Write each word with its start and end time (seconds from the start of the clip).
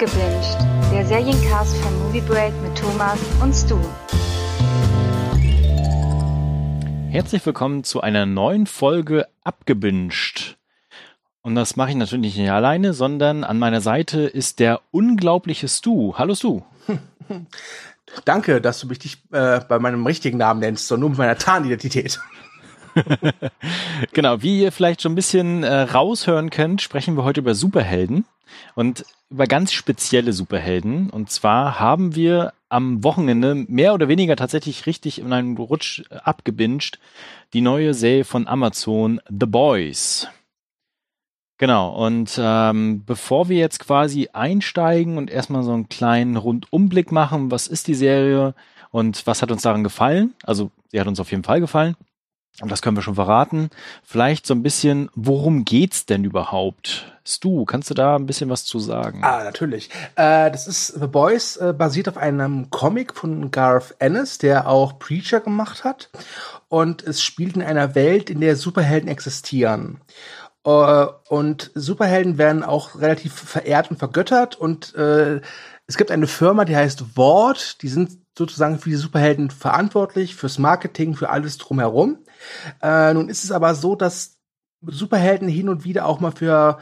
Abgebinged, 0.00 0.56
der 0.92 1.04
Seriencast 1.04 1.76
von 1.78 1.98
Movie 1.98 2.20
Break 2.20 2.52
mit 2.62 2.78
Thomas 2.78 3.18
und 3.42 3.52
Stu. 3.52 3.80
Herzlich 7.10 7.44
willkommen 7.44 7.82
zu 7.82 8.00
einer 8.00 8.24
neuen 8.24 8.66
Folge 8.66 9.26
Abgebinged. 9.42 10.56
Und 11.42 11.56
das 11.56 11.74
mache 11.74 11.90
ich 11.90 11.96
natürlich 11.96 12.36
nicht 12.36 12.48
alleine, 12.48 12.92
sondern 12.92 13.42
an 13.42 13.58
meiner 13.58 13.80
Seite 13.80 14.20
ist 14.20 14.60
der 14.60 14.82
unglaubliche 14.92 15.66
Stu. 15.66 16.14
Hallo 16.16 16.36
Stu. 16.36 16.62
Danke, 18.24 18.60
dass 18.60 18.78
du 18.78 18.86
mich 18.86 19.02
nicht 19.02 19.20
äh, 19.32 19.60
bei 19.68 19.80
meinem 19.80 20.06
richtigen 20.06 20.38
Namen 20.38 20.60
nennst, 20.60 20.86
sondern 20.86 21.00
nur 21.00 21.10
mit 21.10 21.18
meiner 21.18 21.38
Tarnidentität. 21.38 22.20
genau, 24.12 24.42
wie 24.42 24.62
ihr 24.62 24.70
vielleicht 24.70 25.02
schon 25.02 25.12
ein 25.12 25.16
bisschen 25.16 25.64
äh, 25.64 25.74
raushören 25.74 26.50
könnt, 26.50 26.82
sprechen 26.82 27.16
wir 27.16 27.24
heute 27.24 27.40
über 27.40 27.56
Superhelden 27.56 28.26
und 28.74 29.04
über 29.30 29.46
ganz 29.46 29.72
spezielle 29.72 30.32
Superhelden. 30.32 31.10
Und 31.10 31.30
zwar 31.30 31.78
haben 31.78 32.14
wir 32.14 32.52
am 32.68 33.02
Wochenende 33.04 33.54
mehr 33.54 33.94
oder 33.94 34.08
weniger 34.08 34.36
tatsächlich 34.36 34.86
richtig 34.86 35.18
in 35.18 35.32
einem 35.32 35.56
Rutsch 35.56 36.02
abgebinged 36.10 36.98
die 37.52 37.60
neue 37.60 37.94
Serie 37.94 38.24
von 38.24 38.46
Amazon, 38.46 39.20
The 39.28 39.46
Boys. 39.46 40.28
Genau, 41.58 41.90
und 42.06 42.38
ähm, 42.40 43.02
bevor 43.04 43.48
wir 43.48 43.58
jetzt 43.58 43.80
quasi 43.80 44.28
einsteigen 44.32 45.18
und 45.18 45.28
erstmal 45.28 45.64
so 45.64 45.72
einen 45.72 45.88
kleinen 45.88 46.36
Rundumblick 46.36 47.10
machen, 47.10 47.50
was 47.50 47.66
ist 47.66 47.88
die 47.88 47.96
Serie 47.96 48.54
und 48.90 49.26
was 49.26 49.42
hat 49.42 49.50
uns 49.50 49.62
daran 49.62 49.82
gefallen? 49.82 50.34
Also, 50.44 50.70
sie 50.88 51.00
hat 51.00 51.08
uns 51.08 51.18
auf 51.18 51.32
jeden 51.32 51.42
Fall 51.42 51.60
gefallen. 51.60 51.96
Und 52.60 52.72
das 52.72 52.82
können 52.82 52.96
wir 52.96 53.02
schon 53.02 53.14
verraten. 53.14 53.70
Vielleicht 54.02 54.46
so 54.46 54.54
ein 54.54 54.62
bisschen, 54.62 55.10
worum 55.14 55.64
geht's 55.64 56.06
denn 56.06 56.24
überhaupt? 56.24 57.12
Stu, 57.24 57.64
kannst 57.64 57.90
du 57.90 57.94
da 57.94 58.16
ein 58.16 58.26
bisschen 58.26 58.50
was 58.50 58.64
zu 58.64 58.80
sagen? 58.80 59.22
Ah, 59.22 59.44
natürlich. 59.44 59.90
Äh, 60.16 60.50
das 60.50 60.66
ist 60.66 60.88
The 60.88 61.06
Boys, 61.06 61.56
äh, 61.56 61.72
basiert 61.76 62.08
auf 62.08 62.16
einem 62.16 62.70
Comic 62.70 63.14
von 63.14 63.50
Garth 63.50 63.94
Ennis, 63.98 64.38
der 64.38 64.66
auch 64.66 64.98
Preacher 64.98 65.40
gemacht 65.40 65.84
hat. 65.84 66.10
Und 66.68 67.02
es 67.04 67.22
spielt 67.22 67.54
in 67.54 67.62
einer 67.62 67.94
Welt, 67.94 68.28
in 68.30 68.40
der 68.40 68.56
Superhelden 68.56 69.08
existieren. 69.08 70.00
Äh, 70.64 71.06
und 71.28 71.70
Superhelden 71.74 72.38
werden 72.38 72.64
auch 72.64 73.00
relativ 73.00 73.34
verehrt 73.34 73.90
und 73.90 73.98
vergöttert. 73.98 74.56
Und 74.56 74.94
äh, 74.96 75.40
es 75.86 75.96
gibt 75.96 76.10
eine 76.10 76.26
Firma, 76.26 76.64
die 76.64 76.76
heißt 76.76 77.16
Ward, 77.16 77.82
die 77.82 77.88
sind 77.88 78.18
sozusagen 78.36 78.78
für 78.78 78.90
die 78.90 78.96
Superhelden 78.96 79.50
verantwortlich, 79.50 80.34
fürs 80.34 80.58
Marketing, 80.58 81.14
für 81.14 81.30
alles 81.30 81.58
drumherum. 81.58 82.18
Äh, 82.82 83.14
nun 83.14 83.28
ist 83.28 83.44
es 83.44 83.52
aber 83.52 83.74
so, 83.74 83.94
dass 83.94 84.38
Superhelden 84.82 85.48
hin 85.48 85.68
und 85.68 85.84
wieder 85.84 86.06
auch 86.06 86.20
mal 86.20 86.32
für 86.32 86.78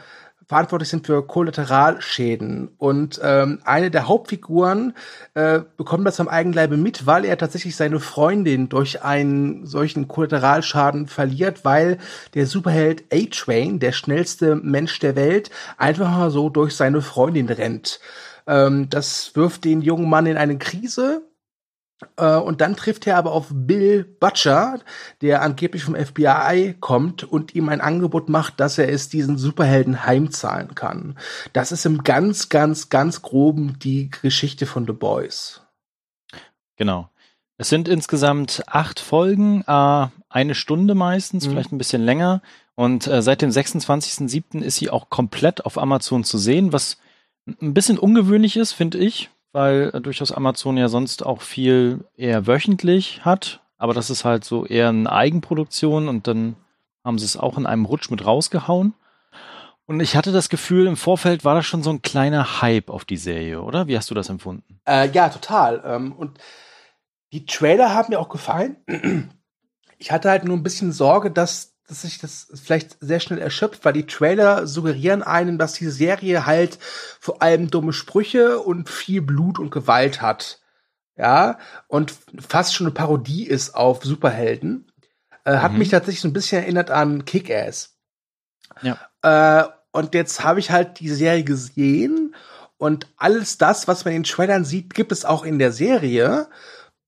verantwortlich 0.47 0.89
sind 0.89 1.05
für 1.05 1.27
Kollateralschäden. 1.27 2.69
Und 2.77 3.19
ähm, 3.21 3.59
eine 3.65 3.91
der 3.91 4.07
Hauptfiguren 4.07 4.93
äh, 5.33 5.59
bekommt 5.75 6.07
das 6.07 6.19
am 6.19 6.29
Eigenleibe 6.29 6.77
mit, 6.77 7.05
weil 7.05 7.25
er 7.25 7.37
tatsächlich 7.37 7.75
seine 7.75 7.99
Freundin 7.99 8.69
durch 8.69 9.03
einen 9.03 9.65
solchen 9.65 10.07
Kollateralschaden 10.07 11.07
verliert, 11.07 11.65
weil 11.65 11.97
der 12.33 12.45
Superheld 12.45 13.03
A-Train, 13.13 13.79
der 13.79 13.91
schnellste 13.91 14.55
Mensch 14.55 14.99
der 14.99 15.17
Welt, 15.17 15.49
einfach 15.77 16.09
mal 16.09 16.31
so 16.31 16.49
durch 16.49 16.75
seine 16.75 17.01
Freundin 17.01 17.49
rennt. 17.49 17.99
Ähm, 18.47 18.89
das 18.89 19.35
wirft 19.35 19.65
den 19.65 19.81
jungen 19.81 20.09
Mann 20.09 20.27
in 20.27 20.37
eine 20.37 20.57
Krise 20.57 21.23
und 22.15 22.61
dann 22.61 22.75
trifft 22.75 23.07
er 23.07 23.17
aber 23.17 23.31
auf 23.31 23.47
Bill 23.51 24.03
Butcher, 24.03 24.79
der 25.21 25.41
angeblich 25.41 25.83
vom 25.83 25.95
FBI 25.95 26.75
kommt 26.79 27.23
und 27.23 27.55
ihm 27.55 27.69
ein 27.69 27.81
Angebot 27.81 28.29
macht, 28.29 28.59
dass 28.59 28.77
er 28.77 28.89
es 28.89 29.09
diesen 29.09 29.37
Superhelden 29.37 30.05
heimzahlen 30.05 30.75
kann. 30.75 31.17
Das 31.53 31.71
ist 31.71 31.85
im 31.85 32.03
ganz, 32.03 32.49
ganz, 32.49 32.89
ganz 32.89 33.23
groben 33.23 33.79
die 33.79 34.11
Geschichte 34.21 34.67
von 34.67 34.85
The 34.85 34.93
Boys. 34.93 35.61
Genau. 36.75 37.09
Es 37.57 37.69
sind 37.69 37.87
insgesamt 37.87 38.63
acht 38.67 38.99
Folgen, 38.99 39.63
äh, 39.65 40.07
eine 40.29 40.53
Stunde 40.53 40.93
meistens, 40.93 41.45
mhm. 41.47 41.51
vielleicht 41.51 41.71
ein 41.71 41.79
bisschen 41.79 42.03
länger. 42.03 42.43
Und 42.75 43.07
äh, 43.07 43.23
seit 43.23 43.41
dem 43.41 43.49
26.07. 43.49 44.61
ist 44.61 44.75
sie 44.75 44.91
auch 44.91 45.09
komplett 45.09 45.65
auf 45.65 45.79
Amazon 45.79 46.23
zu 46.23 46.37
sehen, 46.37 46.71
was 46.73 46.97
ein 47.59 47.73
bisschen 47.73 47.97
ungewöhnlich 47.97 48.55
ist, 48.57 48.73
finde 48.73 48.99
ich, 48.99 49.31
weil 49.57 49.89
äh, 49.91 50.01
durchaus 50.01 50.31
Amazon 50.31 50.77
ja 50.77 50.87
sonst 50.87 51.25
auch 51.25 51.41
viel 51.41 52.05
eher 52.15 52.45
wöchentlich 52.45 53.25
hat. 53.25 53.61
Aber 53.79 53.95
das 53.95 54.11
ist 54.11 54.23
halt 54.23 54.45
so 54.45 54.67
eher 54.67 54.89
eine 54.89 55.11
Eigenproduktion 55.11 56.07
und 56.07 56.27
dann 56.27 56.55
haben 57.03 57.17
sie 57.17 57.25
es 57.25 57.37
auch 57.37 57.57
in 57.57 57.65
einem 57.65 57.85
Rutsch 57.85 58.11
mit 58.11 58.23
rausgehauen. 58.23 58.93
Und 59.87 59.99
ich 59.99 60.15
hatte 60.15 60.31
das 60.31 60.49
Gefühl, 60.49 60.85
im 60.85 60.95
Vorfeld 60.95 61.43
war 61.43 61.55
das 61.55 61.65
schon 61.65 61.81
so 61.81 61.89
ein 61.89 62.03
kleiner 62.03 62.61
Hype 62.61 62.89
auf 62.91 63.03
die 63.03 63.17
Serie, 63.17 63.61
oder? 63.63 63.87
Wie 63.87 63.97
hast 63.97 64.11
du 64.11 64.15
das 64.15 64.29
empfunden? 64.29 64.79
Äh, 64.85 65.09
ja, 65.11 65.29
total. 65.29 65.81
Ähm, 65.85 66.11
und 66.11 66.37
die 67.31 67.45
Trailer 67.45 67.95
haben 67.95 68.09
mir 68.09 68.19
auch 68.19 68.29
gefallen. 68.29 68.77
Ich 69.97 70.11
hatte 70.11 70.29
halt 70.29 70.43
nur 70.43 70.55
ein 70.55 70.61
bisschen 70.61 70.91
Sorge, 70.91 71.31
dass 71.31 71.76
dass 71.87 72.01
sich 72.01 72.19
das 72.19 72.47
vielleicht 72.53 72.97
sehr 72.99 73.19
schnell 73.19 73.39
erschöpft, 73.39 73.85
weil 73.85 73.93
die 73.93 74.05
Trailer 74.05 74.67
suggerieren 74.67 75.23
einem, 75.23 75.57
dass 75.57 75.73
die 75.73 75.89
Serie 75.89 76.45
halt 76.45 76.77
vor 77.19 77.41
allem 77.41 77.71
dumme 77.71 77.93
Sprüche 77.93 78.59
und 78.59 78.89
viel 78.89 79.21
Blut 79.21 79.57
und 79.57 79.71
Gewalt 79.71 80.21
hat. 80.21 80.59
Ja, 81.15 81.57
und 81.87 82.13
fast 82.37 82.75
schon 82.75 82.85
eine 82.87 82.93
Parodie 82.93 83.47
ist 83.47 83.73
auf 83.73 84.03
Superhelden. 84.03 84.91
Äh, 85.45 85.57
hat 85.57 85.71
mhm. 85.71 85.79
mich 85.79 85.89
tatsächlich 85.89 86.21
so 86.21 86.27
ein 86.27 86.33
bisschen 86.33 86.61
erinnert 86.61 86.91
an 86.91 87.25
Kick-Ass. 87.25 87.95
Ja. 88.83 88.99
Äh, 89.23 89.67
und 89.91 90.13
jetzt 90.13 90.43
habe 90.43 90.59
ich 90.59 90.69
halt 90.69 90.99
die 90.99 91.09
Serie 91.09 91.43
gesehen 91.43 92.35
und 92.77 93.07
alles 93.17 93.57
das, 93.57 93.87
was 93.87 94.05
man 94.05 94.13
in 94.13 94.21
den 94.21 94.29
Trailern 94.29 94.65
sieht, 94.65 94.93
gibt 94.93 95.11
es 95.11 95.25
auch 95.25 95.43
in 95.43 95.57
der 95.57 95.71
Serie. 95.71 96.47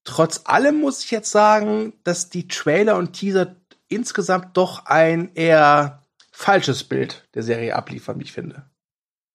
Trotz 0.04 0.42
allem 0.46 0.80
muss 0.80 1.04
ich 1.04 1.12
jetzt 1.12 1.30
sagen, 1.30 1.94
dass 2.04 2.30
die 2.30 2.48
Trailer 2.48 2.98
und 2.98 3.14
Teaser 3.14 3.56
insgesamt 3.90 4.56
doch 4.56 4.86
ein 4.86 5.32
eher 5.36 6.04
falsches 6.32 6.84
Bild 6.84 7.28
der 7.34 7.44
Serie 7.44 7.76
abliefern, 7.76 8.20
wie 8.20 8.24
ich 8.24 8.32
finde. 8.32 8.64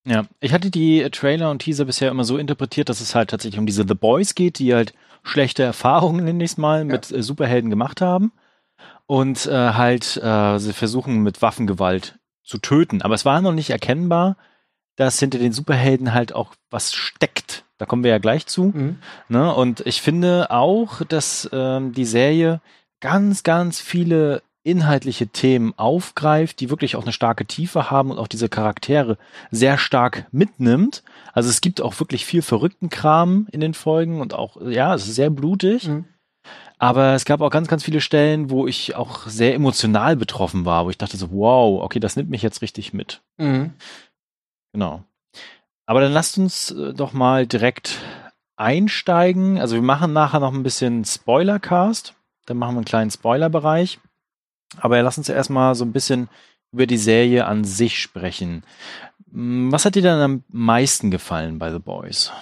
Ja, 0.07 0.25
ich 0.41 0.53
hatte 0.53 0.71
die 0.71 1.09
Trailer 1.11 1.51
und 1.51 1.61
Teaser 1.61 1.87
bisher 1.87 2.11
immer 2.11 2.25
so 2.25 2.37
interpretiert, 2.37 2.89
dass 2.89 3.01
es 3.01 3.15
halt 3.15 3.31
tatsächlich 3.31 3.59
um 3.59 3.67
diese 3.67 3.87
The 3.87 3.95
Boys 3.95 4.35
geht, 4.35 4.59
die 4.59 4.75
halt 4.75 4.93
schlechte 5.23 5.63
Erfahrungen, 5.63 6.25
nenne 6.25 6.45
ich 6.45 6.53
es 6.53 6.59
mal, 6.59 6.85
mit 6.85 7.11
ja. 7.11 7.19
Äh, 7.19 7.23
Superhelden 7.23 7.71
gemacht 7.71 8.01
haben. 8.01 8.33
Und 9.07 9.47
äh, 9.47 9.73
halt, 9.73 10.17
äh, 10.23 10.59
sie 10.59 10.73
versuchen 10.73 11.23
mit 11.23 11.43
Waffengewalt 11.43 12.19
zu 12.43 12.59
töten. 12.59 13.03
Aber 13.03 13.15
es 13.15 13.25
war 13.25 13.41
noch 13.41 13.53
nicht 13.53 13.71
erkennbar, 13.71 14.37
dass 14.97 15.19
hinter 15.19 15.39
den 15.39 15.53
Superhelden 15.53 16.13
halt 16.13 16.35
auch 16.35 16.55
was 16.71 16.93
steckt. 16.93 17.65
Da 17.79 17.87
kommen 17.87 18.05
wir 18.05 18.11
ja 18.11 18.19
gleich 18.19 18.47
zu. 18.47 18.73
Mhm. 18.75 18.99
Ne? 19.29 19.53
Und 19.55 19.81
ich 19.87 20.03
finde 20.03 20.51
auch, 20.51 21.03
dass 21.03 21.49
ähm, 21.53 21.93
die 21.93 22.05
Serie 22.05 22.61
ganz, 23.05 23.43
ganz 23.43 23.81
viele 23.81 24.43
inhaltliche 24.63 25.27
Themen 25.27 25.75
aufgreift, 25.77 26.59
die 26.59 26.71
wirklich 26.71 26.97
auch 26.97 27.03
eine 27.03 27.13
starke 27.13 27.45
Tiefe 27.45 27.91
haben 27.91 28.11
und 28.11 28.19
auch 28.19 28.29
diese 28.29 28.49
Charaktere 28.49 29.19
sehr 29.51 29.77
stark 29.77 30.27
mitnimmt. 30.33 31.03
Also 31.35 31.51
es 31.51 31.61
gibt 31.61 31.83
auch 31.83 32.01
wirklich 32.01 32.25
viel 32.25 32.41
verrückten 32.41 32.89
Kram 32.89 33.47
in 33.53 33.61
den 33.61 33.75
Folgen 33.75 34.23
und 34.23 34.33
auch, 34.33 34.57
ja, 34.63 34.95
es 34.95 35.07
ist 35.07 35.17
sehr 35.17 35.29
blutig. 35.29 35.87
Mhm. 35.87 36.07
Aber 36.79 37.13
es 37.13 37.27
gab 37.27 37.43
auch 37.43 37.51
ganz, 37.51 37.69
ganz 37.69 37.85
viele 37.85 38.01
Stellen, 38.01 38.49
wo 38.49 38.67
ich 38.67 38.97
auch 38.97 39.27
sehr 39.27 39.55
emotional 39.55 40.17
betroffen 40.17 40.65
war, 40.65 40.87
wo 40.87 40.91
ich 40.91 40.97
dachte 40.97 41.19
so, 41.19 41.31
wow, 41.31 41.83
okay, 41.83 42.01
das 42.01 42.17
nimmt 42.17 42.31
mich 42.31 42.41
jetzt 42.41 42.63
richtig 42.63 42.95
mit. 42.95 43.21
Mhm. 43.37 43.75
Genau. 44.73 45.05
Aber 45.85 46.01
dann 46.01 46.13
lasst 46.13 46.39
uns 46.39 46.71
äh, 46.71 46.95
doch 46.95 47.13
mal 47.13 47.47
direkt 47.47 47.99
einsteigen. 48.57 49.59
Also 49.59 49.75
wir 49.75 49.83
machen 49.83 50.15
nachher 50.15 50.41
noch 50.41 50.55
ein 50.55 50.63
bisschen 50.63 51.05
Spoilercast. 51.05 52.15
Dann 52.47 52.57
machen 52.57 52.75
wir 52.75 52.79
einen 52.79 52.85
kleinen 52.85 53.11
Spoilerbereich. 53.11 54.01
Aber 54.79 55.01
lass 55.03 55.19
uns 55.19 55.29
erstmal 55.29 55.75
so 55.75 55.85
ein 55.85 55.93
bisschen 55.93 56.29
über 56.73 56.87
die 56.87 56.99
Serie 56.99 57.47
an 57.47 57.65
sich 57.65 58.01
sprechen. 58.01 58.65
Hm, 59.31 59.71
was 59.71 59.85
hat 59.85 59.95
dir 59.95 60.03
dann 60.03 60.21
am 60.21 60.45
meisten 60.49 61.11
gefallen 61.11 61.59
bei 61.59 61.71
The 61.71 61.79
Boys? 61.79 62.33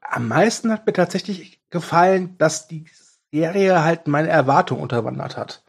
Am 0.00 0.28
meisten 0.28 0.70
hat 0.70 0.86
mir 0.86 0.92
tatsächlich 0.92 1.60
gefallen, 1.70 2.36
dass 2.38 2.68
die 2.68 2.86
Serie 3.30 3.82
halt 3.82 4.08
meine 4.08 4.28
Erwartungen 4.28 4.82
unterwandert 4.82 5.36
hat. 5.36 5.62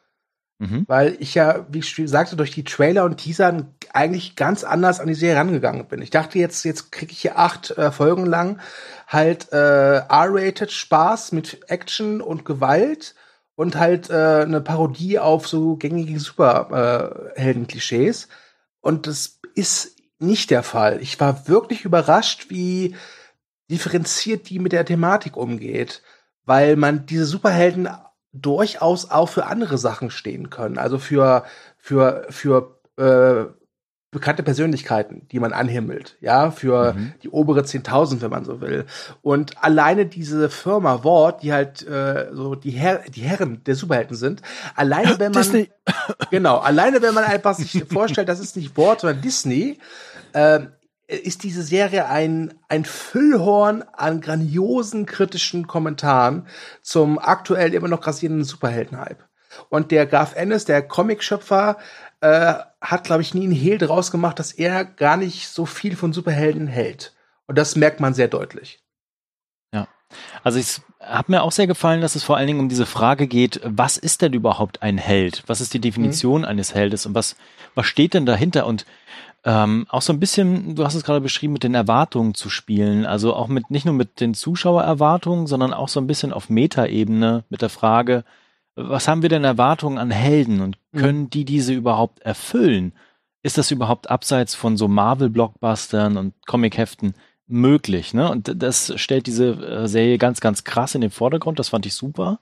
Mhm. 0.60 0.86
Weil 0.88 1.18
ich 1.20 1.36
ja, 1.36 1.66
wie 1.70 1.80
ich 1.80 2.02
sagte, 2.06 2.36
durch 2.36 2.52
die 2.52 2.64
Trailer 2.64 3.06
und 3.06 3.18
Teaser 3.18 3.66
eigentlich 3.92 4.36
ganz 4.36 4.64
anders 4.64 5.00
an 5.00 5.08
die 5.08 5.14
Serie 5.14 5.38
rangegangen 5.38 5.88
bin. 5.88 6.02
Ich 6.02 6.10
dachte 6.10 6.40
jetzt, 6.40 6.64
jetzt 6.64 6.92
kriege 6.92 7.12
ich 7.12 7.22
hier 7.22 7.38
acht 7.38 7.72
äh, 7.72 7.92
Folgen 7.92 8.26
lang 8.26 8.60
halt 9.08 9.52
äh, 9.52 9.98
R-rated 9.98 10.72
Spaß 10.72 11.32
mit 11.34 11.70
Action 11.70 12.22
und 12.22 12.46
Gewalt 12.46 13.16
und 13.56 13.76
halt 13.76 14.10
äh, 14.10 14.44
eine 14.44 14.62
Parodie 14.62 15.20
auf 15.20 15.48
so 15.48 15.76
gängige 15.76 16.20
Superhelden-Klischees. 16.20 18.28
und 18.82 19.08
das 19.08 19.40
ist 19.56 19.96
nicht 20.20 20.52
der 20.52 20.64
Fall. 20.64 21.02
Ich 21.02 21.20
war 21.20 21.48
wirklich 21.48 21.86
überrascht, 21.86 22.50
wie 22.50 22.96
differenziert 23.70 24.50
die 24.50 24.60
mit 24.60 24.72
der 24.72 24.86
Thematik 24.86 25.38
umgeht, 25.38 26.02
weil 26.46 26.76
man 26.76 27.06
diese 27.06 27.26
Superhelden 27.26 27.90
durchaus 28.32 29.12
auch 29.12 29.30
für 29.30 29.46
andere 29.46 29.78
Sachen 29.78 30.10
stehen 30.10 30.50
können. 30.50 30.78
Also 30.78 30.98
für 30.98 31.44
für 31.78 32.26
für 32.30 32.80
äh, 32.98 33.46
bekannte 34.14 34.44
Persönlichkeiten, 34.44 35.28
die 35.32 35.40
man 35.40 35.52
anhimmelt, 35.52 36.18
ja, 36.22 36.52
für 36.52 36.94
mhm. 36.94 37.14
die 37.22 37.30
obere 37.30 37.62
10.000, 37.62 38.22
wenn 38.22 38.30
man 38.30 38.46
so 38.46 38.62
will. 38.62 38.86
Und 39.22 39.62
alleine 39.62 40.06
diese 40.06 40.50
Firma 40.50 41.04
Wort, 41.04 41.44
die 41.44 41.52
halt 41.52 41.86
äh, 41.86 42.30
so 42.32 42.56
die, 42.56 42.72
Her 42.72 43.02
die 43.14 43.22
Herren 43.22 43.64
der 43.66 43.76
Superhelden 43.76 44.16
sind, 44.16 44.42
alleine 44.76 45.10
wenn 45.20 45.32
man 45.32 45.44
Disney. 45.44 45.70
genau, 46.32 46.58
alleine 46.58 47.02
wenn 47.02 47.14
man 47.14 47.26
einfach 47.26 47.56
sich 47.56 47.84
vorstellt, 47.92 48.30
das 48.30 48.40
ist 48.40 48.56
nicht 48.56 48.78
Wort, 48.78 49.02
sondern 49.02 49.22
Disney, 49.22 49.80
äh, 50.32 50.62
ist 51.08 51.44
diese 51.44 51.64
Serie 51.64 52.08
ein, 52.08 52.54
ein 52.70 52.86
Füllhorn 52.86 53.84
an 53.94 54.22
grandiosen 54.22 55.06
kritischen 55.06 55.68
Kommentaren 55.68 56.48
zum 56.82 57.20
aktuell 57.20 57.74
immer 57.74 57.90
noch 57.90 58.02
grassierenden 58.02 58.46
Superhelden-Hype. 58.46 59.24
Und 59.70 59.92
der 59.92 60.06
Garth 60.06 60.36
Ennis, 60.36 60.66
der 60.66 60.82
Comicschöpfer, 60.82 61.78
äh, 62.22 62.56
hat, 62.84 63.06
glaube 63.06 63.22
ich, 63.22 63.34
nie 63.34 63.46
einen 63.46 63.54
Hehl 63.54 63.78
draus 63.78 64.12
gemacht, 64.12 64.38
dass 64.38 64.52
er 64.52 64.84
gar 64.84 65.16
nicht 65.16 65.48
so 65.48 65.66
viel 65.66 65.96
von 65.96 66.12
Superhelden 66.12 66.68
hält. 66.68 67.16
Und 67.48 67.58
das 67.58 67.78
merkt 67.78 68.02
man 68.02 68.14
sehr 68.14 68.28
deutlich. 68.28 68.84
Ja. 69.74 69.88
Also 70.44 70.60
ich 70.60 70.82
habe 71.00 71.32
mir 71.32 71.44
auch 71.44 71.54
sehr 71.54 71.66
gefallen, 71.66 72.02
dass 72.02 72.16
es 72.16 72.24
vor 72.24 72.36
allen 72.36 72.48
Dingen 72.48 72.60
um 72.60 72.70
diese 72.70 72.86
Frage 72.86 73.28
geht, 73.28 73.62
was 73.64 73.98
ist 73.98 74.22
denn 74.22 74.34
überhaupt 74.34 74.82
ein 74.82 74.98
Held? 74.98 75.44
Was 75.48 75.62
ist 75.62 75.74
die 75.74 75.80
Definition 75.80 76.42
mhm. 76.42 76.48
eines 76.48 76.76
Heldes 76.76 77.06
und 77.06 77.16
was, 77.16 77.38
was 77.74 77.86
steht 77.86 78.14
denn 78.14 78.26
dahinter? 78.26 78.68
Und 78.68 78.86
ähm, 79.46 79.86
auch 79.90 80.02
so 80.02 80.12
ein 80.12 80.20
bisschen, 80.20 80.76
du 80.76 80.84
hast 80.84 80.96
es 80.96 81.06
gerade 81.06 81.22
beschrieben, 81.22 81.54
mit 81.54 81.64
den 81.64 81.76
Erwartungen 81.76 82.34
zu 82.34 82.50
spielen. 82.50 83.06
Also 83.06 83.34
auch 83.34 83.48
mit 83.48 83.72
nicht 83.72 83.86
nur 83.86 83.96
mit 83.96 84.20
den 84.20 84.34
Zuschauererwartungen, 84.34 85.48
sondern 85.48 85.74
auch 85.74 85.88
so 85.88 86.02
ein 86.02 86.08
bisschen 86.08 86.34
auf 86.34 86.50
Metaebene 86.50 87.46
mit 87.50 87.62
der 87.62 87.70
Frage, 87.70 88.26
was 88.76 89.08
haben 89.08 89.22
wir 89.22 89.30
denn 89.30 89.44
Erwartungen 89.44 89.98
an 89.98 90.12
Helden 90.12 90.62
und 90.62 90.78
mhm. 90.92 90.98
können 90.98 91.30
die 91.30 91.46
diese 91.46 91.74
überhaupt 91.74 92.22
erfüllen? 92.22 92.94
Ist 93.44 93.58
das 93.58 93.72
überhaupt 93.72 94.10
abseits 94.10 94.56
von 94.56 94.78
so 94.78 94.88
Marvel-Blockbustern 94.88 96.18
und 96.18 96.34
Comic-Heften 96.48 97.14
möglich? 97.48 98.14
Ne? 98.14 98.30
Und 98.30 98.52
das 98.56 98.94
stellt 99.00 99.28
diese 99.28 99.52
äh, 99.52 99.88
Serie 99.88 100.18
ganz, 100.18 100.40
ganz 100.40 100.64
krass 100.64 100.96
in 100.96 101.02
den 101.02 101.12
Vordergrund. 101.12 101.60
Das 101.60 101.70
fand 101.70 101.86
ich 101.86 101.94
super. 101.94 102.40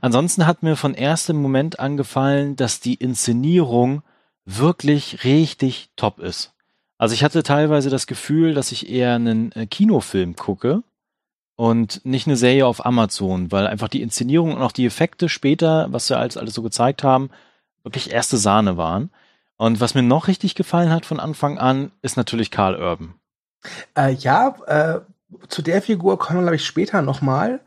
Ansonsten 0.00 0.46
hat 0.46 0.62
mir 0.62 0.76
von 0.76 0.94
erstem 0.94 1.36
Moment 1.36 1.80
angefallen, 1.80 2.56
dass 2.56 2.80
die 2.80 2.94
Inszenierung 2.94 4.02
wirklich 4.44 5.24
richtig 5.24 5.90
top 5.96 6.18
ist. 6.18 6.52
Also 6.98 7.14
ich 7.14 7.24
hatte 7.24 7.42
teilweise 7.42 7.90
das 7.90 8.06
Gefühl, 8.06 8.54
dass 8.54 8.72
ich 8.72 8.88
eher 8.88 9.14
einen 9.14 9.52
äh, 9.52 9.66
Kinofilm 9.66 10.36
gucke 10.36 10.82
und 11.62 12.04
nicht 12.04 12.26
eine 12.26 12.36
Serie 12.36 12.66
auf 12.66 12.84
Amazon, 12.84 13.52
weil 13.52 13.68
einfach 13.68 13.86
die 13.86 14.02
Inszenierung 14.02 14.56
und 14.56 14.62
auch 14.62 14.72
die 14.72 14.84
Effekte 14.84 15.28
später, 15.28 15.86
was 15.90 16.10
wir 16.10 16.18
als 16.18 16.36
alles 16.36 16.54
so 16.54 16.62
gezeigt 16.62 17.04
haben, 17.04 17.30
wirklich 17.84 18.10
erste 18.10 18.36
Sahne 18.36 18.76
waren. 18.76 19.12
Und 19.58 19.80
was 19.80 19.94
mir 19.94 20.02
noch 20.02 20.26
richtig 20.26 20.56
gefallen 20.56 20.90
hat 20.90 21.06
von 21.06 21.20
Anfang 21.20 21.58
an, 21.58 21.92
ist 22.02 22.16
natürlich 22.16 22.50
Karl 22.50 22.74
Urban. 22.74 23.14
Äh, 23.96 24.10
ja, 24.14 24.56
äh, 24.66 25.02
zu 25.46 25.62
der 25.62 25.82
Figur 25.82 26.18
kommen 26.18 26.40
wir, 26.40 26.42
glaube 26.42 26.56
ich, 26.56 26.66
später 26.66 27.00
noch 27.00 27.20
mal, 27.20 27.60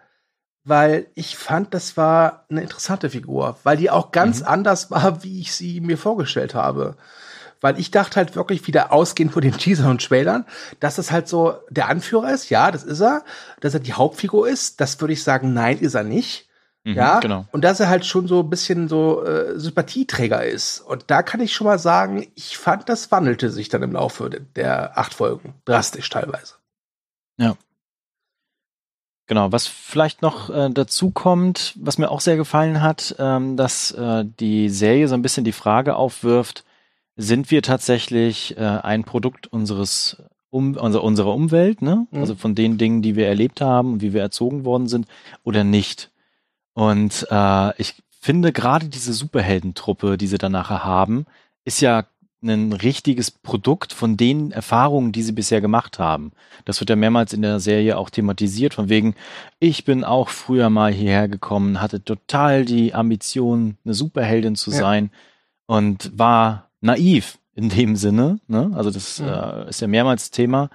weil 0.65 1.07
ich 1.15 1.37
fand, 1.37 1.73
das 1.73 1.95
war 1.95 2.43
eine 2.49 2.63
interessante 2.63 3.09
Figur, 3.09 3.57
weil 3.63 3.77
die 3.77 3.89
auch 3.89 4.11
ganz 4.11 4.41
mhm. 4.41 4.47
anders 4.47 4.91
war, 4.91 5.23
wie 5.23 5.39
ich 5.39 5.53
sie 5.53 5.79
mir 5.79 5.97
vorgestellt 5.97 6.53
habe 6.53 6.97
weil 7.61 7.79
ich 7.79 7.91
dachte 7.91 8.17
halt 8.17 8.35
wirklich 8.35 8.67
wieder 8.67 8.91
ausgehend 8.91 9.33
von 9.33 9.41
den 9.41 9.57
Teaser 9.57 9.89
und 9.89 10.03
Trailern, 10.03 10.45
dass 10.79 10.95
das 10.95 11.11
halt 11.11 11.27
so 11.27 11.55
der 11.69 11.89
Anführer 11.89 12.33
ist, 12.33 12.49
ja, 12.49 12.71
das 12.71 12.83
ist 12.83 13.01
er, 13.01 13.23
dass 13.59 13.73
er 13.73 13.79
die 13.79 13.93
Hauptfigur 13.93 14.47
ist, 14.47 14.81
das 14.81 14.99
würde 15.01 15.13
ich 15.13 15.23
sagen, 15.23 15.53
nein, 15.53 15.79
ist 15.79 15.95
er 15.95 16.03
nicht. 16.03 16.47
Mhm, 16.85 16.93
ja, 16.93 17.19
genau. 17.19 17.45
Und 17.51 17.63
dass 17.63 17.79
er 17.79 17.89
halt 17.89 18.05
schon 18.05 18.27
so 18.27 18.41
ein 18.41 18.49
bisschen 18.49 18.87
so 18.87 19.23
äh, 19.23 19.59
Sympathieträger 19.59 20.45
ist. 20.45 20.79
Und 20.81 21.05
da 21.07 21.23
kann 21.23 21.41
ich 21.41 21.53
schon 21.53 21.65
mal 21.65 21.79
sagen, 21.79 22.27
ich 22.35 22.57
fand, 22.57 22.87
das 22.87 23.11
wandelte 23.11 23.49
sich 23.49 23.69
dann 23.69 23.81
im 23.81 23.93
Laufe 23.93 24.29
der 24.29 24.97
acht 24.97 25.13
Folgen. 25.13 25.55
Drastisch 25.65 26.09
teilweise. 26.09 26.55
Ja. 27.37 27.57
Genau, 29.27 29.51
was 29.51 29.65
vielleicht 29.65 30.21
noch 30.21 30.51
äh, 30.51 30.69
dazu 30.69 31.09
kommt, 31.09 31.73
was 31.77 31.97
mir 31.97 32.11
auch 32.11 32.21
sehr 32.21 32.37
gefallen 32.37 32.83
hat, 32.83 33.15
ähm, 33.17 33.57
dass 33.57 33.89
äh, 33.91 34.23
die 34.39 34.69
Serie 34.69 35.07
so 35.07 35.15
ein 35.15 35.23
bisschen 35.23 35.43
die 35.43 35.51
Frage 35.51 35.95
aufwirft, 35.95 36.63
sind 37.15 37.51
wir 37.51 37.61
tatsächlich 37.61 38.57
äh, 38.57 38.61
ein 38.61 39.03
Produkt 39.03 39.47
unseres 39.47 40.17
um, 40.49 40.77
unser, 40.77 41.03
unserer 41.03 41.33
Umwelt, 41.33 41.81
ne? 41.81 42.07
Mhm. 42.11 42.19
Also 42.19 42.35
von 42.35 42.55
den 42.55 42.77
Dingen, 42.77 43.01
die 43.01 43.15
wir 43.15 43.27
erlebt 43.27 43.59
haben 43.59 43.93
und 43.93 44.01
wie 44.01 44.13
wir 44.13 44.21
erzogen 44.21 44.63
worden 44.63 44.87
sind, 44.87 45.05
oder 45.43 45.63
nicht. 45.65 46.11
Und 46.73 47.27
äh, 47.29 47.81
ich 47.81 47.95
finde 48.21 48.53
gerade 48.53 48.87
diese 48.87 49.13
Superheldentruppe, 49.13 50.17
die 50.17 50.27
sie 50.27 50.37
dann 50.37 50.53
nachher 50.53 50.85
haben, 50.85 51.25
ist 51.65 51.81
ja 51.81 52.05
ein 52.41 52.73
richtiges 52.73 53.31
Produkt 53.31 53.91
von 53.91 54.17
den 54.17 54.51
Erfahrungen, 54.51 55.11
die 55.11 55.23
sie 55.23 55.31
bisher 55.31 55.61
gemacht 55.61 55.99
haben. 55.99 56.31
Das 56.63 56.79
wird 56.79 56.89
ja 56.89 56.95
mehrmals 56.95 57.33
in 57.33 57.41
der 57.41 57.59
Serie 57.59 57.97
auch 57.97 58.09
thematisiert, 58.09 58.73
von 58.73 58.87
wegen, 58.87 59.15
ich 59.59 59.83
bin 59.83 60.03
auch 60.03 60.29
früher 60.29 60.69
mal 60.69 60.93
hierher 60.93 61.27
gekommen, 61.27 61.81
hatte 61.81 62.03
total 62.03 62.65
die 62.65 62.93
Ambition, 62.93 63.77
eine 63.83 63.93
Superheldin 63.93 64.55
zu 64.55 64.71
ja. 64.71 64.77
sein 64.77 65.11
und 65.65 66.11
war 66.17 66.64
naiv 66.85 67.39
in 67.55 67.69
dem 67.69 67.95
Sinne. 67.95 68.39
Ne? 68.47 68.71
Also 68.75 68.91
das 68.91 69.19
mhm. 69.19 69.27
äh, 69.27 69.69
ist 69.69 69.81
ja 69.81 69.87
mehrmals 69.87 70.31
Thema. 70.31 70.69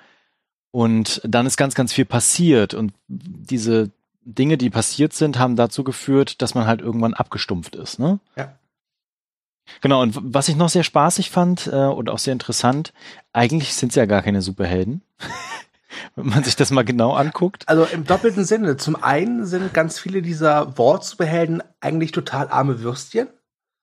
Und 0.73 1.21
dann 1.25 1.47
ist 1.47 1.57
ganz, 1.57 1.75
ganz 1.75 1.93
viel 1.93 2.05
passiert. 2.05 2.75
Und 2.75 2.93
diese 3.09 3.91
Dinge, 4.23 4.57
die 4.57 4.71
passiert 4.71 5.12
sind, 5.12 5.39
haben 5.39 5.57
dazu 5.57 5.85
geführt, 5.85 6.43
dass 6.43 6.55
man 6.55 6.67
halt 6.67 6.81
irgendwann 6.81 7.15
abgestumpft 7.15 7.75
ist. 7.75 7.99
Ne? 7.99 8.21
Ja. 8.37 8.55
Genau, 9.81 10.03
und 10.03 10.19
was 10.21 10.49
ich 10.49 10.57
noch 10.57 10.69
sehr 10.69 10.83
spaßig 10.83 11.31
fand 11.31 11.69
äh, 11.69 11.87
und 11.87 12.11
auch 12.11 12.19
sehr 12.19 12.33
interessant, 12.33 12.93
eigentlich 13.33 13.75
sind 13.75 13.91
es 13.91 13.97
ja 13.97 14.07
gar 14.07 14.23
keine 14.23 14.43
Superhelden. 14.43 15.03
Wenn 16.17 16.27
man 16.27 16.45
sich 16.45 16.57
das 16.57 16.71
mal 16.71 16.85
genau 16.85 17.12
anguckt. 17.12 17.69
Also 17.69 17.85
im 17.85 18.05
doppelten 18.05 18.45
Sinne. 18.45 18.77
Zum 18.77 19.03
einen 19.03 19.45
sind 19.45 19.75
ganz 19.75 19.99
viele 19.99 20.23
dieser 20.23 20.79
Wortsuperhelden 20.79 21.62
eigentlich 21.81 22.12
total 22.12 22.49
arme 22.49 22.81
Würstchen. 22.81 23.29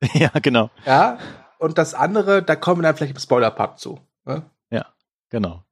ja, 0.14 0.32
genau. 0.42 0.70
Ja, 0.86 1.20
und 1.60 1.78
das 1.78 1.94
andere, 1.94 2.44
da 2.44 2.56
kommen 2.56 2.82
wir 2.82 2.84
dann 2.84 2.96
vielleicht 2.96 3.16
im 3.16 3.20
Spoiler-Part 3.20 3.80
zu. 3.80 4.00
Ne? 4.26 4.44
Ja, 4.70 4.86
genau. 5.30 5.64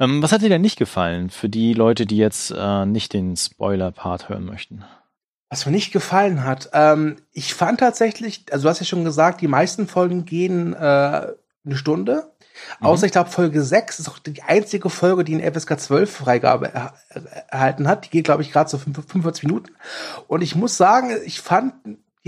Ähm, 0.00 0.22
was 0.22 0.32
hat 0.32 0.42
dir 0.42 0.48
denn 0.48 0.62
nicht 0.62 0.78
gefallen 0.78 1.30
für 1.30 1.48
die 1.48 1.72
Leute, 1.74 2.06
die 2.06 2.16
jetzt 2.16 2.52
äh, 2.56 2.84
nicht 2.86 3.12
den 3.12 3.36
Spoiler-Part 3.36 4.28
hören 4.28 4.44
möchten? 4.44 4.84
Was 5.50 5.64
mir 5.64 5.72
nicht 5.72 5.92
gefallen 5.92 6.44
hat, 6.44 6.70
ähm, 6.74 7.16
ich 7.32 7.54
fand 7.54 7.80
tatsächlich, 7.80 8.44
also 8.50 8.64
du 8.64 8.68
hast 8.68 8.80
ja 8.80 8.86
schon 8.86 9.04
gesagt, 9.04 9.40
die 9.40 9.48
meisten 9.48 9.86
Folgen 9.86 10.24
gehen 10.24 10.74
äh, 10.74 10.76
eine 10.76 11.76
Stunde. 11.76 12.30
Mhm. 12.80 12.86
Außer 12.86 13.06
ich 13.06 13.12
glaube 13.12 13.30
Folge 13.30 13.62
6 13.62 14.00
ist 14.00 14.08
auch 14.08 14.18
die 14.18 14.42
einzige 14.42 14.90
Folge, 14.90 15.24
die 15.24 15.34
eine 15.34 15.50
FSK 15.50 15.80
12 15.80 16.10
Freigabe 16.10 16.72
er 16.74 16.94
erhalten 17.48 17.88
hat. 17.88 18.04
Die 18.04 18.10
geht, 18.10 18.24
glaube 18.24 18.42
ich, 18.42 18.52
gerade 18.52 18.68
so 18.68 18.78
45 18.78 19.44
Minuten. 19.44 19.70
Und 20.26 20.42
ich 20.42 20.54
muss 20.54 20.76
sagen, 20.76 21.16
ich 21.24 21.40
fand 21.40 21.74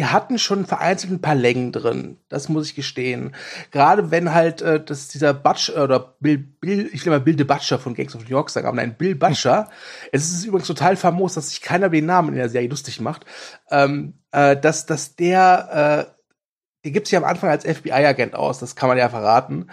die 0.01 0.07
hatten 0.07 0.39
schon 0.39 0.65
vereinzelt 0.65 1.13
ein 1.13 1.21
paar 1.21 1.35
Längen 1.35 1.73
drin. 1.73 2.17
Das 2.31 2.49
muss 2.49 2.69
ich 2.69 2.75
gestehen. 2.75 3.37
Gerade 3.71 4.11
wenn 4.11 4.33
halt 4.33 4.63
äh, 4.63 4.83
das 4.83 5.09
dieser 5.09 5.35
Butcher 5.35 5.77
äh, 5.77 5.81
oder 5.81 6.15
Bill, 6.21 6.39
Bill 6.39 6.89
ich 6.91 7.05
will 7.05 7.13
mal 7.13 7.21
Bill 7.21 7.37
de 7.37 7.45
Butcher 7.45 7.79
von 7.79 7.93
Gangs 7.93 8.17
of 8.17 8.23
New 8.23 8.31
York 8.31 8.49
sagen, 8.49 8.67
aber 8.67 8.77
nein, 8.77 8.95
Bill 8.97 9.15
Butcher. 9.15 9.69
es 10.11 10.31
ist 10.31 10.47
übrigens 10.47 10.69
total 10.69 10.97
famos, 10.97 11.35
dass 11.35 11.51
sich 11.51 11.61
keiner 11.61 11.89
über 11.89 11.97
den 11.97 12.07
Namen 12.07 12.31
in 12.31 12.37
der 12.37 12.49
Serie 12.49 12.71
lustig 12.71 12.99
macht. 13.03 13.27
Ähm, 13.71 14.15
äh, 14.33 14.57
dass, 14.57 14.87
dass 14.87 15.17
der, 15.17 16.07
äh, 16.09 16.15
der 16.85 16.93
gibt 16.93 17.07
sich 17.07 17.19
am 17.19 17.25
Anfang 17.25 17.51
als 17.51 17.67
FBI-Agent 17.67 18.35
aus, 18.35 18.59
das 18.59 18.77
kann 18.77 18.89
man 18.89 18.97
ja 18.97 19.11
verraten. 19.11 19.67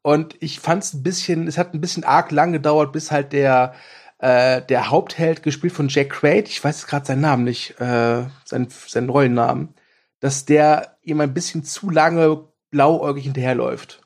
Und 0.00 0.34
ich 0.40 0.60
fand 0.60 0.82
es 0.82 0.94
ein 0.94 1.02
bisschen, 1.02 1.46
es 1.46 1.58
hat 1.58 1.74
ein 1.74 1.82
bisschen 1.82 2.04
arg 2.04 2.30
lang 2.30 2.54
gedauert, 2.54 2.90
bis 2.92 3.10
halt 3.10 3.34
der 3.34 3.74
äh, 4.18 4.62
der 4.62 4.90
Hauptheld, 4.90 5.42
gespielt 5.42 5.72
von 5.72 5.88
Jack 5.88 6.10
Quaid, 6.10 6.48
ich 6.48 6.62
weiß 6.62 6.86
gerade 6.86 7.06
seinen 7.06 7.20
Namen 7.22 7.44
nicht, 7.44 7.80
äh, 7.80 8.24
seinen, 8.44 8.68
seinen 8.70 9.10
Rollennamen, 9.10 9.74
dass 10.20 10.44
der 10.44 10.96
ihm 11.02 11.20
ein 11.20 11.34
bisschen 11.34 11.64
zu 11.64 11.90
lange 11.90 12.48
blauäugig 12.70 13.24
hinterherläuft. 13.24 14.02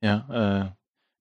Ja, 0.00 0.26
äh, 0.30 0.64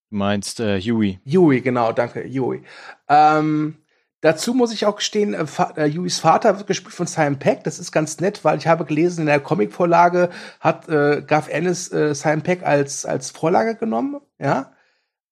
du 0.09 0.15
meinst 0.15 0.59
äh, 0.59 0.79
Huey. 0.79 1.19
Huey, 1.25 1.61
genau, 1.61 1.91
danke, 1.91 2.23
Huey. 2.23 2.63
Ähm, 3.07 3.77
dazu 4.21 4.53
muss 4.53 4.73
ich 4.73 4.85
auch 4.85 4.97
gestehen, 4.97 5.33
äh, 5.33 5.45
äh, 5.75 5.91
Hueys 5.91 6.19
Vater 6.19 6.57
wird 6.57 6.67
gespielt 6.67 6.93
von 6.93 7.07
Simon 7.07 7.39
Peck. 7.39 7.63
Das 7.63 7.79
ist 7.79 7.91
ganz 7.91 8.19
nett, 8.19 8.43
weil 8.43 8.57
ich 8.57 8.67
habe 8.67 8.85
gelesen, 8.85 9.21
in 9.21 9.27
der 9.27 9.39
Comicvorlage 9.39 10.29
hat 10.59 10.87
äh, 10.89 11.23
Garth 11.25 11.49
Ennis 11.49 11.91
äh, 11.91 12.13
Simon 12.13 12.41
Peck 12.41 12.63
als, 12.63 13.05
als 13.05 13.31
Vorlage 13.31 13.75
genommen. 13.75 14.21
Ja. 14.39 14.73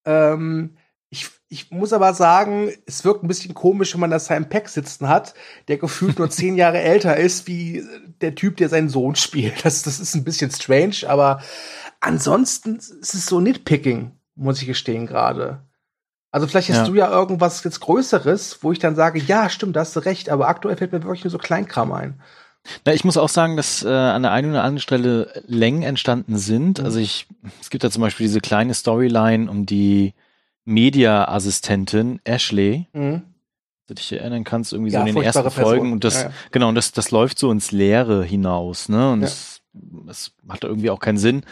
Ähm, 0.06 0.78
ich, 1.12 1.30
ich 1.50 1.72
muss 1.72 1.92
aber 1.92 2.14
sagen, 2.14 2.72
es 2.86 3.04
wirkt 3.04 3.22
ein 3.22 3.28
bisschen 3.28 3.54
komisch, 3.54 3.94
wenn 3.94 4.00
man 4.00 4.12
da 4.12 4.18
Simon 4.18 4.48
Peck 4.48 4.70
sitzen 4.70 5.10
hat, 5.10 5.34
der 5.68 5.78
gefühlt 5.78 6.18
nur 6.18 6.30
zehn 6.32 6.56
Jahre 6.56 6.80
älter 6.80 7.18
ist, 7.18 7.48
wie 7.48 7.84
der 8.22 8.34
Typ, 8.34 8.58
der 8.58 8.70
seinen 8.70 8.90
Sohn 8.90 9.16
spielt. 9.16 9.66
Das, 9.66 9.84
das 9.84 10.00
ist 10.00 10.16
ein 10.16 10.24
bisschen 10.24 10.50
strange, 10.52 11.08
aber 11.08 11.42
ansonsten 12.00 12.78
ist 12.78 13.14
es 13.14 13.26
so 13.26 13.42
Nitpicking, 13.42 14.12
muss 14.36 14.62
ich 14.62 14.68
gestehen 14.68 15.06
gerade. 15.06 15.62
Also 16.32 16.48
vielleicht 16.48 16.70
hast 16.70 16.78
ja. 16.78 16.86
du 16.86 16.96
ja 16.96 17.12
irgendwas 17.12 17.62
jetzt 17.66 17.82
Größeres, 17.82 18.60
wo 18.62 18.72
ich 18.72 18.80
dann 18.80 18.96
sage, 18.96 19.20
ja, 19.20 19.50
stimmt, 19.50 19.76
da 19.76 19.82
hast 19.82 19.96
du 19.98 20.00
recht, 20.00 20.30
aber 20.30 20.48
aktuell 20.48 20.78
fällt 20.78 20.94
mir 20.94 21.04
wirklich 21.04 21.26
nur 21.26 21.32
so 21.32 21.38
Kleinkram 21.38 21.92
ein. 21.92 22.22
Na, 22.86 22.94
ich 22.94 23.04
muss 23.04 23.18
auch 23.18 23.28
sagen, 23.28 23.58
dass 23.58 23.84
äh, 23.84 23.90
an 23.90 24.22
der 24.22 24.32
einen 24.32 24.52
oder 24.52 24.64
anderen 24.64 24.80
Stelle 24.80 25.44
Längen 25.46 25.84
entstanden 25.84 26.38
sind. 26.38 26.80
Mhm. 26.80 26.86
Also 26.86 27.00
ich, 27.00 27.28
es 27.60 27.70
gibt 27.70 27.84
da 27.84 27.92
zum 27.92 28.02
Beispiel 28.02 28.28
diese 28.28 28.40
kleine 28.40 28.74
Storyline 28.74 29.52
um 29.52 29.66
die 29.66 30.14
Media-Assistentin 30.66 32.20
Ashley, 32.24 32.88
Mhm. 32.94 33.22
du 33.88 33.94
dich 33.96 34.12
erinnern 34.12 34.44
kannst, 34.44 34.72
irgendwie 34.74 34.92
Ja, 34.92 35.02
so 35.02 35.08
in 35.08 35.16
den 35.16 35.24
ersten 35.24 35.42
Person. 35.44 35.64
Folgen. 35.64 35.92
Und 35.92 36.04
das, 36.04 36.16
Ja, 36.24 36.30
ja. 36.30 36.34
genau, 36.52 36.70
und 36.70 36.76
das, 36.76 36.92
das 36.92 37.12
läuft 37.12 37.38
so 37.40 37.52
ins 37.52 37.72
Leere 37.72 38.24
hinaus, 38.24 38.88
ne? 38.90 39.12
Und 39.12 39.22
das, 39.22 39.62
das 39.74 40.32
hat 40.50 40.64
irgendwie 40.64 40.90
auch 40.90 41.00
keinen 41.00 41.18
Sinn. 41.18 41.44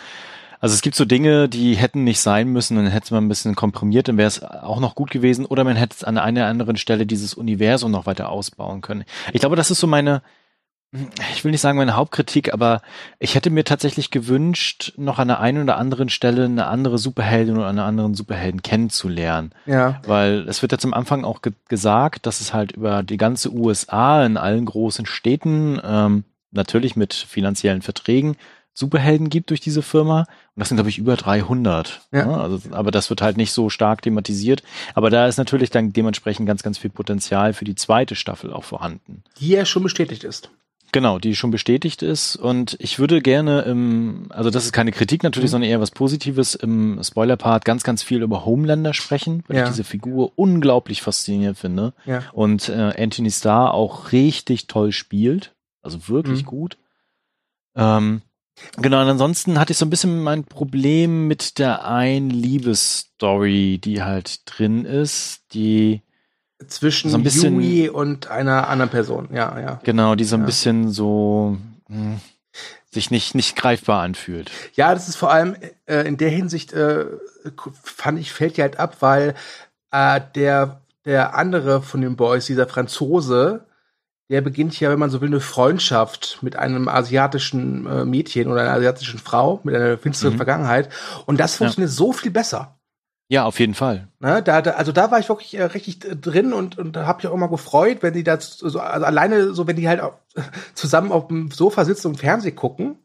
Also 0.62 0.76
es 0.76 0.82
gibt 0.82 0.96
so 0.98 1.06
Dinge, 1.06 1.48
die 1.48 1.76
hätten 1.76 2.04
nicht 2.04 2.20
sein 2.20 2.50
müssen, 2.50 2.76
dann 2.76 2.88
hätte 2.88 3.14
man 3.14 3.24
ein 3.26 3.30
bisschen 3.30 3.56
komprimiert, 3.56 4.10
dann 4.10 4.18
wäre 4.18 4.28
es 4.28 4.44
auch 4.44 4.82
noch 4.82 4.94
gut 4.94 5.10
gewesen. 5.10 5.46
Oder 5.46 5.64
man 5.64 5.78
hätte 5.78 6.06
an 6.06 6.18
einer 6.18 6.48
anderen 6.48 6.76
Stelle 6.76 7.06
dieses 7.06 7.34
Universum 7.34 7.92
noch 7.92 8.06
weiter 8.06 8.30
ausbauen 8.30 8.82
können. 8.82 9.06
Ich 9.32 9.40
glaube, 9.40 9.56
das 9.56 9.72
ist 9.72 9.80
so 9.80 9.88
meine, 9.88 10.22
ich 11.34 11.44
will 11.44 11.52
nicht 11.52 11.62
sagen 11.62 11.78
meine 11.78 11.96
Hauptkritik, 11.96 12.52
aber 12.52 12.82
ich 13.20 13.36
hätte 13.36 13.52
mir 13.52 13.64
tatsächlich 13.64 14.10
gewünscht, 14.10 14.94
noch 14.98 15.20
an 15.20 15.28
der 15.28 15.40
einen 15.40 15.64
oder 15.64 15.78
anderen 15.78 16.10
Stelle 16.10 16.46
eine 16.46 16.66
andere 16.66 16.98
Superheldin 16.98 17.58
oder 17.58 17.68
einen 17.68 17.80
anderen 17.80 18.16
Superhelden 18.16 18.64
kennenzulernen. 18.64 19.52
Ja. 19.68 20.02
Weil 20.08 20.48
es 20.48 20.64
wird 20.64 20.72
ja 20.72 20.80
zum 20.80 20.96
Anfang 20.96 21.26
auch 21.26 21.42
ge 21.42 21.54
gesagt, 21.68 22.26
dass 22.26 22.42
es 22.42 22.54
halt 22.54 22.72
über 22.72 23.04
die 23.04 23.18
ganze 23.18 23.54
USA 23.54 24.26
in 24.26 24.38
allen 24.38 24.66
großen 24.66 25.06
Städten, 25.06 25.80
ähm, 25.84 26.24
natürlich 26.52 26.96
mit 26.96 27.14
finanziellen 27.14 27.84
Verträgen, 27.84 28.36
Superhelden 28.74 29.30
gibt 29.30 29.52
durch 29.52 29.60
diese 29.60 29.84
Firma. 29.84 30.22
Und 30.22 30.28
das 30.56 30.70
sind, 30.70 30.78
glaube 30.78 30.90
ich, 30.90 30.98
über 30.98 31.16
300. 31.16 32.02
Ja. 32.12 32.26
ne? 32.26 32.38
Also, 32.38 32.62
aber 32.72 32.90
das 32.90 33.10
wird 33.10 33.22
halt 33.22 33.38
nicht 33.38 33.52
so 33.52 33.70
stark 33.70 34.02
thematisiert. 34.02 34.64
Aber 34.96 35.10
da 35.10 35.28
ist 35.28 35.38
natürlich 35.38 35.70
dann 35.70 35.94
dementsprechend 35.94 36.48
ganz, 36.48 36.64
ganz 36.64 36.78
viel 36.78 36.90
Potenzial 36.90 37.54
für 37.54 37.66
die 37.66 37.76
zweite 37.76 38.16
Staffel 38.16 38.52
auch 38.54 38.64
vorhanden. 38.64 39.24
Die 39.40 39.50
ja 39.50 39.66
schon 39.66 39.84
bestätigt 39.84 40.24
ist. 40.24 40.50
Genau, 40.92 41.20
die 41.20 41.36
schon 41.36 41.52
bestätigt 41.52 42.02
ist. 42.02 42.36
Und 42.36 42.76
ich 42.80 42.98
würde 42.98 43.22
gerne 43.22 43.62
im, 43.62 44.26
also 44.30 44.50
das 44.50 44.66
ist 44.66 44.72
keine 44.72 44.92
Kritik 44.92 45.22
natürlich, 45.24 45.50
Mhm. 45.50 45.52
sondern 45.52 45.70
eher 45.70 45.82
was 45.82 45.92
Positives 45.92 46.56
im 46.56 47.00
Spoiler-Part 47.04 47.64
ganz, 47.64 47.84
ganz 47.84 48.02
viel 48.02 48.24
über 48.24 48.44
Homelander 48.46 48.94
sprechen, 48.94 49.44
weil 49.48 49.58
Ja. 49.58 49.64
ich 49.64 49.70
diese 49.70 49.84
Figur 49.84 50.32
unglaublich 50.36 51.02
faszinierend 51.04 51.58
finde. 51.60 51.94
Ja. 52.06 52.24
Und 52.34 52.70
äh, 52.70 52.94
Anthony 52.98 53.30
Starr 53.30 53.74
auch 53.74 54.12
richtig 54.12 54.66
toll 54.68 54.92
spielt. 54.92 55.54
Also 55.82 56.08
wirklich 56.10 56.42
Mhm. 56.42 56.48
gut. 56.48 56.78
Ähm, 57.76 58.22
genau, 58.78 59.02
und 59.02 59.08
ansonsten 59.10 59.60
hatte 59.60 59.72
ich 59.74 59.78
so 59.78 59.86
ein 59.86 59.90
bisschen 59.92 60.22
mein 60.24 60.44
Problem 60.44 61.28
mit 61.28 61.60
der 61.60 61.86
ein 61.86 62.30
Liebesstory, 62.32 63.80
die 63.84 64.02
halt 64.04 64.42
drin 64.46 64.86
ist, 64.86 65.42
die 65.54 66.02
Zwischen 66.68 67.10
So 67.10 67.18
ein 67.18 67.24
bisschen- 67.24 67.56
Yui 67.62 67.90
und 67.90 68.28
einer 68.30 68.68
anderen 68.68 68.90
Person. 68.92 69.30
Ja, 69.32 69.60
ja. 69.60 69.80
Genau, 69.84 70.16
die 70.16 70.26
so 70.26 70.36
ein 70.36 70.42
Ja. 70.42 70.46
bisschen 70.46 70.92
so 70.92 71.58
hm, 71.88 72.20
sich 72.92 73.12
nicht, 73.12 73.34
nicht 73.36 73.56
greifbar 73.56 74.02
anfühlt. 74.04 74.52
Ja, 74.74 74.94
das 74.94 75.08
ist 75.08 75.16
vor 75.16 75.32
allem 75.32 75.56
äh, 75.86 76.08
in 76.08 76.18
der 76.18 76.30
Hinsicht, 76.30 76.74
äh, 76.74 77.06
fand 77.84 78.20
ich, 78.20 78.34
fällt 78.34 78.58
die 78.58 78.62
halt 78.62 78.78
ab, 78.80 78.98
weil 79.00 79.36
äh, 79.92 80.20
der, 80.36 80.82
der 81.06 81.36
andere 81.36 81.82
von 81.82 82.02
den 82.02 82.16
Boys, 82.16 82.46
dieser 82.48 82.68
Franzose, 82.68 83.66
der 84.30 84.42
beginnt 84.42 84.80
ja, 84.80 84.90
wenn 84.92 85.00
man 85.00 85.10
so 85.10 85.22
will, 85.22 85.30
eine 85.30 85.40
Freundschaft 85.40 86.40
mit 86.42 86.56
einem 86.56 86.88
asiatischen 86.88 87.88
äh, 87.88 88.06
Mädchen 88.06 88.52
oder 88.52 88.62
einer 88.62 88.74
asiatischen 88.74 89.18
Frau 89.20 89.60
mit 89.64 89.76
einer 89.76 89.98
finsteren 89.98 90.34
Mhm. 90.34 90.38
Vergangenheit. 90.38 90.90
Und 91.26 91.40
das 91.40 91.56
funktioniert 91.56 91.92
so 91.92 92.12
viel 92.12 92.32
besser. 92.32 92.79
Ja, 93.32 93.46
auf 93.46 93.60
jeden 93.60 93.76
Fall. 93.76 94.08
Ne, 94.20 94.42
da, 94.42 94.62
da, 94.62 94.72
also 94.72 94.92
da 94.92 95.12
war 95.12 95.20
ich 95.20 95.30
wirklich 95.30 95.56
äh, 95.56 95.64
richtig 95.64 96.00
drin 96.00 96.52
und, 96.52 96.80
und 96.80 96.98
habe 96.98 97.18
mich 97.18 97.28
auch 97.28 97.36
immer 97.36 97.48
gefreut, 97.48 98.00
wenn 98.02 98.14
die 98.14 98.24
da 98.24 98.42
so, 98.42 98.66
also 98.66 98.80
alleine 98.80 99.54
so, 99.54 99.68
wenn 99.68 99.76
die 99.76 99.88
halt 99.88 100.02
auch 100.02 100.16
zusammen 100.74 101.12
auf 101.12 101.28
dem 101.28 101.52
Sofa 101.52 101.86
sitzen 101.86 102.08
und 102.08 102.20
Fernsehen 102.20 102.56
gucken. 102.56 102.98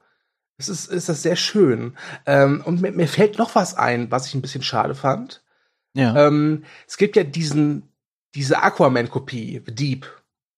Das 0.57 0.69
ist, 0.69 0.87
ist 0.87 1.09
das 1.09 1.23
sehr 1.23 1.37
schön. 1.37 1.97
Ähm, 2.25 2.63
und 2.65 2.81
mir, 2.81 2.93
mir 2.93 3.09
fällt 3.09 3.39
noch 3.39 3.55
was 3.55 3.77
ein, 3.77 4.11
was 4.11 4.27
ich 4.27 4.35
ein 4.35 4.41
bisschen 4.41 4.63
schade 4.63 4.95
fand. 4.95 5.43
Ja. 5.95 6.27
Ähm, 6.27 6.65
es 6.87 6.97
gibt 6.97 7.17
ja 7.17 7.25
diesen, 7.25 7.83
diese 8.35 8.63
Aquaman-Kopie, 8.63 9.63
The 9.67 9.75
Deep, 9.75 10.07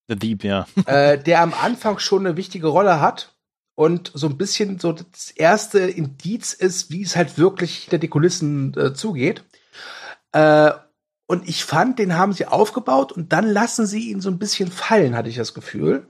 The 0.08 0.16
Deep, 0.16 0.44
ja. 0.44 0.66
äh, 0.86 1.18
der 1.18 1.42
am 1.42 1.52
Anfang 1.52 1.98
schon 1.98 2.26
eine 2.26 2.36
wichtige 2.36 2.68
Rolle 2.68 3.00
hat 3.00 3.34
und 3.74 4.12
so 4.14 4.28
ein 4.28 4.38
bisschen 4.38 4.78
so 4.78 4.92
das 4.92 5.30
erste 5.32 5.80
Indiz 5.80 6.52
ist, 6.52 6.90
wie 6.90 7.02
es 7.02 7.16
halt 7.16 7.36
wirklich 7.38 7.78
hinter 7.78 7.98
die 7.98 8.08
Kulissen 8.08 8.74
äh, 8.76 8.94
zugeht. 8.94 9.44
Äh, 10.36 10.72
und 11.28 11.48
ich 11.48 11.64
fand, 11.64 11.98
den 11.98 12.16
haben 12.16 12.32
sie 12.32 12.46
aufgebaut 12.46 13.10
und 13.12 13.32
dann 13.32 13.46
lassen 13.46 13.86
sie 13.86 14.10
ihn 14.10 14.20
so 14.20 14.30
ein 14.30 14.38
bisschen 14.38 14.70
fallen, 14.70 15.16
hatte 15.16 15.28
ich 15.28 15.36
das 15.36 15.54
Gefühl. 15.54 16.06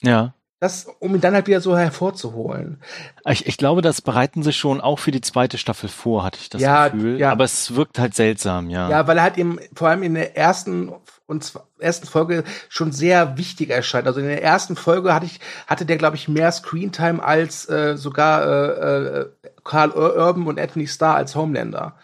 Ja. 0.00 0.34
Das, 0.58 0.86
um 1.00 1.14
ihn 1.14 1.20
dann 1.20 1.34
halt 1.34 1.48
wieder 1.48 1.60
so 1.60 1.76
hervorzuholen. 1.76 2.80
Ich, 3.28 3.46
ich 3.46 3.56
glaube, 3.56 3.82
das 3.82 4.00
bereiten 4.00 4.44
sie 4.44 4.52
schon 4.52 4.80
auch 4.80 5.00
für 5.00 5.10
die 5.10 5.20
zweite 5.20 5.58
Staffel 5.58 5.88
vor, 5.88 6.22
hatte 6.22 6.38
ich 6.40 6.50
das 6.50 6.60
Ja, 6.62 6.86
Gefühl. 6.88 7.18
ja. 7.18 7.32
Aber 7.32 7.42
es 7.44 7.74
wirkt 7.74 7.98
halt 7.98 8.14
seltsam, 8.14 8.70
ja. 8.70 8.88
Ja, 8.88 9.06
weil 9.08 9.16
er 9.16 9.24
halt 9.24 9.38
eben 9.38 9.58
vor 9.74 9.88
allem 9.88 10.04
in 10.04 10.14
der 10.14 10.36
ersten 10.36 10.92
und 11.26 11.52
ersten 11.80 12.06
Folge 12.06 12.44
schon 12.68 12.92
sehr 12.92 13.38
wichtig 13.38 13.70
erscheint. 13.70 14.06
Also 14.06 14.20
in 14.20 14.26
der 14.26 14.42
ersten 14.42 14.76
Folge 14.76 15.12
hatte 15.14 15.26
ich 15.26 15.40
hatte 15.66 15.84
der 15.84 15.96
glaube 15.98 16.14
ich 16.16 16.28
mehr 16.28 16.52
Screentime 16.52 17.22
als 17.22 17.68
äh, 17.68 17.96
sogar 17.96 18.44
äh, 18.46 19.04
äh, 19.20 19.30
Carl 19.64 19.90
Ur- 19.90 20.14
Urban 20.16 20.46
und 20.46 20.60
Anthony 20.60 20.86
Starr 20.86 21.16
als 21.16 21.34
Homelander. 21.34 21.96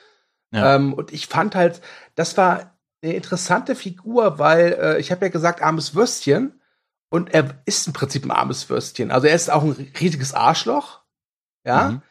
Ja. 0.51 0.77
Ähm, 0.77 0.95
und 0.95 1.13
ich 1.13 1.27
fand 1.27 1.55
halt, 1.55 1.81
das 2.15 2.37
war 2.37 2.79
eine 3.03 3.15
interessante 3.15 3.75
Figur, 3.75 4.39
weil 4.39 4.77
äh, 4.81 4.99
ich 4.99 5.11
habe 5.11 5.27
ja 5.27 5.31
gesagt 5.31 5.63
armes 5.63 5.95
Würstchen 5.95 6.61
und 7.11 7.33
er 7.33 7.61
ist 7.65 7.87
im 7.87 7.93
Prinzip 7.93 8.25
ein 8.25 8.31
armes 8.31 8.69
Würstchen. 8.69 9.11
Also 9.11 9.27
er 9.27 9.35
ist 9.35 9.51
auch 9.51 9.63
ein 9.63 9.93
riesiges 10.01 10.35
Arschloch, 10.35 11.01
ja. 11.65 11.91
Mhm. 11.91 12.03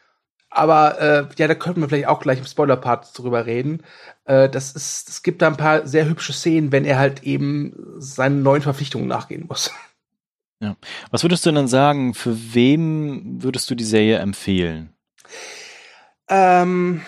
Aber 0.50 0.98
äh, 1.00 1.26
ja, 1.36 1.46
da 1.46 1.54
könnten 1.54 1.82
wir 1.82 1.88
vielleicht 1.88 2.08
auch 2.08 2.20
gleich 2.20 2.38
im 2.38 2.46
Spoiler-Part 2.46 3.16
drüber 3.18 3.44
reden. 3.44 3.82
Äh, 4.24 4.48
das 4.48 4.72
ist, 4.72 5.08
es 5.08 5.22
gibt 5.22 5.42
da 5.42 5.48
ein 5.48 5.58
paar 5.58 5.86
sehr 5.86 6.06
hübsche 6.06 6.32
Szenen, 6.32 6.72
wenn 6.72 6.86
er 6.86 6.98
halt 6.98 7.22
eben 7.22 7.74
seinen 7.98 8.42
neuen 8.42 8.62
Verpflichtungen 8.62 9.06
nachgehen 9.06 9.46
muss. 9.46 9.70
Was 11.10 11.22
würdest 11.22 11.46
du 11.46 11.52
denn 11.52 11.68
sagen, 11.68 12.14
für 12.14 12.54
wem 12.54 13.42
würdest 13.42 13.70
du 13.70 13.74
die 13.74 13.84
Serie 13.84 14.18
empfehlen? 14.18 14.92
Ähm, 16.28 17.02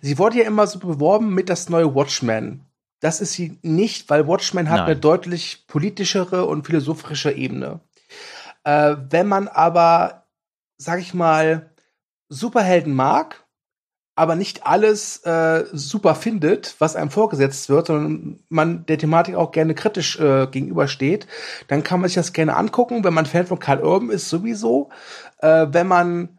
sie 0.00 0.18
wurde 0.18 0.38
ja 0.38 0.44
immer 0.44 0.66
so 0.66 0.78
beworben 0.78 1.34
mit 1.34 1.48
das 1.48 1.68
neue 1.68 1.94
Watchmen. 1.94 2.66
Das 3.00 3.20
ist 3.20 3.32
sie 3.32 3.58
nicht, 3.62 4.08
weil 4.10 4.28
Watchmen 4.28 4.70
hat 4.70 4.78
Nein. 4.78 4.86
eine 4.86 4.96
deutlich 4.96 5.66
politischere 5.66 6.46
und 6.46 6.66
philosophische 6.66 7.32
Ebene. 7.32 7.80
Äh, 8.64 8.96
wenn 9.10 9.26
man 9.26 9.48
aber, 9.48 10.26
sag 10.78 11.00
ich 11.00 11.12
mal, 11.12 11.70
Superhelden 12.28 12.94
mag, 12.94 13.44
aber 14.14 14.36
nicht 14.36 14.66
alles 14.66 15.18
äh, 15.24 15.64
super 15.72 16.14
findet, 16.14 16.76
was 16.78 16.96
einem 16.96 17.10
vorgesetzt 17.10 17.68
wird, 17.68 17.86
sondern 17.86 18.40
man 18.48 18.84
der 18.86 18.98
Thematik 18.98 19.34
auch 19.34 19.52
gerne 19.52 19.74
kritisch 19.74 20.18
äh, 20.20 20.46
gegenübersteht, 20.46 21.26
dann 21.68 21.82
kann 21.82 22.00
man 22.00 22.08
sich 22.08 22.16
das 22.16 22.32
gerne 22.32 22.56
angucken. 22.56 23.04
Wenn 23.04 23.14
man 23.14 23.26
Fan 23.26 23.46
von 23.46 23.58
Karl 23.58 23.82
Urban 23.82 24.10
ist, 24.10 24.28
sowieso. 24.28 24.90
Äh, 25.38 25.66
wenn 25.70 25.86
man 25.86 26.38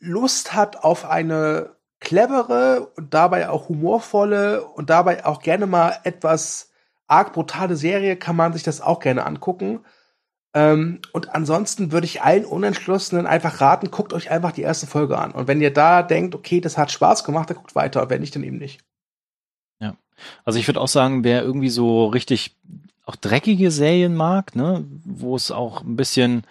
Lust 0.00 0.54
hat 0.54 0.82
auf 0.82 1.04
eine 1.04 1.73
clevere 2.04 2.90
und 2.96 3.12
dabei 3.12 3.48
auch 3.48 3.68
humorvolle 3.68 4.64
und 4.64 4.90
dabei 4.90 5.24
auch 5.24 5.40
gerne 5.40 5.66
mal 5.66 5.96
etwas 6.04 6.70
arg 7.06 7.32
brutale 7.32 7.76
Serie, 7.76 8.16
kann 8.16 8.36
man 8.36 8.52
sich 8.52 8.62
das 8.62 8.80
auch 8.80 9.00
gerne 9.00 9.26
angucken. 9.26 9.80
Ähm, 10.54 11.00
und 11.12 11.34
ansonsten 11.34 11.90
würde 11.90 12.06
ich 12.06 12.22
allen 12.22 12.44
Unentschlossenen 12.44 13.26
einfach 13.26 13.60
raten, 13.60 13.90
guckt 13.90 14.12
euch 14.12 14.30
einfach 14.30 14.52
die 14.52 14.62
erste 14.62 14.86
Folge 14.86 15.18
an. 15.18 15.32
Und 15.32 15.48
wenn 15.48 15.60
ihr 15.60 15.72
da 15.72 16.02
denkt, 16.02 16.34
okay, 16.34 16.60
das 16.60 16.78
hat 16.78 16.92
Spaß 16.92 17.24
gemacht, 17.24 17.50
dann 17.50 17.56
guckt 17.56 17.74
weiter. 17.74 18.08
Wenn 18.08 18.20
nicht, 18.20 18.36
dann 18.36 18.44
eben 18.44 18.58
nicht. 18.58 18.80
Also 20.44 20.58
ich 20.58 20.66
würde 20.68 20.80
auch 20.80 20.88
sagen, 20.88 21.24
wer 21.24 21.42
irgendwie 21.42 21.70
so 21.70 22.06
richtig 22.06 22.56
auch 23.04 23.16
dreckige 23.16 23.70
Serien 23.70 24.14
mag, 24.14 24.56
ne, 24.56 24.84
wo 25.04 25.36
es 25.36 25.50
auch 25.50 25.82
ein 25.82 25.96
bisschen 25.96 26.44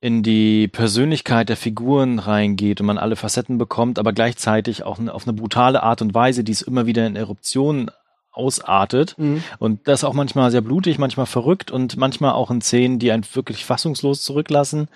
in 0.00 0.22
die 0.22 0.68
Persönlichkeit 0.68 1.48
der 1.48 1.56
Figuren 1.56 2.18
reingeht 2.18 2.80
und 2.80 2.86
man 2.86 2.98
alle 2.98 3.16
Facetten 3.16 3.58
bekommt, 3.58 3.98
aber 3.98 4.12
gleichzeitig 4.12 4.84
auch 4.84 4.98
auf 5.08 5.26
eine 5.26 5.36
brutale 5.36 5.82
Art 5.82 6.02
und 6.02 6.14
Weise, 6.14 6.44
die 6.44 6.52
es 6.52 6.62
immer 6.62 6.86
wieder 6.86 7.06
in 7.06 7.16
Eruptionen 7.16 7.90
ausartet. 8.38 9.16
Und 9.58 9.88
das 9.88 10.04
auch 10.04 10.12
manchmal 10.12 10.52
sehr 10.52 10.60
blutig, 10.60 10.98
manchmal 10.98 11.26
verrückt 11.26 11.72
und 11.72 11.96
manchmal 11.96 12.32
auch 12.32 12.50
in 12.52 12.60
Szenen, 12.60 13.00
die 13.00 13.10
einen 13.10 13.24
wirklich 13.32 13.64
fassungslos 13.64 14.22
zurücklassen. 14.22 14.88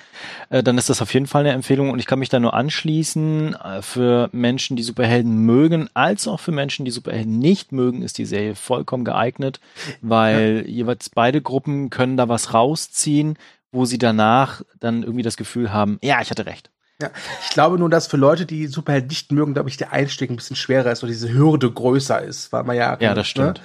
Äh, 0.49 0.63
dann 0.63 0.79
ist 0.79 0.89
das 0.89 1.03
auf 1.03 1.13
jeden 1.13 1.27
Fall 1.27 1.41
eine 1.41 1.53
Empfehlung 1.53 1.91
und 1.91 1.99
ich 1.99 2.07
kann 2.07 2.21
mich 2.21 2.29
da 2.29 2.39
nur 2.39 2.55
anschließen. 2.55 3.57
Äh, 3.57 3.83
für 3.83 4.31
Menschen, 4.33 4.77
die 4.77 4.85
Superhelden 4.85 5.39
mögen, 5.39 5.89
als 5.93 6.29
auch 6.29 6.39
für 6.39 6.53
Menschen, 6.53 6.85
die 6.85 6.93
Superhelden 6.93 7.41
nicht 7.41 7.73
mögen, 7.73 8.03
ist 8.03 8.19
die 8.19 8.27
Serie 8.27 8.55
vollkommen 8.55 9.05
geeignet, 9.05 9.59
weil 10.01 10.65
jeweils 10.69 11.11
beide 11.11 11.43
Gruppen 11.43 11.91
können 11.91 12.17
da 12.17 12.29
was 12.29 12.55
rausziehen, 12.55 13.37
wo 13.73 13.85
sie 13.85 13.99
danach 13.99 14.63
dann 14.79 15.03
irgendwie 15.03 15.23
das 15.23 15.37
Gefühl 15.37 15.73
haben, 15.73 15.99
ja, 16.03 16.21
ich 16.21 16.31
hatte 16.31 16.47
recht. 16.47 16.71
Ja, 17.01 17.11
ich 17.43 17.51
glaube 17.51 17.79
nur, 17.79 17.91
dass 17.91 18.07
für 18.07 18.17
Leute, 18.17 18.47
die 18.47 18.69
Superheld 18.69 19.09
nicht 19.09 19.33
mögen, 19.33 19.55
glaube 19.55 19.69
ich, 19.69 19.77
der 19.77 19.93
Einstieg 19.93 20.31
ein 20.31 20.37
bisschen 20.37 20.55
schwerer 20.55 20.93
ist 20.93 21.03
oder 21.03 21.11
diese 21.11 21.33
Hürde 21.33 21.69
größer 21.71 22.23
ist, 22.23 22.53
weil 22.53 22.63
man 22.63 22.77
ja. 22.77 22.97
Ja, 23.01 23.15
das 23.15 23.27
stimmt. 23.27 23.61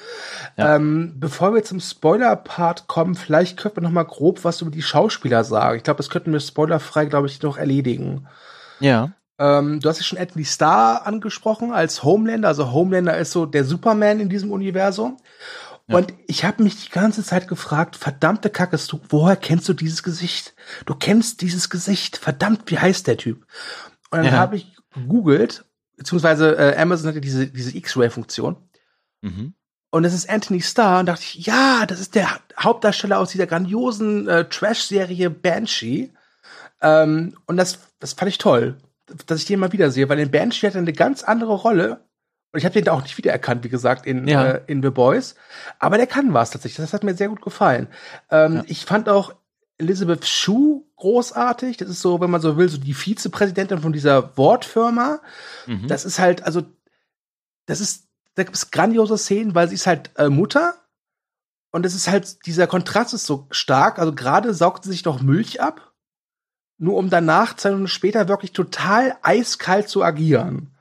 Ne? 0.58 0.64
Ja. 0.64 0.76
Ähm, 0.76 1.14
bevor 1.18 1.54
wir 1.54 1.64
zum 1.64 1.80
Spoiler-Part 1.80 2.88
kommen, 2.88 3.14
vielleicht 3.14 3.58
könnten 3.58 3.78
wir 3.78 3.84
noch 3.84 3.92
mal 3.92 4.04
grob 4.04 4.44
was 4.44 4.62
über 4.62 4.72
die 4.72 4.82
Schauspieler 4.82 5.44
sagen. 5.44 5.78
Ich 5.78 5.84
glaube, 5.84 5.98
das 5.98 6.10
könnten 6.10 6.34
wir 6.34 6.40
spoilerfrei, 6.40 7.06
glaube 7.06 7.28
ich, 7.28 7.40
noch 7.44 7.58
erledigen. 7.58 8.28
Ja. 8.80 9.12
Ähm, 9.40 9.82
du 9.82 9.90
hast 9.90 9.98
ja 9.98 10.04
schon 10.04 10.18
Anthony 10.18 10.46
Starr 10.46 11.06
angesprochen 11.06 11.72
als 11.72 12.04
Homelander. 12.04 12.48
Also 12.48 12.72
Homelander 12.72 13.18
ist 13.18 13.34
so 13.34 13.46
der 13.46 13.66
Superman 13.66 14.20
in 14.20 14.30
diesem 14.30 14.52
Universum. 14.52 15.18
Ja. 15.88 15.98
Und 15.98 16.14
ich 16.28 16.44
habe 16.44 16.64
mich 16.64 16.86
die 16.86 16.92
ganze 16.92 17.24
Zeit 17.24 17.48
gefragt, 17.48 17.96
verdammte 17.96 18.50
Kacke, 18.50 18.78
du, 18.78 19.00
woher 19.10 19.38
kennst 19.38 19.70
du 19.70 19.74
dieses 19.74 20.04
Gesicht? 20.04 20.54
Du 20.86 20.96
kennst 20.96 21.42
dieses 21.42 21.70
Gesicht, 21.70 22.18
verdammt, 22.18 22.70
wie 22.70 22.78
heißt 22.78 23.08
der 23.08 23.18
Typ? 23.18 23.46
Und 24.12 24.20
dann 24.20 24.26
ja. 24.26 24.32
habe 24.34 24.58
ich 24.58 24.76
gegoogelt, 24.94 25.66
beziehungsweise 25.96 26.58
äh, 26.58 26.78
Amazon 26.78 27.10
hatte 27.10 27.22
diese, 27.22 27.48
diese 27.48 27.76
X-Ray-Funktion. 27.76 28.58
Mhm. 29.22 29.54
Und 29.90 30.04
es 30.04 30.14
ist 30.14 30.30
Anthony 30.30 30.62
Starr 30.62 31.00
und 31.00 31.06
dachte 31.06 31.24
ich, 31.24 31.46
ja, 31.46 31.86
das 31.86 32.02
ist 32.02 32.16
der 32.16 32.28
Hauptdarsteller 32.60 33.20
aus 33.20 33.32
dieser 33.32 33.48
grandiosen 33.48 34.28
äh, 34.28 34.48
Trash-Serie 34.48 35.30
Banshee. 35.30 36.12
Ähm, 36.82 37.38
und 37.46 37.56
das, 37.56 37.80
das 38.00 38.14
fand 38.14 38.30
ich 38.30 38.38
toll, 38.38 38.78
dass 39.26 39.40
ich 39.40 39.46
den 39.46 39.62
mal 39.62 39.72
wiedersehe, 39.72 40.10
weil 40.10 40.20
in 40.20 40.32
Banshee 40.32 40.68
hat 40.68 40.76
er 40.76 40.82
eine 40.82 40.92
ganz 40.92 41.24
andere 41.24 41.54
Rolle 41.54 42.07
und 42.52 42.60
ich 42.60 42.66
habe 42.66 42.74
den 42.74 42.86
da 42.86 42.94
auch 42.94 43.02
nicht 43.02 43.18
wiedererkannt, 43.18 43.64
wie 43.64 43.70
gesagt, 43.70 44.06
in, 44.06 44.28
ja. 44.28 44.46
äh, 44.46 44.62
in 44.68 44.82
The 44.82 44.90
Boys. 44.90 45.36
Aber 45.80 45.98
der 45.98 46.08
kann 46.08 46.34
was 46.34 46.52
tatsächlich. 46.52 46.78
Das 46.78 46.94
hat 46.94 47.04
mir 47.04 47.14
sehr 47.14 47.30
gut 47.30 47.42
gefallen. 47.42 47.88
Ähm, 48.32 48.56
ja. 48.56 48.64
Ich 48.68 48.86
fand 48.86 49.10
auch 49.10 49.36
Elizabeth 49.78 50.26
Shue 50.26 50.84
großartig. 50.96 51.78
Das 51.78 51.90
ist 51.90 52.02
so, 52.02 52.22
wenn 52.22 52.32
man 52.32 52.42
so 52.42 52.58
will, 52.58 52.70
so 52.70 52.78
die 52.78 52.94
Vizepräsidentin 52.94 53.82
von 53.82 53.94
dieser 53.94 54.38
Wortfirma. 54.38 55.22
Mhm. 55.66 55.88
Das 55.88 56.06
ist 56.06 56.20
halt, 56.20 56.44
also, 56.44 56.64
das 57.66 57.82
ist, 57.82 58.08
da 58.36 58.44
gibt 58.44 58.56
es 58.56 58.72
grandiose 58.72 59.18
Szenen, 59.18 59.54
weil 59.54 59.68
sie 59.68 59.76
ist 59.76 59.88
halt 59.88 60.12
äh, 60.16 60.30
Mutter. 60.30 60.76
Und 61.72 61.86
es 61.86 61.96
ist 61.96 62.08
halt, 62.08 62.46
dieser 62.46 62.66
Kontrast 62.66 63.14
ist 63.14 63.26
so 63.26 63.48
stark. 63.52 64.00
Also 64.00 64.16
gerade 64.16 64.54
saugt 64.54 64.86
sie 64.86 64.92
sich 64.92 65.04
doch 65.04 65.22
Milch 65.22 65.62
ab. 65.62 65.94
Nur 66.78 66.96
um 66.96 67.10
danach, 67.10 67.56
zwei 67.56 67.70
Stunden 67.70 67.88
später, 67.88 68.30
wirklich 68.30 68.54
total 68.54 69.18
eiskalt 69.22 69.90
zu 69.90 70.02
agieren. 70.02 70.77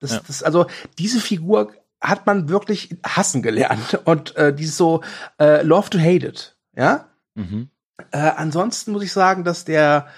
Das, 0.00 0.12
ja. 0.12 0.20
das, 0.26 0.42
also 0.42 0.66
diese 0.98 1.20
Figur 1.20 1.72
hat 2.00 2.26
man 2.26 2.48
wirklich 2.48 2.96
hassen 3.04 3.42
gelernt 3.42 4.00
und 4.04 4.36
äh, 4.36 4.54
die 4.54 4.64
ist 4.64 4.76
so 4.76 5.02
äh, 5.40 5.62
love 5.62 5.90
to 5.90 5.98
hate 5.98 6.26
it, 6.26 6.56
ja. 6.76 7.08
Mhm. 7.34 7.70
Äh, 8.12 8.18
ansonsten 8.18 8.92
muss 8.92 9.02
ich 9.02 9.12
sagen, 9.12 9.44
dass 9.44 9.64
der 9.64 10.08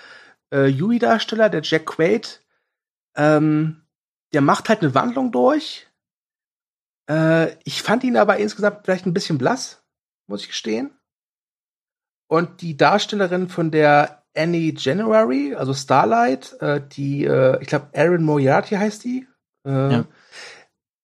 äh, 0.52 0.66
Yui-Darsteller, 0.66 1.48
der 1.48 1.62
Jack 1.62 1.86
Quaid, 1.86 2.42
ähm, 3.16 3.82
der 4.32 4.42
macht 4.42 4.68
halt 4.68 4.82
eine 4.82 4.94
Wandlung 4.94 5.32
durch. 5.32 5.88
Äh, 7.08 7.56
ich 7.64 7.82
fand 7.82 8.04
ihn 8.04 8.16
aber 8.16 8.36
insgesamt 8.36 8.80
vielleicht 8.84 9.06
ein 9.06 9.14
bisschen 9.14 9.38
blass, 9.38 9.82
muss 10.26 10.42
ich 10.42 10.48
gestehen. 10.48 10.90
Und 12.28 12.60
die 12.60 12.76
Darstellerin 12.76 13.48
von 13.48 13.70
der 13.70 14.22
Annie 14.36 14.74
January, 14.76 15.54
also 15.56 15.74
Starlight, 15.74 16.56
äh, 16.60 16.80
die, 16.80 17.24
äh, 17.24 17.60
ich 17.60 17.66
glaube, 17.66 17.88
Erin 17.92 18.22
Moriarty 18.22 18.76
heißt 18.76 19.02
die, 19.02 19.26
äh, 19.66 19.92
ja. 19.92 20.04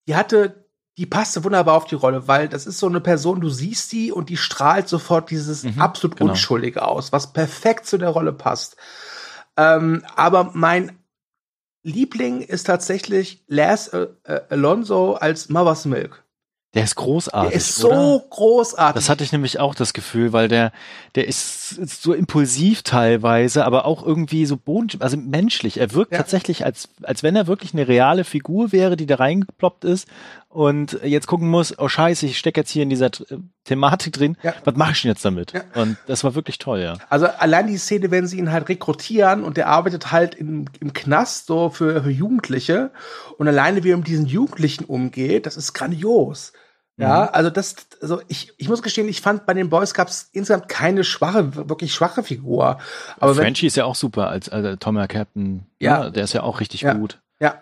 Die 0.08 0.14
hatte, 0.14 0.66
die 0.98 1.06
passte 1.06 1.44
wunderbar 1.44 1.76
auf 1.76 1.84
die 1.84 1.94
Rolle, 1.94 2.28
weil 2.28 2.48
das 2.48 2.66
ist 2.66 2.78
so 2.78 2.86
eine 2.86 3.00
Person, 3.00 3.40
du 3.40 3.48
siehst 3.48 3.90
sie 3.90 4.12
und 4.12 4.28
die 4.28 4.36
strahlt 4.36 4.88
sofort 4.88 5.30
dieses 5.30 5.64
mhm, 5.64 5.80
absolut 5.80 6.16
genau. 6.16 6.30
Unschuldige 6.30 6.86
aus, 6.86 7.12
was 7.12 7.32
perfekt 7.32 7.86
zu 7.86 7.98
der 7.98 8.10
Rolle 8.10 8.32
passt. 8.32 8.76
Ähm, 9.56 10.04
aber 10.14 10.50
mein 10.54 10.98
Liebling 11.82 12.40
ist 12.40 12.64
tatsächlich 12.64 13.44
Les 13.46 13.88
äh, 13.88 14.08
äh 14.24 14.40
Alonso 14.50 15.14
als 15.14 15.48
Mother's 15.48 15.84
Milk. 15.84 16.25
Der 16.76 16.84
ist 16.84 16.94
großartig. 16.96 17.50
Der 17.52 17.56
ist 17.56 17.74
so 17.74 17.88
oder? 17.88 18.24
großartig. 18.28 18.94
Das 18.96 19.08
hatte 19.08 19.24
ich 19.24 19.32
nämlich 19.32 19.58
auch 19.58 19.74
das 19.74 19.94
Gefühl, 19.94 20.34
weil 20.34 20.48
der, 20.48 20.72
der 21.14 21.26
ist, 21.26 21.72
ist 21.72 22.02
so 22.02 22.12
impulsiv 22.12 22.82
teilweise, 22.82 23.64
aber 23.64 23.86
auch 23.86 24.04
irgendwie 24.04 24.44
so 24.44 24.58
boden, 24.58 25.00
also 25.00 25.16
menschlich. 25.16 25.80
Er 25.80 25.94
wirkt 25.94 26.12
ja. 26.12 26.18
tatsächlich, 26.18 26.66
als, 26.66 26.90
als 27.02 27.22
wenn 27.22 27.34
er 27.34 27.46
wirklich 27.46 27.72
eine 27.72 27.88
reale 27.88 28.24
Figur 28.24 28.72
wäre, 28.72 28.98
die 28.98 29.06
da 29.06 29.14
reingeploppt 29.14 29.86
ist 29.86 30.06
und 30.50 30.98
jetzt 31.02 31.26
gucken 31.26 31.48
muss, 31.48 31.78
oh 31.78 31.88
scheiße, 31.88 32.26
ich 32.26 32.36
stecke 32.36 32.60
jetzt 32.60 32.70
hier 32.70 32.82
in 32.82 32.90
dieser 32.90 33.10
Thematik 33.64 34.12
drin, 34.12 34.36
ja. 34.42 34.52
was 34.64 34.76
mache 34.76 34.92
ich 34.92 35.00
denn 35.00 35.12
jetzt 35.12 35.24
damit? 35.24 35.52
Ja. 35.54 35.62
Und 35.80 35.96
das 36.06 36.24
war 36.24 36.34
wirklich 36.34 36.58
toll, 36.58 36.80
ja. 36.80 36.98
Also 37.08 37.24
allein 37.24 37.68
die 37.68 37.78
Szene, 37.78 38.10
wenn 38.10 38.26
sie 38.26 38.36
ihn 38.36 38.52
halt 38.52 38.68
rekrutieren 38.68 39.44
und 39.44 39.56
der 39.56 39.68
arbeitet 39.68 40.12
halt 40.12 40.34
im, 40.34 40.66
im 40.80 40.92
Knast 40.92 41.46
so 41.46 41.70
für, 41.70 42.02
für 42.02 42.10
Jugendliche 42.10 42.90
und 43.38 43.48
alleine 43.48 43.82
wie 43.82 43.92
er 43.92 43.96
mit 43.96 44.08
diesen 44.08 44.26
Jugendlichen 44.26 44.84
umgeht, 44.84 45.46
das 45.46 45.56
ist 45.56 45.72
grandios. 45.72 46.52
Ja, 46.98 47.24
mhm. 47.24 47.28
also 47.32 47.50
das, 47.50 47.76
also 48.00 48.22
ich, 48.26 48.54
ich 48.56 48.68
muss 48.68 48.82
gestehen, 48.82 49.08
ich 49.08 49.20
fand 49.20 49.44
bei 49.44 49.52
den 49.52 49.68
Boys 49.68 49.92
gab 49.92 50.08
es 50.08 50.30
insgesamt 50.32 50.68
keine 50.68 51.04
schwache, 51.04 51.68
wirklich 51.68 51.92
schwache 51.92 52.22
Figur. 52.22 52.78
Aber 53.18 53.34
Frenchie 53.34 53.66
ist 53.66 53.76
ja 53.76 53.84
auch 53.84 53.94
super 53.94 54.28
als, 54.28 54.48
als 54.48 54.78
Tom 54.78 54.96
Captain. 55.06 55.66
Ja, 55.78 56.04
ja, 56.04 56.10
der 56.10 56.24
ist 56.24 56.32
ja 56.32 56.42
auch 56.42 56.60
richtig 56.60 56.80
ja, 56.80 56.94
gut. 56.94 57.20
Ja, 57.38 57.60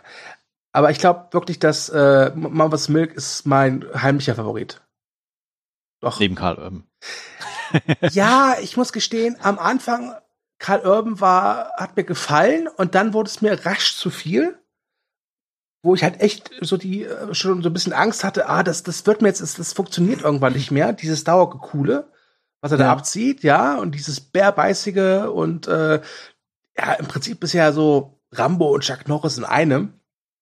aber 0.72 0.90
ich 0.90 0.98
glaube 0.98 1.28
wirklich, 1.32 1.58
dass 1.58 1.88
äh, 1.88 2.30
Mama's 2.34 2.88
Milk 2.88 3.12
ist 3.12 3.44
mein 3.44 3.84
heimlicher 3.94 4.36
Favorit. 4.36 4.80
Doch. 6.00 6.20
Neben 6.20 6.36
Karl 6.36 6.56
Urban. 6.56 6.84
ja, 8.10 8.56
ich 8.62 8.76
muss 8.76 8.92
gestehen, 8.92 9.36
am 9.42 9.58
Anfang 9.58 10.14
Karl 10.58 10.86
Urban 10.86 11.20
war, 11.20 11.72
hat 11.76 11.96
mir 11.96 12.04
gefallen 12.04 12.68
und 12.68 12.94
dann 12.94 13.14
wurde 13.14 13.28
es 13.28 13.42
mir 13.42 13.66
rasch 13.66 13.96
zu 13.96 14.10
viel 14.10 14.56
wo 15.84 15.94
ich 15.94 16.02
halt 16.02 16.20
echt 16.20 16.50
so 16.62 16.76
die 16.76 17.04
äh, 17.04 17.34
schon 17.34 17.62
so 17.62 17.68
ein 17.68 17.72
bisschen 17.72 17.92
Angst 17.92 18.24
hatte, 18.24 18.48
ah, 18.48 18.62
das, 18.62 18.82
das 18.82 19.06
wird 19.06 19.22
mir 19.22 19.28
jetzt, 19.28 19.42
das, 19.42 19.54
das 19.54 19.74
funktioniert 19.74 20.22
irgendwann 20.22 20.54
nicht 20.54 20.70
mehr, 20.70 20.92
dieses 20.94 21.24
Dauergekuhle, 21.24 22.08
was 22.60 22.72
er 22.72 22.78
ja. 22.78 22.86
da 22.86 22.92
abzieht, 22.92 23.42
ja, 23.42 23.76
und 23.76 23.94
dieses 23.94 24.20
bärbeißige 24.20 25.28
und 25.32 25.68
äh, 25.68 26.00
ja, 26.76 26.92
im 26.94 27.06
Prinzip 27.06 27.44
ja 27.52 27.70
so 27.70 28.18
Rambo 28.32 28.74
und 28.74 28.82
Chuck 28.82 29.06
Norris 29.06 29.36
in 29.36 29.44
einem. 29.44 29.92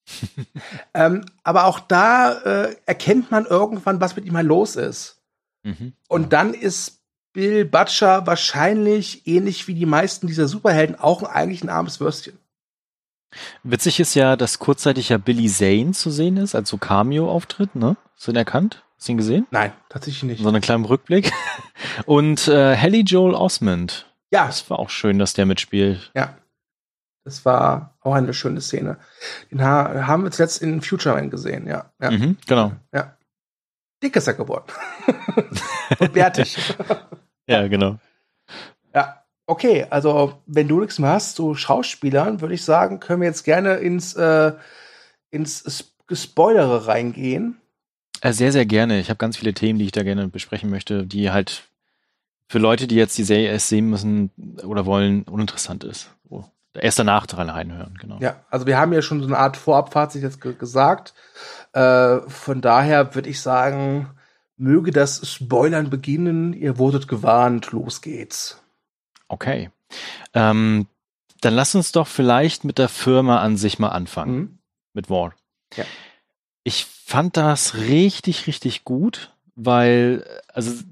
ähm, 0.94 1.26
aber 1.42 1.66
auch 1.66 1.80
da 1.80 2.32
äh, 2.32 2.76
erkennt 2.86 3.30
man 3.30 3.44
irgendwann, 3.44 4.00
was 4.00 4.16
mit 4.16 4.24
ihm 4.24 4.36
halt 4.36 4.46
los 4.46 4.76
ist. 4.76 5.22
Mhm. 5.64 5.92
Und 6.08 6.32
dann 6.32 6.54
ist 6.54 7.00
Bill 7.32 7.64
Butcher 7.64 8.26
wahrscheinlich 8.26 9.26
ähnlich 9.26 9.66
wie 9.66 9.74
die 9.74 9.86
meisten 9.86 10.28
dieser 10.28 10.46
Superhelden 10.46 10.96
auch 10.98 11.24
eigentlich 11.24 11.64
ein 11.64 11.68
armes 11.68 11.98
Würstchen. 11.98 12.38
Witzig 13.62 14.00
ist 14.00 14.14
ja, 14.14 14.36
dass 14.36 14.58
kurzzeitig 14.58 15.08
ja 15.08 15.18
Billy 15.18 15.48
Zane 15.48 15.92
zu 15.92 16.10
sehen 16.10 16.36
ist, 16.36 16.54
als 16.54 16.68
so 16.68 16.76
Cameo-Auftritt, 16.76 17.74
ne? 17.74 17.96
Hast 18.14 18.26
du 18.26 18.32
ihn 18.32 18.36
erkannt? 18.36 18.84
Hast 18.96 19.08
du 19.08 19.12
ihn 19.12 19.18
gesehen? 19.18 19.46
Nein, 19.50 19.72
tatsächlich 19.88 20.22
nicht. 20.22 20.42
So 20.42 20.48
einen 20.48 20.60
kleinen 20.60 20.84
Rückblick. 20.84 21.32
Und 22.06 22.48
äh, 22.48 22.76
Hallie 22.76 23.02
Joel 23.02 23.34
Osmond. 23.34 24.06
Ja. 24.30 24.46
Das 24.46 24.68
war 24.70 24.78
auch 24.78 24.90
schön, 24.90 25.18
dass 25.18 25.34
der 25.34 25.46
mitspielt. 25.46 26.10
Ja. 26.14 26.36
Das 27.24 27.44
war 27.44 27.94
auch 28.00 28.14
eine 28.14 28.34
schöne 28.34 28.60
Szene. 28.60 28.98
Den 29.50 29.62
ha 29.62 30.06
haben 30.06 30.24
wir 30.24 30.30
zuletzt 30.30 30.60
in 30.60 30.82
Future 30.82 31.14
Man 31.14 31.30
gesehen, 31.30 31.66
ja. 31.66 31.92
ja. 32.00 32.10
Mhm, 32.10 32.36
genau. 32.46 32.72
Ja. 32.92 33.16
Dick 34.02 34.16
ist 34.16 34.26
er 34.26 34.34
geworden. 34.34 34.66
Und 36.00 36.12
bärtig. 36.12 36.56
ja, 37.46 37.68
genau. 37.68 37.98
Ja. 38.94 39.21
Okay, 39.52 39.86
also 39.90 40.32
wenn 40.46 40.66
du 40.66 40.80
nichts 40.80 40.98
mehr 40.98 41.10
hast 41.10 41.36
zu 41.36 41.54
Schauspielern, 41.54 42.40
würde 42.40 42.54
ich 42.54 42.64
sagen, 42.64 43.00
können 43.00 43.20
wir 43.20 43.28
jetzt 43.28 43.44
gerne 43.44 43.74
ins, 43.74 44.14
äh, 44.14 44.52
ins 45.30 45.92
Spoilere 46.10 46.86
reingehen. 46.86 47.58
Äh, 48.22 48.32
sehr, 48.32 48.50
sehr 48.50 48.64
gerne. 48.64 48.98
Ich 48.98 49.10
habe 49.10 49.18
ganz 49.18 49.36
viele 49.36 49.52
Themen, 49.52 49.78
die 49.78 49.84
ich 49.84 49.92
da 49.92 50.04
gerne 50.04 50.26
besprechen 50.26 50.70
möchte, 50.70 51.04
die 51.06 51.30
halt 51.30 51.64
für 52.48 52.60
Leute, 52.60 52.86
die 52.86 52.94
jetzt 52.94 53.18
die 53.18 53.24
Serie 53.24 53.50
erst 53.50 53.68
sehen 53.68 53.90
müssen 53.90 54.30
oder 54.64 54.86
wollen, 54.86 55.24
uninteressant 55.24 55.84
ist. 55.84 56.08
So, 56.30 56.46
erst 56.72 56.98
danach 56.98 57.26
dran 57.26 57.50
reinhören, 57.50 57.98
genau. 58.00 58.16
Ja, 58.20 58.36
also 58.48 58.64
wir 58.66 58.78
haben 58.78 58.94
ja 58.94 59.02
schon 59.02 59.20
so 59.20 59.26
eine 59.26 59.36
Art 59.36 59.58
Vorabfazit 59.58 60.22
jetzt 60.22 60.40
gesagt. 60.40 61.12
Äh, 61.74 62.20
von 62.26 62.62
daher 62.62 63.14
würde 63.14 63.28
ich 63.28 63.42
sagen, 63.42 64.08
möge 64.56 64.92
das 64.92 65.30
Spoilern 65.30 65.90
beginnen. 65.90 66.54
Ihr 66.54 66.78
wurdet 66.78 67.06
gewarnt, 67.06 67.70
los 67.72 68.00
geht's. 68.00 68.61
Okay. 69.32 69.70
Ähm, 70.34 70.86
dann 71.40 71.54
lass 71.54 71.74
uns 71.74 71.90
doch 71.90 72.06
vielleicht 72.06 72.64
mit 72.64 72.76
der 72.76 72.90
Firma 72.90 73.40
an 73.40 73.56
sich 73.56 73.78
mal 73.78 73.88
anfangen. 73.88 74.36
Mhm. 74.36 74.58
Mit 74.92 75.08
War. 75.08 75.34
Ja. 75.74 75.84
Ich 76.64 76.84
fand 76.84 77.38
das 77.38 77.74
richtig, 77.76 78.46
richtig 78.46 78.84
gut, 78.84 79.34
weil, 79.54 80.24
also, 80.48 80.84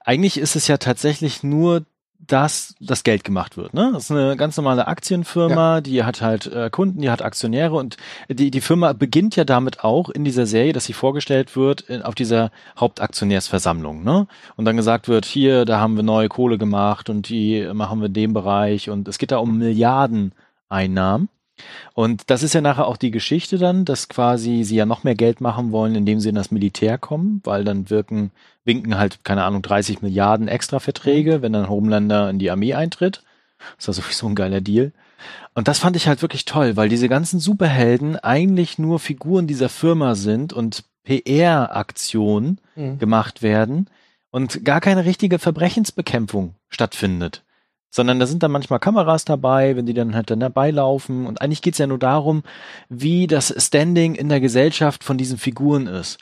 eigentlich 0.00 0.38
ist 0.38 0.54
es 0.54 0.68
ja 0.68 0.78
tatsächlich 0.78 1.42
nur 1.42 1.84
dass 2.18 2.74
das 2.80 3.04
Geld 3.04 3.24
gemacht 3.24 3.56
wird. 3.56 3.74
Ne? 3.74 3.90
Das 3.92 4.04
ist 4.04 4.10
eine 4.10 4.36
ganz 4.36 4.56
normale 4.56 4.86
Aktienfirma, 4.86 5.76
ja. 5.76 5.80
die 5.80 6.04
hat 6.04 6.22
halt 6.22 6.46
äh, 6.46 6.70
Kunden, 6.70 7.00
die 7.00 7.10
hat 7.10 7.22
Aktionäre 7.22 7.74
und 7.74 7.96
die, 8.28 8.50
die 8.50 8.60
Firma 8.60 8.92
beginnt 8.92 9.36
ja 9.36 9.44
damit 9.44 9.84
auch 9.84 10.10
in 10.10 10.24
dieser 10.24 10.46
Serie, 10.46 10.72
dass 10.72 10.84
sie 10.84 10.92
vorgestellt 10.92 11.56
wird 11.56 11.82
in, 11.82 12.02
auf 12.02 12.14
dieser 12.14 12.50
Hauptaktionärsversammlung. 12.78 14.02
Ne? 14.02 14.26
Und 14.56 14.64
dann 14.64 14.76
gesagt 14.76 15.08
wird, 15.08 15.24
hier, 15.24 15.64
da 15.64 15.78
haben 15.78 15.96
wir 15.96 16.02
neue 16.02 16.28
Kohle 16.28 16.58
gemacht 16.58 17.08
und 17.10 17.28
die 17.28 17.68
machen 17.72 18.00
wir 18.00 18.06
in 18.06 18.14
dem 18.14 18.32
Bereich 18.32 18.90
und 18.90 19.08
es 19.08 19.18
geht 19.18 19.30
da 19.30 19.38
um 19.38 19.58
Milliarden 19.58 20.32
einnahm. 20.68 21.28
Und 21.94 22.28
das 22.30 22.42
ist 22.42 22.52
ja 22.52 22.60
nachher 22.60 22.86
auch 22.86 22.96
die 22.98 23.10
Geschichte 23.10 23.56
dann, 23.58 23.84
dass 23.84 24.08
quasi 24.08 24.62
sie 24.62 24.76
ja 24.76 24.84
noch 24.84 25.04
mehr 25.04 25.14
Geld 25.14 25.40
machen 25.40 25.72
wollen, 25.72 25.94
indem 25.94 26.20
sie 26.20 26.28
in 26.28 26.34
das 26.34 26.50
Militär 26.50 26.98
kommen, 26.98 27.40
weil 27.44 27.64
dann 27.64 27.88
wirken, 27.88 28.30
winken 28.66 28.98
halt, 28.98 29.24
keine 29.24 29.44
Ahnung, 29.44 29.62
30 29.62 30.02
Milliarden 30.02 30.48
extra 30.48 30.80
Verträge, 30.80 31.42
wenn 31.42 31.52
dann 31.52 31.68
Homelander 31.68 32.28
in 32.28 32.38
die 32.38 32.50
Armee 32.50 32.74
eintritt. 32.74 33.22
Das 33.76 33.88
war 33.88 33.94
sowieso 33.94 34.26
ein 34.28 34.34
geiler 34.34 34.60
Deal. 34.60 34.92
Und 35.54 35.68
das 35.68 35.78
fand 35.78 35.96
ich 35.96 36.08
halt 36.08 36.20
wirklich 36.20 36.44
toll, 36.44 36.76
weil 36.76 36.88
diese 36.88 37.08
ganzen 37.08 37.40
Superhelden 37.40 38.16
eigentlich 38.16 38.78
nur 38.78 38.98
Figuren 38.98 39.46
dieser 39.46 39.70
Firma 39.70 40.14
sind 40.14 40.52
und 40.52 40.84
PR-Aktionen 41.04 42.60
mhm. 42.74 42.98
gemacht 42.98 43.42
werden 43.42 43.88
und 44.30 44.64
gar 44.64 44.80
keine 44.80 45.04
richtige 45.04 45.38
Verbrechensbekämpfung 45.38 46.54
stattfindet 46.68 47.42
sondern 47.96 48.20
da 48.20 48.26
sind 48.26 48.42
dann 48.42 48.52
manchmal 48.52 48.78
Kameras 48.78 49.24
dabei, 49.24 49.74
wenn 49.74 49.86
die 49.86 49.94
dann 49.94 50.14
halt 50.14 50.30
dann 50.30 50.38
dabei 50.38 50.70
laufen. 50.70 51.26
Und 51.26 51.40
eigentlich 51.40 51.62
geht's 51.62 51.78
ja 51.78 51.86
nur 51.86 51.98
darum, 51.98 52.42
wie 52.90 53.26
das 53.26 53.54
Standing 53.56 54.14
in 54.14 54.28
der 54.28 54.38
Gesellschaft 54.38 55.02
von 55.02 55.16
diesen 55.16 55.38
Figuren 55.38 55.86
ist. 55.86 56.18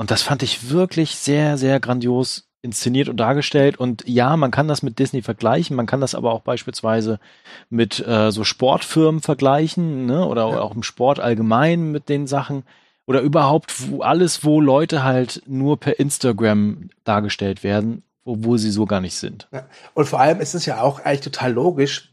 Und 0.00 0.10
das 0.10 0.22
fand 0.22 0.42
ich 0.42 0.70
wirklich 0.70 1.16
sehr, 1.16 1.58
sehr 1.58 1.78
grandios 1.78 2.48
inszeniert 2.62 3.10
und 3.10 3.18
dargestellt. 3.18 3.76
Und 3.76 4.02
ja, 4.08 4.34
man 4.38 4.50
kann 4.50 4.66
das 4.66 4.82
mit 4.82 4.98
Disney 4.98 5.20
vergleichen, 5.20 5.76
man 5.76 5.84
kann 5.84 6.00
das 6.00 6.14
aber 6.14 6.32
auch 6.32 6.40
beispielsweise 6.40 7.20
mit 7.68 8.00
äh, 8.08 8.32
so 8.32 8.42
Sportfirmen 8.42 9.20
vergleichen, 9.20 10.06
ne? 10.06 10.24
Oder 10.24 10.48
ja. 10.48 10.60
auch 10.62 10.74
im 10.74 10.82
Sport 10.82 11.20
allgemein 11.20 11.92
mit 11.92 12.08
den 12.08 12.26
Sachen. 12.26 12.64
Oder 13.04 13.20
überhaupt 13.20 13.90
wo 13.90 14.00
alles, 14.00 14.42
wo 14.42 14.58
Leute 14.62 15.04
halt 15.04 15.42
nur 15.44 15.78
per 15.78 16.00
Instagram 16.00 16.88
dargestellt 17.04 17.62
werden 17.62 18.02
obwohl 18.24 18.58
sie 18.58 18.70
so 18.70 18.86
gar 18.86 19.00
nicht 19.00 19.16
sind. 19.16 19.48
Ja. 19.52 19.66
Und 19.94 20.06
vor 20.06 20.20
allem 20.20 20.40
ist 20.40 20.54
es 20.54 20.64
ja 20.64 20.80
auch 20.80 21.00
eigentlich 21.00 21.22
total 21.22 21.52
logisch. 21.52 22.12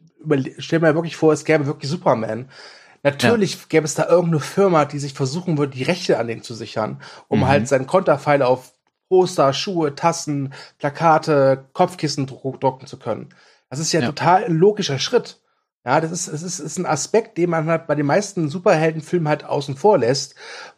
Stell 0.58 0.80
mir 0.80 0.96
wirklich 0.96 1.16
vor, 1.16 1.32
es 1.32 1.46
gäbe 1.46 1.66
wirklich 1.68 1.90
Superman. 1.90 2.50
Natürlich 3.12 3.54
ja. 3.54 3.60
gäbe 3.70 3.86
es 3.86 3.96
da 3.96 4.08
irgendeine 4.08 4.42
Firma, 4.42 4.86
die 4.86 5.00
sich 5.00 5.14
versuchen 5.14 5.58
würde, 5.58 5.78
die 5.78 5.84
Rechte 5.84 6.20
an 6.20 6.28
dem 6.28 6.44
zu 6.44 6.54
sichern, 6.54 7.02
um 7.30 7.40
mhm. 7.40 7.48
halt 7.48 7.68
seinen 7.68 7.88
Konterfeil 7.88 8.42
auf 8.42 8.74
Poster, 9.08 9.54
Schuhe, 9.54 9.96
Tassen, 9.96 10.54
Plakate, 10.78 11.66
Kopfkissen 11.72 12.28
drucken 12.28 12.86
zu 12.86 13.00
können. 13.00 13.30
Das 13.70 13.80
ist 13.80 13.94
ja, 13.94 14.02
ja. 14.02 14.08
total 14.08 14.44
ein 14.44 14.58
logischer 14.58 15.00
Schritt. 15.00 15.40
Ja, 15.86 16.02
das 16.02 16.12
ist, 16.12 16.28
es 16.28 16.44
ist, 16.44 16.60
ist 16.60 16.78
ein 16.78 16.86
Aspekt, 16.86 17.38
den 17.38 17.50
man 17.50 17.68
halt 17.68 17.88
bei 17.88 17.96
den 17.96 18.06
meisten 18.06 18.50
Superheldenfilmen 18.50 19.30
halt 19.30 19.46
außen 19.46 19.78
vor 19.78 19.98
lässt, 19.98 20.36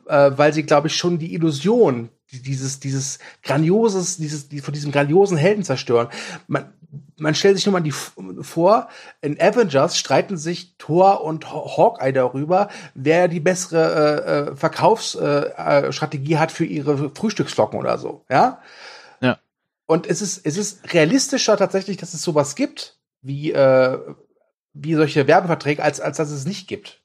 äh, 0.07 0.31
weil 0.35 0.53
sie, 0.53 0.63
glaube 0.63 0.87
ich, 0.87 0.95
schon 0.95 1.17
die 1.17 1.33
Illusion 1.33 2.09
dieses, 2.31 2.79
dieses 2.79 3.19
grandioses, 3.43 4.17
dieses, 4.17 4.49
die, 4.49 4.61
von 4.61 4.73
diesem 4.73 4.91
grandiosen 4.91 5.37
Helden 5.37 5.63
zerstören. 5.63 6.09
Man, 6.47 6.73
man 7.17 7.35
stellt 7.35 7.55
sich 7.55 7.65
nur 7.65 7.73
mal 7.73 7.81
die 7.81 7.91
vor, 7.91 8.89
in 9.21 9.39
Avengers 9.39 9.97
streiten 9.97 10.37
sich 10.37 10.75
Thor 10.77 11.23
und 11.23 11.51
Hawkeye 11.51 12.13
darüber, 12.13 12.69
wer 12.93 13.27
die 13.27 13.39
bessere 13.39 14.47
äh, 14.47 14.51
äh 14.51 14.55
Verkaufsstrategie 14.55 16.33
äh, 16.33 16.37
hat 16.37 16.51
für 16.51 16.65
ihre 16.65 17.09
Frühstücksflocken 17.09 17.79
oder 17.79 17.97
so, 17.97 18.25
ja? 18.29 18.61
Ja. 19.21 19.39
Und 19.85 20.07
es 20.07 20.21
ist, 20.21 20.45
es 20.45 20.57
ist 20.57 20.93
realistischer 20.93 21.57
tatsächlich, 21.57 21.97
dass 21.97 22.13
es 22.13 22.21
sowas 22.21 22.55
gibt, 22.55 22.99
wie, 23.21 23.51
äh, 23.51 23.99
wie 24.73 24.95
solche 24.95 25.27
Werbeverträge, 25.27 25.83
als, 25.83 25.99
als 25.99 26.17
dass 26.17 26.31
es 26.31 26.45
nicht 26.45 26.67
gibt. 26.67 27.01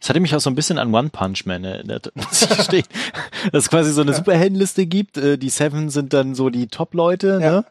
Es 0.00 0.08
hatte 0.08 0.20
mich 0.20 0.34
auch 0.34 0.40
so 0.40 0.50
ein 0.50 0.54
bisschen 0.54 0.78
an 0.78 0.94
One 0.94 1.10
Punch 1.10 1.46
Man 1.46 1.64
erinnert, 1.64 2.12
muss 2.14 2.42
ich 2.42 2.56
gestehen. 2.56 2.84
Dass 3.52 3.64
es 3.64 3.70
quasi 3.70 3.92
so 3.92 4.02
eine 4.02 4.12
ja. 4.12 4.16
Superheldenliste 4.16 4.86
gibt. 4.86 5.16
Äh, 5.16 5.38
die 5.38 5.48
Seven 5.48 5.90
sind 5.90 6.12
dann 6.12 6.34
so 6.34 6.50
die 6.50 6.68
Top-Leute, 6.68 7.38
ja. 7.40 7.50
ne? 7.50 7.64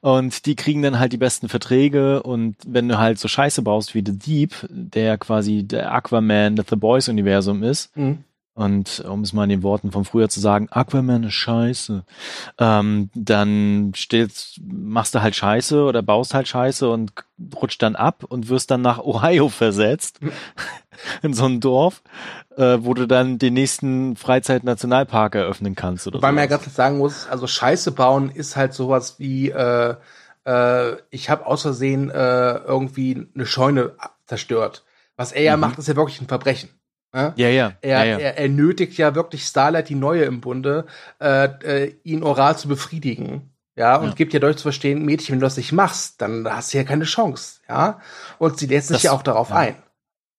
Und 0.00 0.46
die 0.46 0.56
kriegen 0.56 0.82
dann 0.82 0.98
halt 0.98 1.12
die 1.12 1.18
besten 1.18 1.48
Verträge. 1.48 2.22
Und 2.22 2.56
wenn 2.66 2.88
du 2.88 2.98
halt 2.98 3.18
so 3.18 3.28
Scheiße 3.28 3.62
baust 3.62 3.94
wie 3.94 4.02
The 4.04 4.18
Deep, 4.18 4.54
der 4.68 5.18
quasi 5.18 5.62
der 5.62 5.92
Aquaman 5.92 6.56
des 6.56 6.66
The 6.68 6.76
Boys-Universum 6.76 7.62
ist, 7.62 7.96
mhm. 7.96 8.24
Und 8.60 9.02
um 9.08 9.22
es 9.22 9.32
mal 9.32 9.44
in 9.44 9.48
den 9.48 9.62
Worten 9.62 9.90
von 9.90 10.04
früher 10.04 10.28
zu 10.28 10.38
sagen, 10.38 10.68
Aquaman 10.70 11.24
ist 11.24 11.32
scheiße. 11.32 12.04
Ähm, 12.58 13.08
dann 13.14 13.92
stellst, 13.96 14.60
machst 14.62 15.14
du 15.14 15.22
halt 15.22 15.34
scheiße 15.34 15.82
oder 15.82 16.02
baust 16.02 16.34
halt 16.34 16.46
scheiße 16.46 16.86
und 16.90 17.12
rutscht 17.54 17.80
dann 17.80 17.96
ab 17.96 18.22
und 18.28 18.50
wirst 18.50 18.70
dann 18.70 18.82
nach 18.82 18.98
Ohio 18.98 19.48
versetzt. 19.48 20.20
in 21.22 21.32
so 21.32 21.46
ein 21.46 21.60
Dorf, 21.60 22.02
äh, 22.54 22.76
wo 22.80 22.92
du 22.92 23.06
dann 23.06 23.38
den 23.38 23.54
nächsten 23.54 24.14
Freizeitnationalpark 24.16 25.36
eröffnen 25.36 25.74
kannst. 25.74 26.06
Oder 26.06 26.20
Weil 26.20 26.32
man 26.32 26.42
ja 26.44 26.56
gerade 26.56 26.68
sagen 26.68 26.98
muss, 26.98 27.28
also 27.28 27.46
Scheiße 27.46 27.92
bauen 27.92 28.28
ist 28.28 28.56
halt 28.56 28.74
sowas 28.74 29.18
wie, 29.18 29.48
äh, 29.48 29.94
äh, 30.44 30.96
ich 31.08 31.30
habe 31.30 31.46
aus 31.46 31.62
Versehen 31.62 32.10
äh, 32.10 32.56
irgendwie 32.58 33.26
eine 33.34 33.46
Scheune 33.46 33.92
zerstört. 34.26 34.84
Was 35.16 35.32
er 35.32 35.44
ja 35.44 35.56
mhm. 35.56 35.62
macht, 35.62 35.78
ist 35.78 35.88
ja 35.88 35.96
wirklich 35.96 36.20
ein 36.20 36.28
Verbrechen. 36.28 36.68
Ja, 37.12 37.34
ja. 37.36 37.48
ja, 37.48 37.72
er, 37.82 38.04
ja. 38.04 38.18
Er, 38.18 38.38
er 38.38 38.48
nötigt 38.48 38.96
ja 38.96 39.14
wirklich 39.14 39.44
Starlight, 39.44 39.88
die 39.88 39.94
Neue 39.94 40.24
im 40.24 40.40
Bunde, 40.40 40.86
äh, 41.20 41.48
äh, 41.64 41.94
ihn 42.04 42.22
oral 42.22 42.56
zu 42.56 42.68
befriedigen. 42.68 43.50
Ja, 43.76 43.96
und 43.96 44.08
ja. 44.08 44.14
gibt 44.14 44.32
ja 44.34 44.40
deutlich 44.40 44.58
zu 44.58 44.64
verstehen, 44.64 45.04
Mädchen, 45.04 45.32
wenn 45.32 45.40
du 45.40 45.46
das 45.46 45.56
nicht 45.56 45.72
machst, 45.72 46.20
dann 46.20 46.46
hast 46.48 46.72
du 46.72 46.78
ja 46.78 46.84
keine 46.84 47.04
Chance. 47.04 47.60
Ja, 47.68 48.00
und 48.38 48.58
sie 48.58 48.66
lässt 48.66 48.88
sich 48.88 48.96
das, 48.96 49.02
ja 49.04 49.12
auch 49.12 49.22
darauf 49.22 49.50
ja. 49.50 49.56
ein. 49.56 49.76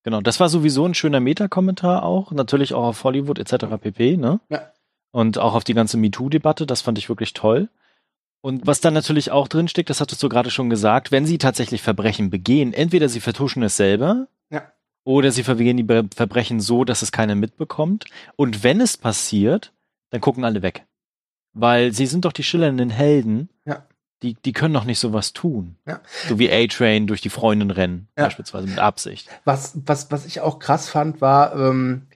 Genau, 0.04 0.22
das 0.22 0.40
war 0.40 0.50
sowieso 0.50 0.86
ein 0.86 0.94
schöner 0.94 1.20
Meta-Kommentar 1.20 2.04
auch, 2.04 2.32
natürlich 2.32 2.74
auch 2.74 2.84
auf 2.84 3.04
Hollywood 3.04 3.40
etc. 3.40 3.66
pp. 3.80 4.18
Ne? 4.18 4.40
Ja. 4.50 4.72
Und 5.12 5.38
auch 5.38 5.54
auf 5.54 5.64
die 5.64 5.74
ganze 5.74 5.98
MeToo-Debatte, 5.98 6.66
das 6.66 6.82
fand 6.82 6.98
ich 6.98 7.10
wirklich 7.10 7.34
toll. 7.34 7.70
Und 8.42 8.66
was 8.66 8.82
dann 8.82 8.94
natürlich 8.96 9.32
auch 9.32 9.48
drinsteckt, 9.48 9.90
das 9.90 10.02
hattest 10.02 10.24
du 10.24 10.30
gerade 10.30 10.50
schon 10.50 10.70
gesagt, 10.70 11.12
wenn 11.12 11.28
sie 11.28 11.38
tatsächlich 11.38 11.84
Verbrechen 11.84 12.32
begehen, 12.32 12.74
entweder 12.74 13.10
sie 13.10 13.20
vertuschen 13.20 13.62
es 13.62 13.78
selber, 13.78 14.06
ja. 14.08 14.28
Oder 15.04 15.32
sie 15.32 15.44
vergehen 15.44 15.78
die 15.78 16.08
Verbrechen 16.16 16.60
so, 16.60 16.84
dass 16.84 17.02
es 17.02 17.12
keiner 17.12 17.36
mitbekommt. 17.36 18.06
Und 18.36 18.64
wenn 18.64 18.82
es 18.82 18.98
passiert, 18.98 19.74
dann 20.12 20.22
gucken 20.22 20.44
alle 20.46 20.62
weg. 20.62 20.86
Weil 21.54 21.92
sie 21.94 22.06
sind 22.06 22.26
doch 22.26 22.34
die 22.34 22.44
schillernden 22.44 22.90
Helden. 22.90 23.50
Ja. 23.66 23.86
Die, 24.22 24.36
die 24.36 24.54
können 24.54 24.76
doch 24.76 24.86
nicht 24.86 25.00
sowas 25.00 25.34
tun. 25.34 25.78
Ja. 25.88 26.00
So 26.28 26.38
wie 26.38 26.52
A-Train 26.52 27.08
durch 27.08 27.22
die 27.22 27.30
Freundin 27.30 27.72
rennen, 27.72 28.08
ja. 28.16 28.26
beispielsweise 28.26 28.68
mit 28.68 28.78
Absicht. 28.78 29.28
Was, 29.46 29.74
was, 29.86 30.12
was 30.12 30.26
ich 30.26 30.42
auch 30.42 30.60
krass 30.60 30.90
fand, 30.90 31.22
war, 31.22 31.56
ähm, 31.56 32.08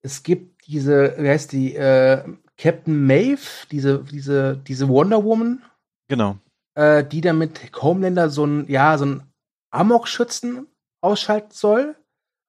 es 0.00 0.22
gibt 0.22 0.66
diese, 0.66 1.14
wie 1.18 1.28
heißt 1.28 1.52
die, 1.52 1.76
äh, 1.76 2.24
Captain 2.56 3.06
Maeve, 3.06 3.66
diese, 3.70 4.04
diese, 4.04 4.56
diese 4.56 4.88
Wonder 4.88 5.24
Woman. 5.24 5.62
Genau. 6.08 6.36
Äh, 6.74 7.04
die 7.04 7.22
dann 7.22 7.38
mit 7.38 7.58
Homelander 7.80 8.28
so 8.28 8.44
ein, 8.44 8.68
ja, 8.68 8.96
so 8.98 9.06
ein 9.06 9.22
Amok-Schützen 9.70 10.66
ausschalten 11.00 11.52
soll. 11.52 11.96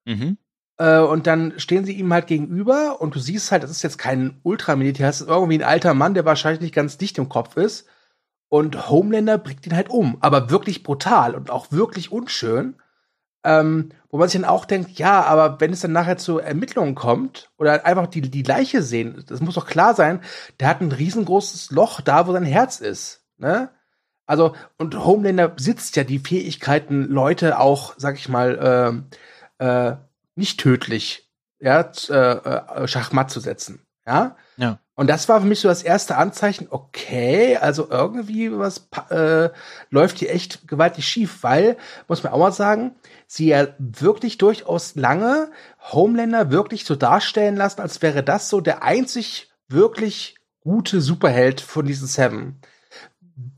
Mhm. 0.05 0.37
Äh, 0.77 0.99
und 0.99 1.27
dann 1.27 1.59
stehen 1.59 1.85
sie 1.85 1.93
ihm 1.93 2.11
halt 2.11 2.27
gegenüber 2.27 3.01
und 3.01 3.15
du 3.15 3.19
siehst 3.19 3.51
halt, 3.51 3.63
das 3.63 3.71
ist 3.71 3.83
jetzt 3.83 3.97
kein 3.97 4.39
Ultramilitär, 4.43 5.07
das 5.07 5.21
ist 5.21 5.27
irgendwie 5.27 5.59
ein 5.59 5.63
alter 5.63 5.93
Mann, 5.93 6.13
der 6.13 6.25
wahrscheinlich 6.25 6.71
ganz 6.71 6.97
dicht 6.97 7.17
im 7.17 7.29
Kopf 7.29 7.57
ist. 7.57 7.87
Und 8.49 8.89
Homelander 8.89 9.37
bringt 9.37 9.65
ihn 9.65 9.75
halt 9.75 9.89
um, 9.89 10.17
aber 10.19 10.49
wirklich 10.49 10.83
brutal 10.83 11.35
und 11.35 11.49
auch 11.49 11.71
wirklich 11.71 12.11
unschön. 12.11 12.75
Ähm, 13.43 13.89
wo 14.09 14.17
man 14.17 14.27
sich 14.27 14.39
dann 14.39 14.49
auch 14.49 14.65
denkt, 14.65 14.99
ja, 14.99 15.23
aber 15.23 15.59
wenn 15.61 15.73
es 15.73 15.79
dann 15.79 15.93
nachher 15.93 16.17
zu 16.17 16.37
Ermittlungen 16.37 16.93
kommt 16.93 17.49
oder 17.57 17.85
einfach 17.85 18.05
die, 18.07 18.21
die 18.21 18.43
Leiche 18.43 18.83
sehen, 18.83 19.23
das 19.27 19.41
muss 19.41 19.55
doch 19.55 19.65
klar 19.65 19.95
sein, 19.95 20.21
der 20.59 20.67
hat 20.67 20.81
ein 20.81 20.91
riesengroßes 20.91 21.71
Loch 21.71 22.01
da, 22.01 22.27
wo 22.27 22.33
sein 22.33 22.43
Herz 22.43 22.79
ist. 22.79 23.25
Ne? 23.37 23.69
Also, 24.27 24.55
und 24.77 25.03
Homelander 25.03 25.47
besitzt 25.47 25.95
ja 25.95 26.03
die 26.03 26.19
Fähigkeiten, 26.19 27.05
Leute 27.05 27.59
auch, 27.59 27.95
sag 27.97 28.15
ich 28.15 28.29
mal, 28.29 29.03
äh, 29.07 29.15
äh, 29.61 29.95
nicht 30.35 30.59
tödlich 30.59 31.29
ja, 31.59 31.91
äh, 32.09 32.13
äh, 32.13 32.87
Schachmatt 32.87 33.29
zu 33.29 33.39
setzen. 33.39 33.85
Ja. 34.05 34.35
Ja. 34.57 34.79
Und 34.95 35.07
das 35.07 35.29
war 35.29 35.39
für 35.39 35.47
mich 35.47 35.59
so 35.59 35.67
das 35.67 35.83
erste 35.83 36.17
Anzeichen, 36.17 36.67
okay, 36.69 37.57
also 37.57 37.89
irgendwie 37.89 38.51
was 38.51 38.89
äh, 39.09 39.49
läuft 39.89 40.19
hier 40.19 40.31
echt 40.31 40.67
gewaltig 40.67 41.07
schief, 41.07 41.43
weil, 41.43 41.77
muss 42.07 42.23
man 42.23 42.33
auch 42.33 42.39
mal 42.39 42.51
sagen, 42.51 42.95
sie 43.25 43.47
ja 43.47 43.67
wirklich 43.79 44.37
durchaus 44.37 44.95
lange 44.95 45.51
Homelander 45.91 46.51
wirklich 46.51 46.85
so 46.85 46.95
darstellen 46.95 47.55
lassen, 47.55 47.81
als 47.81 48.01
wäre 48.01 48.23
das 48.23 48.49
so 48.49 48.61
der 48.61 48.83
einzig 48.83 49.49
wirklich 49.67 50.35
gute 50.59 51.01
Superheld 51.01 51.61
von 51.61 51.85
diesen 51.85 52.07
Seven. 52.07 52.59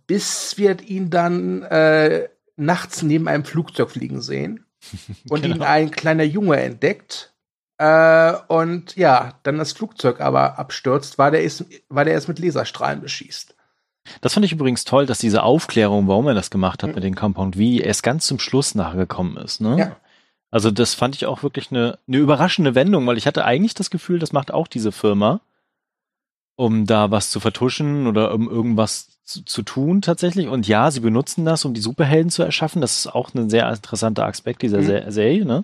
Bis 0.08 0.58
wir 0.58 0.82
ihn 0.82 1.10
dann 1.10 1.64
äh, 1.64 2.30
nachts 2.56 3.02
neben 3.02 3.28
einem 3.28 3.46
Flugzeug 3.46 3.92
fliegen 3.92 4.22
sehen 4.22 4.66
und 5.30 5.42
genau. 5.42 5.56
ihn 5.56 5.62
ein 5.64 5.92
kleiner 5.92 6.24
Junge 6.24 6.58
entdeckt 6.62 7.34
äh, 7.78 8.34
und 8.48 8.96
ja, 8.96 9.40
dann 9.44 9.58
das 9.58 9.74
Flugzeug 9.74 10.22
aber 10.22 10.60
abstürzt, 10.60 11.18
weil 11.18 11.32
der, 11.32 11.44
ist, 11.44 11.66
weil 11.90 12.06
der 12.06 12.18
es 12.18 12.28
mit 12.28 12.40
Laserstrahlen 12.40 13.02
beschießt. 13.02 13.56
Das 14.22 14.34
fand 14.34 14.46
ich 14.46 14.52
übrigens 14.52 14.84
toll, 14.84 15.06
dass 15.06 15.20
diese 15.20 15.44
Aufklärung, 15.44 16.08
warum 16.08 16.28
er 16.28 16.34
das 16.34 16.52
gemacht 16.52 16.84
hat 16.84 16.90
mhm. 16.90 16.96
mit 16.96 17.04
dem 17.04 17.16
Compound 17.16 17.56
V, 17.56 17.62
erst 17.62 18.04
ganz 18.04 18.28
zum 18.28 18.40
Schluss 18.40 18.76
nachgekommen 18.76 19.38
ist. 19.38 19.62
Ne? 19.62 19.78
Ja. 19.78 19.96
Also 20.52 20.72
das 20.72 20.94
fand 20.94 21.16
ich 21.16 21.26
auch 21.26 21.42
wirklich 21.42 21.72
eine, 21.72 21.98
eine 22.08 22.18
überraschende 22.18 22.76
Wendung, 22.76 23.08
weil 23.08 23.18
ich 23.18 23.26
hatte 23.26 23.46
eigentlich 23.46 23.74
das 23.74 23.90
Gefühl, 23.90 24.20
das 24.20 24.34
macht 24.34 24.54
auch 24.54 24.68
diese 24.68 24.92
Firma. 24.92 25.42
um 26.56 26.86
da 26.86 27.12
was 27.12 27.30
zu 27.32 27.40
vertuschen 27.40 28.08
oder 28.08 28.34
um 28.34 28.50
irgendwas 28.50 29.13
zu, 29.24 29.44
zu, 29.46 29.62
tun 29.64 30.02
tatsächlich. 30.02 30.48
Und 30.48 30.68
ja, 30.68 30.92
sie 30.92 31.00
benutzen 31.00 31.46
das, 31.46 31.66
um 31.66 31.74
die 31.74 31.82
Superhelden 31.82 32.30
zu 32.30 32.44
erschaffen. 32.44 32.82
Das 32.82 32.98
ist 32.98 33.08
auch 33.08 33.34
ein 33.34 33.50
sehr 33.50 33.70
interessanter 33.70 34.26
Aspekt 34.26 34.62
dieser 34.62 34.80
mhm. 34.80 35.12
Serie. 35.12 35.46
Ne? 35.46 35.64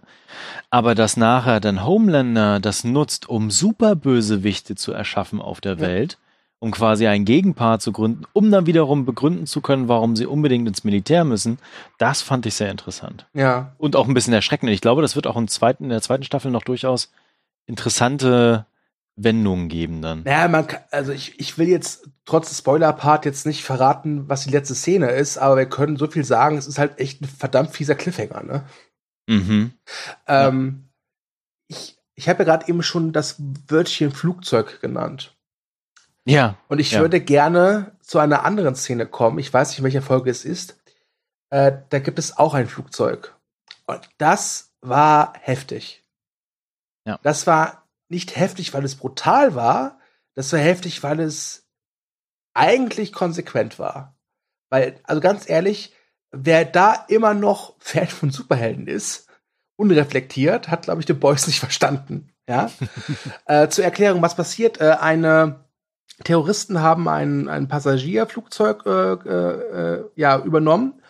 Aber 0.69 0.95
dass 0.95 1.17
nachher 1.17 1.59
dann 1.59 1.85
Homelander 1.85 2.59
das 2.59 2.83
nutzt, 2.83 3.27
um 3.29 3.51
Superbösewichte 3.51 4.75
zu 4.75 4.93
erschaffen 4.93 5.41
auf 5.41 5.61
der 5.61 5.73
ja. 5.73 5.81
Welt, 5.81 6.17
um 6.59 6.71
quasi 6.71 7.07
ein 7.07 7.25
Gegenpaar 7.25 7.79
zu 7.79 7.91
gründen, 7.91 8.23
um 8.33 8.51
dann 8.51 8.65
wiederum 8.65 9.05
begründen 9.05 9.45
zu 9.45 9.61
können, 9.61 9.87
warum 9.87 10.15
sie 10.15 10.25
unbedingt 10.25 10.67
ins 10.67 10.83
Militär 10.83 11.23
müssen, 11.23 11.57
das 11.97 12.21
fand 12.21 12.45
ich 12.45 12.55
sehr 12.55 12.71
interessant. 12.71 13.25
Ja. 13.33 13.73
Und 13.77 13.95
auch 13.95 14.07
ein 14.07 14.13
bisschen 14.13 14.33
erschreckend. 14.33 14.71
Ich 14.71 14.81
glaube, 14.81 15.01
das 15.01 15.15
wird 15.15 15.27
auch 15.27 15.37
im 15.37 15.47
zweiten, 15.47 15.85
in 15.85 15.89
der 15.89 16.01
zweiten 16.01 16.23
Staffel 16.23 16.51
noch 16.51 16.63
durchaus 16.63 17.11
interessante 17.65 18.65
Wendungen 19.23 19.67
geben 19.67 20.01
dann. 20.01 20.23
Naja, 20.23 20.47
man 20.47 20.67
kann, 20.67 20.81
also 20.91 21.11
ich, 21.11 21.39
ich 21.39 21.57
will 21.57 21.67
jetzt 21.67 22.09
trotz 22.25 22.49
des 22.49 22.59
Spoiler-Part 22.59 23.25
jetzt 23.25 23.45
nicht 23.45 23.63
verraten, 23.63 24.29
was 24.29 24.43
die 24.43 24.51
letzte 24.51 24.75
Szene 24.75 25.11
ist, 25.11 25.37
aber 25.37 25.57
wir 25.57 25.65
können 25.67 25.97
so 25.97 26.07
viel 26.07 26.23
sagen, 26.23 26.57
es 26.57 26.67
ist 26.67 26.79
halt 26.79 26.99
echt 26.99 27.21
ein 27.21 27.27
verdammt 27.27 27.71
fieser 27.71 27.95
Cliffhanger, 27.95 28.43
ne? 28.43 28.63
Mhm. 29.27 29.73
Ähm, 30.27 30.83
ja. 31.67 31.77
Ich, 31.77 31.97
ich 32.15 32.29
habe 32.29 32.39
ja 32.39 32.45
gerade 32.45 32.67
eben 32.67 32.81
schon 32.81 33.11
das 33.11 33.35
Wörtchen 33.67 34.11
Flugzeug 34.11 34.81
genannt. 34.81 35.35
Ja. 36.25 36.57
Und 36.67 36.79
ich 36.79 36.91
ja. 36.91 37.01
würde 37.01 37.19
gerne 37.19 37.91
zu 38.01 38.19
einer 38.19 38.43
anderen 38.43 38.75
Szene 38.75 39.05
kommen. 39.05 39.39
Ich 39.39 39.53
weiß 39.53 39.69
nicht, 39.69 39.79
in 39.79 39.83
welcher 39.83 40.01
Folge 40.01 40.29
es 40.29 40.45
ist. 40.45 40.77
Äh, 41.49 41.73
da 41.89 41.99
gibt 41.99 42.19
es 42.19 42.37
auch 42.37 42.53
ein 42.53 42.67
Flugzeug. 42.67 43.35
Und 43.85 44.09
das 44.17 44.71
war 44.81 45.33
heftig. 45.39 46.03
Ja. 47.05 47.19
Das 47.23 47.47
war 47.47 47.88
nicht 48.09 48.35
heftig, 48.35 48.73
weil 48.73 48.83
es 48.83 48.95
brutal 48.95 49.55
war. 49.55 49.99
Das 50.35 50.51
war 50.51 50.59
heftig, 50.59 51.03
weil 51.03 51.19
es 51.19 51.67
eigentlich 52.53 53.13
konsequent 53.13 53.79
war. 53.79 54.17
Weil, 54.69 54.99
also 55.03 55.21
ganz 55.21 55.49
ehrlich, 55.49 55.93
wer 56.31 56.65
da 56.65 57.05
immer 57.07 57.33
noch 57.33 57.75
Fan 57.79 58.07
von 58.07 58.31
Superhelden 58.31 58.87
ist, 58.87 59.27
unreflektiert, 59.75 60.69
hat, 60.69 60.83
glaube 60.83 61.01
ich, 61.01 61.07
The 61.07 61.13
Boys 61.13 61.47
nicht 61.47 61.59
verstanden. 61.59 62.33
Ja. 62.47 62.69
äh, 63.45 63.69
zur 63.69 63.85
Erklärung, 63.85 64.21
was 64.21 64.35
passiert? 64.35 64.81
Äh, 64.81 64.97
eine 64.99 65.63
Terroristen 66.23 66.81
haben 66.81 67.07
ein, 67.07 67.47
ein 67.47 67.67
Passagierflugzeug 67.67 68.85
äh, 68.85 69.13
äh, 69.13 70.05
ja, 70.15 70.39
übernommen 70.39 71.01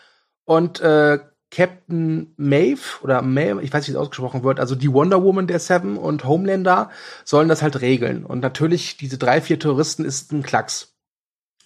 und 0.45 0.79
äh, 0.81 1.19
Captain 1.51 2.33
Maeve 2.38 3.01
oder 3.01 3.21
Maeve, 3.21 3.62
ich 3.63 3.73
weiß 3.73 3.81
nicht, 3.81 3.89
wie 3.89 3.97
es 3.97 3.97
ausgesprochen 3.97 4.43
wird, 4.43 4.59
also 4.59 4.75
die 4.75 4.93
Wonder 4.93 5.23
Woman 5.23 5.47
der 5.47 5.59
Seven 5.59 5.97
und 5.97 6.23
Homelander 6.23 6.91
sollen 7.25 7.49
das 7.49 7.62
halt 7.62 7.81
regeln. 7.81 8.23
Und 8.23 8.41
natürlich, 8.41 8.97
diese 8.97 9.17
drei, 9.17 9.41
vier 9.41 9.59
Terroristen 9.59 10.05
ist 10.05 10.31
ein 10.31 10.43
Klacks. 10.43 10.95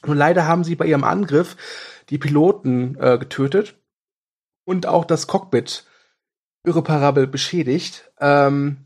Und 0.03 0.17
leider 0.17 0.47
haben 0.47 0.63
sie 0.63 0.75
bei 0.75 0.85
ihrem 0.85 1.03
Angriff 1.03 1.57
die 2.09 2.17
Piloten 2.17 2.97
äh, 2.99 3.17
getötet 3.17 3.75
und 4.65 4.85
auch 4.85 5.05
das 5.05 5.27
Cockpit 5.27 5.85
irreparabel 6.65 7.27
beschädigt. 7.27 8.11
Ähm, 8.19 8.85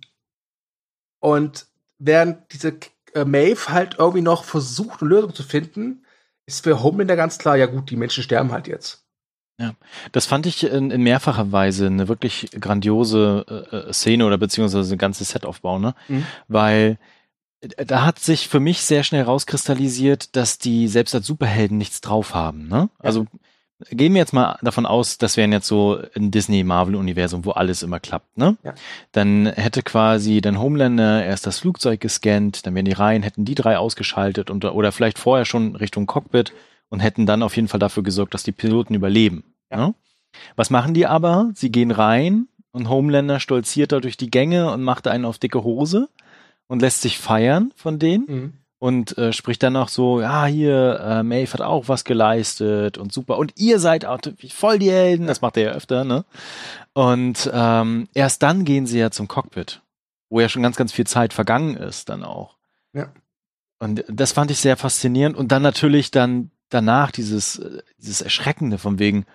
und 1.19 1.67
während 1.99 2.51
diese 2.53 2.79
äh, 3.13 3.25
Maeve 3.25 3.69
halt 3.69 3.95
irgendwie 3.99 4.21
noch 4.21 4.43
versucht, 4.43 5.01
eine 5.01 5.10
Lösung 5.10 5.33
zu 5.33 5.43
finden, 5.43 6.05
ist 6.45 6.63
für 6.63 6.81
Homelander 6.81 7.15
ganz 7.15 7.38
klar, 7.38 7.55
ja 7.55 7.65
gut, 7.65 7.89
die 7.89 7.97
Menschen 7.97 8.23
sterben 8.23 8.51
halt 8.51 8.67
jetzt. 8.67 9.07
Ja, 9.60 9.74
das 10.12 10.28
fand 10.28 10.46
ich 10.46 10.63
in, 10.63 10.91
in 10.91 11.02
mehrfacher 11.02 11.52
Weise 11.52 11.88
eine 11.88 12.08
wirklich 12.08 12.50
grandiose 12.60 13.46
äh, 13.72 13.76
äh 13.76 13.93
Szene 13.93 14.26
oder 14.26 14.38
beziehungsweise 14.38 14.93
ein 14.93 15.00
ganzes 15.00 15.30
Setaufbau, 15.30 15.80
ne? 15.80 15.96
Mhm. 16.08 16.26
Weil 16.48 17.00
äh, 17.62 17.86
da 17.86 18.06
hat 18.06 18.20
sich 18.20 18.48
für 18.48 18.60
mich 18.60 18.82
sehr 18.82 19.04
schnell 19.04 19.24
rauskristallisiert, 19.24 20.36
dass 20.36 20.60
die 20.60 20.88
selbst 20.88 21.15
als 21.15 21.26
Superhelden 21.26 21.78
nichts 21.78 22.02
drauf 22.02 22.36
haben, 22.36 22.67
ne? 22.67 22.89
Ja. 23.00 23.06
Also 23.06 23.26
gehen 23.89 24.13
wir 24.13 24.20
jetzt 24.20 24.34
mal 24.34 24.60
davon 24.62 24.86
aus, 24.86 25.17
das 25.17 25.38
wären 25.38 25.52
jetzt 25.52 25.67
so 25.67 26.02
ein 26.15 26.30
Disney-Marvel-Universum, 26.30 27.46
wo 27.46 27.52
alles 27.52 27.82
immer 27.82 28.00
klappt, 28.00 28.38
ne? 28.38 28.58
Ja. 28.63 28.76
Dann 29.12 29.48
hätte 29.48 29.82
quasi 29.82 30.39
dann 30.39 30.60
Homelander 30.60 31.26
erst 31.26 31.48
das 31.48 31.60
Flugzeug 31.60 32.00
gescannt, 32.00 32.67
dann 32.67 32.76
wären 32.76 32.86
die 32.86 32.91
Reihen, 32.91 33.24
hätten 33.24 33.43
die 33.43 33.56
drei 33.56 33.80
ausgeschaltet 33.80 34.52
und, 34.52 34.65
oder 34.65 34.91
vielleicht 34.91 35.17
vorher 35.17 35.46
schon 35.46 35.76
Richtung 35.76 36.06
Cockpit 36.06 36.54
und 36.89 37.00
hätten 37.00 37.26
dann 37.26 37.43
auf 37.43 37.56
jeden 37.56 37.67
Fall 37.67 37.80
dafür 37.80 38.04
gesorgt, 38.04 38.34
dass 38.34 38.43
die 38.43 38.52
Piloten 38.52 38.93
überleben. 38.93 39.43
Ja. 39.71 39.88
Ne? 39.88 39.95
Was 40.56 40.69
machen 40.69 40.93
die 40.93 41.08
aber? 41.08 41.52
Sie 41.56 41.71
gehen 41.71 41.91
rein 41.91 42.47
und 42.71 42.89
Homelander 42.89 43.39
stolziert 43.39 43.91
da 43.91 44.00
durch 44.00 44.17
die 44.17 44.30
Gänge 44.30 44.71
und 44.71 44.84
macht 44.84 45.08
einen 45.08 45.26
auf 45.26 45.38
dicke 45.38 45.63
Hose 45.63 46.10
und 46.67 46.82
lässt 46.82 47.02
sich 47.02 47.17
feiern 47.17 47.71
von 47.76 48.00
denen. 48.00 48.26
Mhm 48.28 48.54
und 48.80 49.17
äh, 49.17 49.34
spricht 49.34 49.63
dann 49.63 49.76
auch 49.76 49.89
so, 49.89 50.21
ja, 50.21 50.45
hier, 50.45 51.00
äh, 51.00 51.23
Maeve 51.23 51.54
hat 51.54 51.62
auch 51.62 51.88
was 51.88 52.04
geleistet 52.04 52.97
und 52.97 53.12
super. 53.12 53.38
Und 53.38 53.54
ihr 53.58 53.80
seid 53.80 54.06
auch 54.06 54.19
voll 54.50 54.80
die 54.80 54.91
Helden, 54.91 55.28
das 55.28 55.41
macht 55.41 55.58
er 55.58 55.63
ja 55.63 55.71
öfter, 55.71 56.04
ne? 56.04 56.26
Und 56.93 57.50
ähm, 57.54 58.08
erst 58.13 58.43
dann 58.43 58.65
gehen 58.65 58.86
sie 58.86 59.00
ja 59.00 59.12
zum 59.12 59.28
Cockpit, 59.28 59.82
wo 60.30 60.39
ja 60.39 60.50
schon 60.50 60.63
ganz, 60.63 60.76
ganz 60.76 60.91
viel 60.91 61.08
Zeit 61.08 61.34
vergangen 61.34 61.76
ist 61.76 62.10
dann 62.10 62.23
auch. 62.23 62.58
Ja. 62.93 63.12
Und 63.80 64.04
das 64.08 64.32
fand 64.32 64.52
ich 64.52 64.60
sehr 64.60 64.78
faszinierend. 64.78 65.36
Und 65.36 65.52
dann 65.52 65.62
natürlich 65.62 66.12
dann 66.12 66.52
danach 66.69 67.12
dieses, 67.12 67.60
äh, 67.60 67.82
dieses 67.97 68.21
Erschreckende 68.21 68.77
von 68.77 68.99
wegen, 68.99 69.25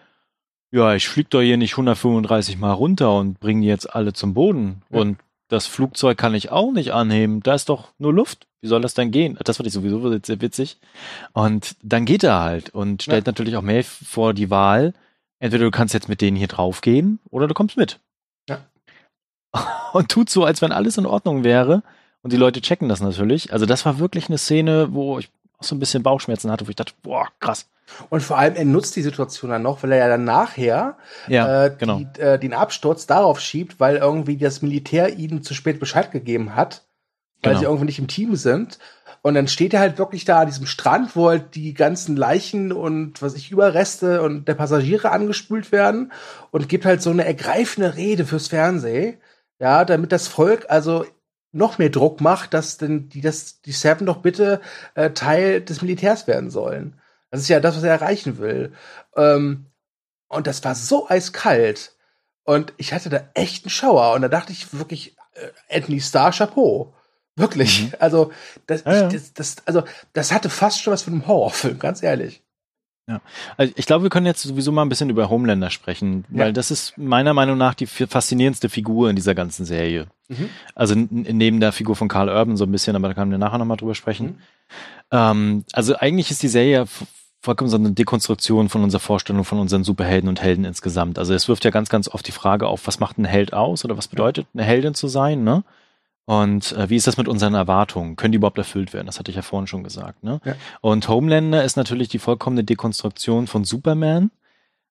ja, 0.71 0.95
ich 0.95 1.09
flieg 1.09 1.29
doch 1.31 1.43
hier 1.43 1.57
nicht 1.57 1.73
135 1.73 2.59
Mal 2.59 2.73
runter 2.73 3.15
und 3.15 3.39
bringe 3.41 3.67
jetzt 3.67 3.95
alle 3.95 4.13
zum 4.13 4.35
Boden. 4.35 4.83
Ja. 4.91 5.01
Und 5.01 5.19
das 5.49 5.67
Flugzeug 5.67 6.17
kann 6.17 6.35
ich 6.35 6.51
auch 6.51 6.73
nicht 6.73 6.93
anheben. 6.93 7.43
Da 7.43 7.55
ist 7.55 7.69
doch 7.69 7.93
nur 7.99 8.15
Luft. 8.15 8.47
Wie 8.63 8.69
soll 8.69 8.81
das 8.81 8.95
denn 8.95 9.11
gehen? 9.11 9.37
Das 9.45 9.59
fand 9.59 9.67
ich 9.67 9.73
sowieso 9.75 10.19
sehr 10.23 10.41
witzig. 10.41 10.79
Und 11.35 11.77
dann 11.83 12.07
geht 12.07 12.25
er 12.25 12.41
halt 12.41 12.71
und 12.71 13.03
stellt 13.03 13.27
ja. 13.27 13.31
natürlich 13.31 13.57
auch 13.57 13.63
Maeve 13.63 13.85
vor 13.85 14.33
die 14.33 14.49
Wahl. 14.49 14.95
Entweder 15.41 15.65
du 15.65 15.71
kannst 15.71 15.93
jetzt 15.93 16.09
mit 16.09 16.21
denen 16.21 16.37
hier 16.37 16.47
draufgehen 16.47 17.19
oder 17.29 17.49
du 17.49 17.55
kommst 17.55 17.77
mit. 17.77 17.99
Ja. 18.49 18.65
Und 19.93 20.09
tut 20.09 20.31
so, 20.31 20.45
als 20.45 20.63
wenn 20.63 20.71
alles 20.71 20.97
in 20.97 21.05
Ordnung 21.05 21.43
wäre. 21.43 21.83
Und 22.23 22.33
die 22.33 22.37
Leute 22.37 22.61
checken 22.61 22.89
das 22.89 23.01
natürlich. 23.01 23.53
Also 23.53 23.67
das 23.67 23.85
war 23.85 23.99
wirklich 23.99 24.29
eine 24.29 24.39
Szene, 24.39 24.95
wo 24.95 25.19
ich 25.19 25.29
auch 25.63 25.69
so 25.69 25.75
ein 25.75 25.79
bisschen 25.79 26.03
Bauchschmerzen 26.03 26.51
hatte, 26.51 26.67
wo 26.67 26.71
ich 26.71 26.77
dachte, 26.77 26.93
boah, 27.03 27.29
krass. 27.41 27.69
Und 28.11 28.23
vor 28.23 28.39
allem, 28.39 28.55
er 28.55 28.65
nutzt 28.65 28.97
die 28.97 29.03
Situation 29.03 29.51
dann 29.51 29.63
noch, 29.63 29.83
weil 29.83 29.93
er 29.93 29.99
ja 29.99 30.09
dann 30.09 30.25
nachher 30.25 30.97
ja, 31.29 31.67
äh, 31.67 31.77
genau. 31.77 31.99
die, 31.99 32.21
äh, 32.21 32.39
den 32.39 32.55
Absturz 32.55 33.07
darauf 33.07 33.41
schiebt, 33.41 33.81
weil 33.81 33.97
irgendwie 33.97 34.37
das 34.37 34.63
Militär 34.63 35.19
ihnen 35.19 35.43
zu 35.43 35.55
spät 35.55 35.79
Bescheid 35.79 36.11
gegeben 36.11 36.57
hat, 36.57 36.85
weil 37.43 37.53
genau. 37.53 37.59
sie 37.61 37.65
irgendwie 37.67 37.87
nicht 37.87 37.99
im 37.99 38.09
Team 38.09 38.37
sind. 38.37 38.79
Und 39.21 39.35
dann 39.35 39.47
steht 39.47 39.73
er 39.73 39.81
halt 39.81 39.99
wirklich 39.99 40.25
da 40.25 40.41
an 40.41 40.47
diesem 40.47 40.67
Strand, 40.67 41.15
wo 41.15 41.29
halt 41.29 41.55
die 41.55 41.75
ganzen 41.75 42.17
Leichen 42.17 42.73
und 42.73 43.23
was 43.23 43.35
ich 43.35 43.53
Überreste 43.53 44.23
und 44.23 44.49
der 44.49 44.55
Passagiere 44.55 45.13
angespült 45.13 45.71
werden 45.71 46.13
und 46.51 46.69
gibt 46.69 46.85
halt 46.85 47.03
so 47.03 47.11
eine 47.11 47.25
ergreifende 47.25 47.95
Rede 47.97 48.25
fürs 48.25 48.49
Fernsehen, 48.49 49.19
ja, 49.61 49.85
damit 49.85 50.11
das 50.11 50.27
Volk 50.27 50.67
also 50.71 51.05
noch 51.53 51.79
mehr 51.79 51.91
Druck 51.91 52.21
macht, 52.21 52.55
dass 52.55 52.79
denn 52.79 53.09
die 53.09 53.21
das 53.21 53.61
die 53.61 53.73
Seven 53.73 54.07
doch 54.07 54.19
bitte 54.19 54.61
äh, 54.95 55.11
Teil 55.11 55.61
des 55.61 55.83
Militärs 55.83 56.27
werden 56.27 56.51
sollen. 56.51 56.99
Das 57.31 57.41
ist 57.41 57.49
ja 57.49 57.61
das, 57.61 57.77
was 57.77 57.83
er 57.83 57.93
erreichen 57.93 58.39
will. 58.39 58.73
Ähm, 59.17 59.67
und 60.29 60.47
das 60.47 60.65
war 60.65 60.75
so 60.75 61.09
eiskalt. 61.09 61.95
Und 62.45 62.73
ich 62.77 62.93
hatte 62.93 63.11
da 63.11 63.23
echt 63.35 63.65
einen 63.65 63.71
Schauer. 63.71 64.15
Und 64.15 64.23
da 64.23 64.29
dachte 64.29 64.53
ich 64.53 64.73
wirklich, 64.73 65.17
äh, 65.35 65.77
Anthony 65.77 66.01
Starr, 66.01 66.33
Chapeau. 66.33 66.95
Wirklich. 67.37 67.85
Mhm. 67.85 67.93
Also, 67.99 68.33
das, 68.67 68.85
ja, 68.85 68.95
ja. 68.95 69.07
Ich, 69.09 69.15
das, 69.15 69.33
das, 69.33 69.57
also, 69.67 69.85
das 70.13 70.33
hatte 70.33 70.51
fast 70.51 70.83
schon 70.83 70.93
was 70.93 71.03
von 71.03 71.15
einem 71.15 71.27
Horrorfilm, 71.27 71.79
ganz 71.79 72.03
ehrlich. 72.03 72.43
Ja, 73.09 73.21
also 73.57 73.73
ich 73.77 73.87
glaube, 73.87 74.05
wir 74.05 74.11
können 74.11 74.27
jetzt 74.27 74.43
sowieso 74.43 74.71
mal 74.71 74.83
ein 74.83 74.89
bisschen 74.89 75.11
über 75.11 75.29
Homelander 75.29 75.71
sprechen, 75.71 76.25
weil 76.29 76.47
ja. 76.47 76.53
das 76.53 76.71
ist 76.71 76.97
meiner 76.97 77.35
Meinung 77.35 77.59
nach 77.59 77.75
die 77.75 77.87
faszinierendste 77.87 78.69
Figur 78.69 79.11
in 79.11 79.17
dieser 79.17 79.35
ganzen 79.35 79.65
Serie. 79.65 80.07
Mhm. 80.29 80.49
Also 80.75 80.95
neben 80.95 81.59
der 81.59 81.73
Figur 81.73 81.97
von 81.97 82.07
Carl 82.09 82.29
Urban 82.29 82.57
so 82.57 82.65
ein 82.65 82.71
bisschen, 82.71 82.95
aber 82.95 83.09
da 83.09 83.15
können 83.15 83.33
wir 83.33 83.39
nachher 83.39 83.59
nochmal 83.59 83.77
drüber 83.77 83.97
sprechen. 83.97 84.27
Mhm. 84.27 84.37
Ähm, 85.11 85.65
also 85.73 85.97
eigentlich 85.97 86.31
ist 86.31 86.45
die 86.45 86.49
Serie 86.49 86.87
vollkommen 87.41 87.71
so 87.71 87.77
eine 87.77 87.91
Dekonstruktion 87.91 88.69
von 88.69 88.85
unserer 88.85 89.01
Vorstellung 89.01 89.45
von 89.45 89.59
unseren 89.59 89.83
Superhelden 89.83 90.29
und 90.29 90.41
Helden 90.41 90.65
insgesamt. 90.65 91.19
Also 91.19 91.35
es 91.35 91.49
wirft 91.49 91.65
ja 91.65 91.73
ganz, 91.73 91.89
ganz 91.89 92.07
oft 92.07 92.27
die 92.27 92.33
Frage 92.33 92.69
auf, 92.69 92.87
was 92.87 93.01
macht 93.01 93.19
ein 93.19 93.25
Held 93.25 93.53
aus 93.53 93.85
oder 93.85 93.97
was 93.97 94.07
bedeutet 94.07 94.47
eine 94.55 94.63
Heldin 94.63 94.95
zu 94.95 95.09
sein, 95.09 95.43
ne? 95.43 95.65
Und 96.25 96.73
äh, 96.73 96.89
wie 96.89 96.97
ist 96.97 97.07
das 97.07 97.17
mit 97.17 97.29
unseren 97.29 97.55
Erwartungen? 97.55 98.17
Können 98.17 98.33
die 98.33 98.37
überhaupt 98.37 98.59
erfüllt 98.59 98.93
werden? 98.93 99.07
Das 99.07 99.19
hatte 99.19 99.31
ich 99.31 99.37
ja 99.37 99.43
vorhin 99.43 99.67
schon 99.67 99.83
gesagt. 99.83 100.23
Ne? 100.23 100.41
Ja. 100.45 100.55
Und 100.81 101.09
Homelander 101.09 101.65
ist 101.65 101.77
natürlich 101.77 102.09
die 102.09 102.21
vollkommene 102.21 102.65
Dekonstruktion 102.65 103.47
von 103.47 103.65
Superman 103.65 104.31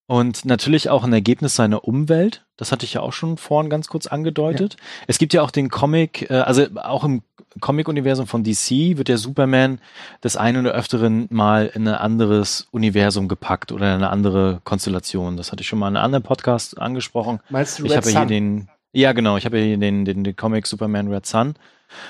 und 0.06 0.44
natürlich 0.44 0.90
auch 0.90 1.04
ein 1.04 1.12
Ergebnis 1.12 1.56
seiner 1.56 1.84
Umwelt. 1.84 2.44
Das 2.58 2.70
hatte 2.70 2.84
ich 2.84 2.94
ja 2.94 3.00
auch 3.00 3.14
schon 3.14 3.38
vorhin 3.38 3.70
ganz 3.70 3.88
kurz 3.88 4.06
angedeutet. 4.06 4.76
Ja. 4.78 4.86
Es 5.06 5.18
gibt 5.18 5.32
ja 5.32 5.42
auch 5.42 5.50
den 5.50 5.70
Comic, 5.70 6.30
äh, 6.30 6.34
also 6.34 6.66
auch 6.76 7.04
im 7.04 7.22
Comic-Universum 7.60 8.26
von 8.26 8.44
DC 8.44 8.96
wird 8.98 9.08
der 9.08 9.18
Superman 9.18 9.78
das 10.20 10.36
eine 10.36 10.60
oder 10.60 10.72
öfteren 10.72 11.28
mal 11.30 11.70
in 11.74 11.86
ein 11.86 11.94
anderes 11.94 12.68
Universum 12.70 13.28
gepackt 13.28 13.72
oder 13.72 13.88
in 13.88 13.96
eine 13.96 14.10
andere 14.10 14.60
Konstellation. 14.64 15.36
Das 15.36 15.52
hatte 15.52 15.62
ich 15.62 15.68
schon 15.68 15.78
mal 15.78 15.88
in 15.88 15.96
einem 15.96 16.04
anderen 16.04 16.22
Podcast 16.24 16.78
angesprochen. 16.78 17.40
Meinst 17.50 17.78
du 17.78 17.84
Red 17.84 17.90
ich 17.90 17.96
habe 17.96 18.10
hier 18.10 18.26
den, 18.26 18.68
ja 18.92 19.12
genau, 19.12 19.36
ich 19.36 19.44
habe 19.44 19.58
hier 19.58 19.76
den, 19.76 20.04
den, 20.04 20.24
den 20.24 20.36
Comic 20.36 20.66
Superman 20.66 21.12
Red 21.12 21.26
Sun 21.26 21.54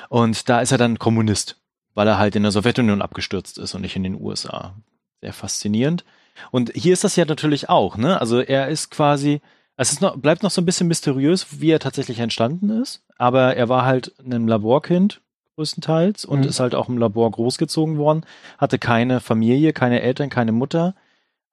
und 0.08 0.48
da 0.48 0.60
ist 0.60 0.72
er 0.72 0.78
dann 0.78 0.98
Kommunist. 0.98 1.56
weil 1.94 2.08
er 2.08 2.18
halt 2.18 2.36
in 2.36 2.42
der 2.42 2.52
Sowjetunion 2.52 3.02
abgestürzt 3.02 3.58
ist 3.58 3.74
und 3.74 3.82
nicht 3.82 3.96
in 3.96 4.02
den 4.02 4.20
USA. 4.20 4.74
Sehr 5.20 5.32
faszinierend. 5.32 6.04
Und 6.50 6.72
hier 6.74 6.92
ist 6.92 7.04
das 7.04 7.16
ja 7.16 7.24
natürlich 7.24 7.68
auch, 7.68 7.96
ne? 7.96 8.20
Also 8.20 8.40
er 8.40 8.68
ist 8.68 8.90
quasi, 8.90 9.40
es 9.76 9.92
ist 9.92 10.00
noch, 10.00 10.16
bleibt 10.16 10.42
noch 10.42 10.50
so 10.50 10.62
ein 10.62 10.66
bisschen 10.66 10.88
mysteriös, 10.88 11.60
wie 11.60 11.70
er 11.70 11.78
tatsächlich 11.78 12.18
entstanden 12.18 12.70
ist, 12.70 13.02
aber 13.18 13.56
er 13.56 13.68
war 13.68 13.84
halt 13.84 14.14
ein 14.24 14.48
Laborkind 14.48 15.20
größtenteils 15.56 16.24
und 16.24 16.40
mhm. 16.40 16.46
ist 16.46 16.60
halt 16.60 16.74
auch 16.74 16.88
im 16.88 16.96
Labor 16.96 17.30
großgezogen 17.30 17.98
worden, 17.98 18.24
hatte 18.56 18.78
keine 18.78 19.20
Familie, 19.20 19.74
keine 19.74 20.00
Eltern, 20.00 20.30
keine 20.30 20.52
Mutter, 20.52 20.94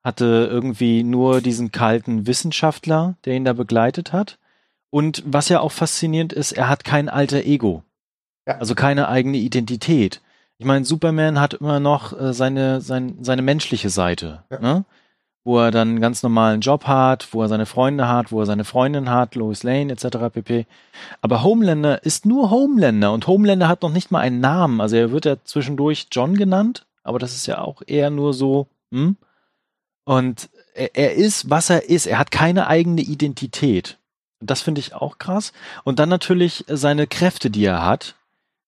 hatte 0.02 0.48
irgendwie 0.50 1.04
nur 1.04 1.42
diesen 1.42 1.74
kalten 1.74 2.26
Wissenschaftler, 2.26 3.18
der 3.26 3.36
ihn 3.36 3.44
da 3.44 3.52
begleitet 3.52 4.14
hat. 4.14 4.39
Und 4.90 5.24
was 5.26 5.50
ja 5.50 5.60
auch 5.60 5.72
faszinierend 5.72 6.34
ist, 6.34 6.52
er 6.52 6.68
hat 6.68 6.84
kein 6.84 7.10
alter 7.10 7.44
Ego. 7.44 7.84
Ja. 8.48 8.58
Also 8.58 8.76
keine 8.76 9.08
eigene 9.08 9.38
Identität. 9.38 10.22
Ich 10.58 10.66
meine, 10.66 10.84
Superman 10.84 11.40
hat 11.40 11.54
immer 11.54 11.80
noch 11.80 12.20
äh, 12.20 12.34
seine, 12.34 12.82
sein, 12.82 13.18
seine 13.22 13.42
menschliche 13.42 13.90
Seite, 13.90 14.44
ja. 14.52 14.60
ne? 14.60 14.86
wo 15.44 15.58
er 15.58 15.72
dann 15.72 15.90
einen 15.90 16.02
ganz 16.02 16.22
normalen 16.22 16.62
Job 16.62 16.86
hat, 16.86 17.30
wo 17.32 17.42
er 17.42 17.48
seine 17.48 17.66
Freunde 17.66 18.08
hat, 18.08 18.32
wo 18.32 18.42
er 18.42 18.46
seine 18.46 18.66
Freundin 18.66 19.10
hat, 19.10 19.36
Lois 19.36 19.64
Lane 19.64 19.92
etc. 19.94 20.18
pp. 20.34 20.66
Aber 21.22 21.44
Homelander 21.44 22.04
ist 22.04 22.26
nur 22.26 22.50
Homelander 22.50 23.14
und 23.14 23.26
Homelander 23.26 23.68
hat 23.68 23.82
noch 23.82 23.92
nicht 23.92 24.12
mal 24.12 24.20
einen 24.20 24.42
Namen. 24.42 24.82
Also 24.82 24.98
er 24.98 25.12
wird 25.12 25.26
ja 25.26 25.38
zwischendurch 25.44 26.08
John 26.12 26.36
genannt, 26.36 26.86
aber 27.04 27.20
das 27.20 27.36
ist 27.36 27.48
ja 27.48 27.60
auch 27.62 27.82
eher 27.86 28.10
nur 28.10 28.34
so, 28.34 28.68
hm? 28.92 29.16
Und 30.04 30.50
er, 30.74 30.96
er 30.96 31.14
ist, 31.14 31.52
was 31.52 31.70
er 31.70 31.88
ist. 31.88 32.08
Er 32.08 32.18
hat 32.18 32.32
keine 32.32 32.66
eigene 32.66 33.02
Identität. 33.02 33.99
Das 34.42 34.62
finde 34.62 34.80
ich 34.80 34.94
auch 34.94 35.18
krass. 35.18 35.52
Und 35.84 36.00
dann 36.00 36.10
natürlich 36.10 36.64
seine 36.68 37.08
Kräfte, 37.08 37.50
die 37.50 37.66
er 37.66 37.86
hat, 37.86 38.16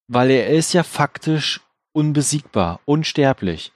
weil 0.07 0.29
er 0.29 0.49
ist 0.49 0.73
ja 0.73 0.83
faktisch 0.83 1.61
unbesiegbar, 1.93 2.79
unsterblich. 2.85 3.71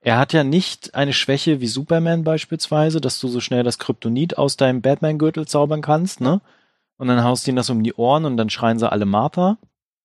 Er 0.00 0.18
hat 0.18 0.32
ja 0.32 0.44
nicht 0.44 0.94
eine 0.94 1.12
Schwäche 1.12 1.60
wie 1.60 1.66
Superman 1.66 2.24
beispielsweise, 2.24 3.00
dass 3.00 3.20
du 3.20 3.28
so 3.28 3.40
schnell 3.40 3.62
das 3.62 3.78
Kryptonit 3.78 4.38
aus 4.38 4.56
deinem 4.56 4.80
Batman-Gürtel 4.80 5.46
zaubern 5.46 5.82
kannst, 5.82 6.20
ne? 6.20 6.40
Und 6.96 7.08
dann 7.08 7.22
haust 7.24 7.46
du 7.46 7.50
ihnen 7.50 7.56
das 7.56 7.70
um 7.70 7.82
die 7.82 7.94
Ohren 7.94 8.24
und 8.24 8.36
dann 8.36 8.48
schreien 8.48 8.78
sie 8.78 8.90
alle 8.90 9.04
Martha. 9.04 9.58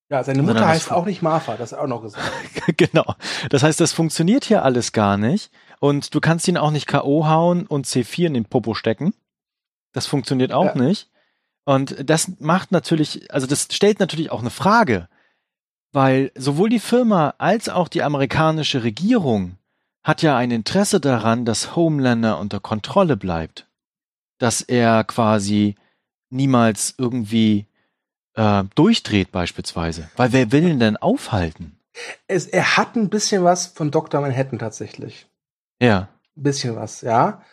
Ja, 0.09 0.23
seine 0.25 0.43
Mutter 0.43 0.67
heißt 0.67 0.91
auch 0.91 1.05
nicht 1.05 1.21
Martha, 1.21 1.55
das 1.55 1.71
ist 1.71 1.77
auch 1.77 1.87
noch 1.87 2.01
gesagt. 2.01 2.27
genau. 2.77 3.15
Das 3.49 3.63
heißt, 3.63 3.79
das 3.79 3.93
funktioniert 3.93 4.43
hier 4.43 4.65
alles 4.65 4.91
gar 4.91 5.17
nicht. 5.17 5.51
Und 5.79 6.13
du 6.13 6.19
kannst 6.19 6.47
ihn 6.49 6.57
auch 6.57 6.71
nicht 6.71 6.85
K.O. 6.85 7.27
hauen 7.27 7.65
und 7.65 7.85
C4 7.85 8.25
in 8.25 8.33
den 8.33 8.45
Popo 8.45 8.73
stecken. 8.73 9.13
Das 9.93 10.07
funktioniert 10.07 10.51
auch 10.51 10.75
ja. 10.75 10.81
nicht. 10.81 11.10
Und 11.65 12.09
das 12.09 12.39
macht 12.39 12.71
natürlich, 12.71 13.31
also 13.31 13.47
das 13.47 13.67
stellt 13.71 13.99
natürlich 13.99 14.31
auch 14.31 14.41
eine 14.41 14.49
Frage. 14.49 15.07
Weil 15.93 16.31
sowohl 16.35 16.69
die 16.69 16.79
Firma 16.79 17.33
als 17.37 17.69
auch 17.69 17.87
die 17.87 18.01
amerikanische 18.01 18.83
Regierung 18.83 19.57
hat 20.03 20.21
ja 20.21 20.37
ein 20.37 20.51
Interesse 20.51 20.99
daran, 20.99 21.45
dass 21.45 21.75
Homelander 21.75 22.39
unter 22.39 22.59
Kontrolle 22.59 23.17
bleibt. 23.17 23.67
Dass 24.39 24.61
er 24.61 25.03
quasi 25.03 25.75
niemals 26.29 26.95
irgendwie 26.97 27.67
äh, 28.33 28.63
durchdreht 28.75 29.31
beispielsweise. 29.31 30.09
Weil 30.15 30.31
wer 30.31 30.51
will 30.51 30.67
ihn 30.67 30.79
denn 30.79 30.97
aufhalten? 30.97 31.77
Es, 32.27 32.47
er 32.47 32.77
hat 32.77 32.95
ein 32.95 33.09
bisschen 33.09 33.43
was 33.43 33.67
von 33.67 33.91
Dr. 33.91 34.21
Manhattan 34.21 34.59
tatsächlich. 34.59 35.27
Ja. 35.81 36.09
Ein 36.37 36.43
bisschen 36.43 36.75
was, 36.75 37.01
ja. 37.01 37.43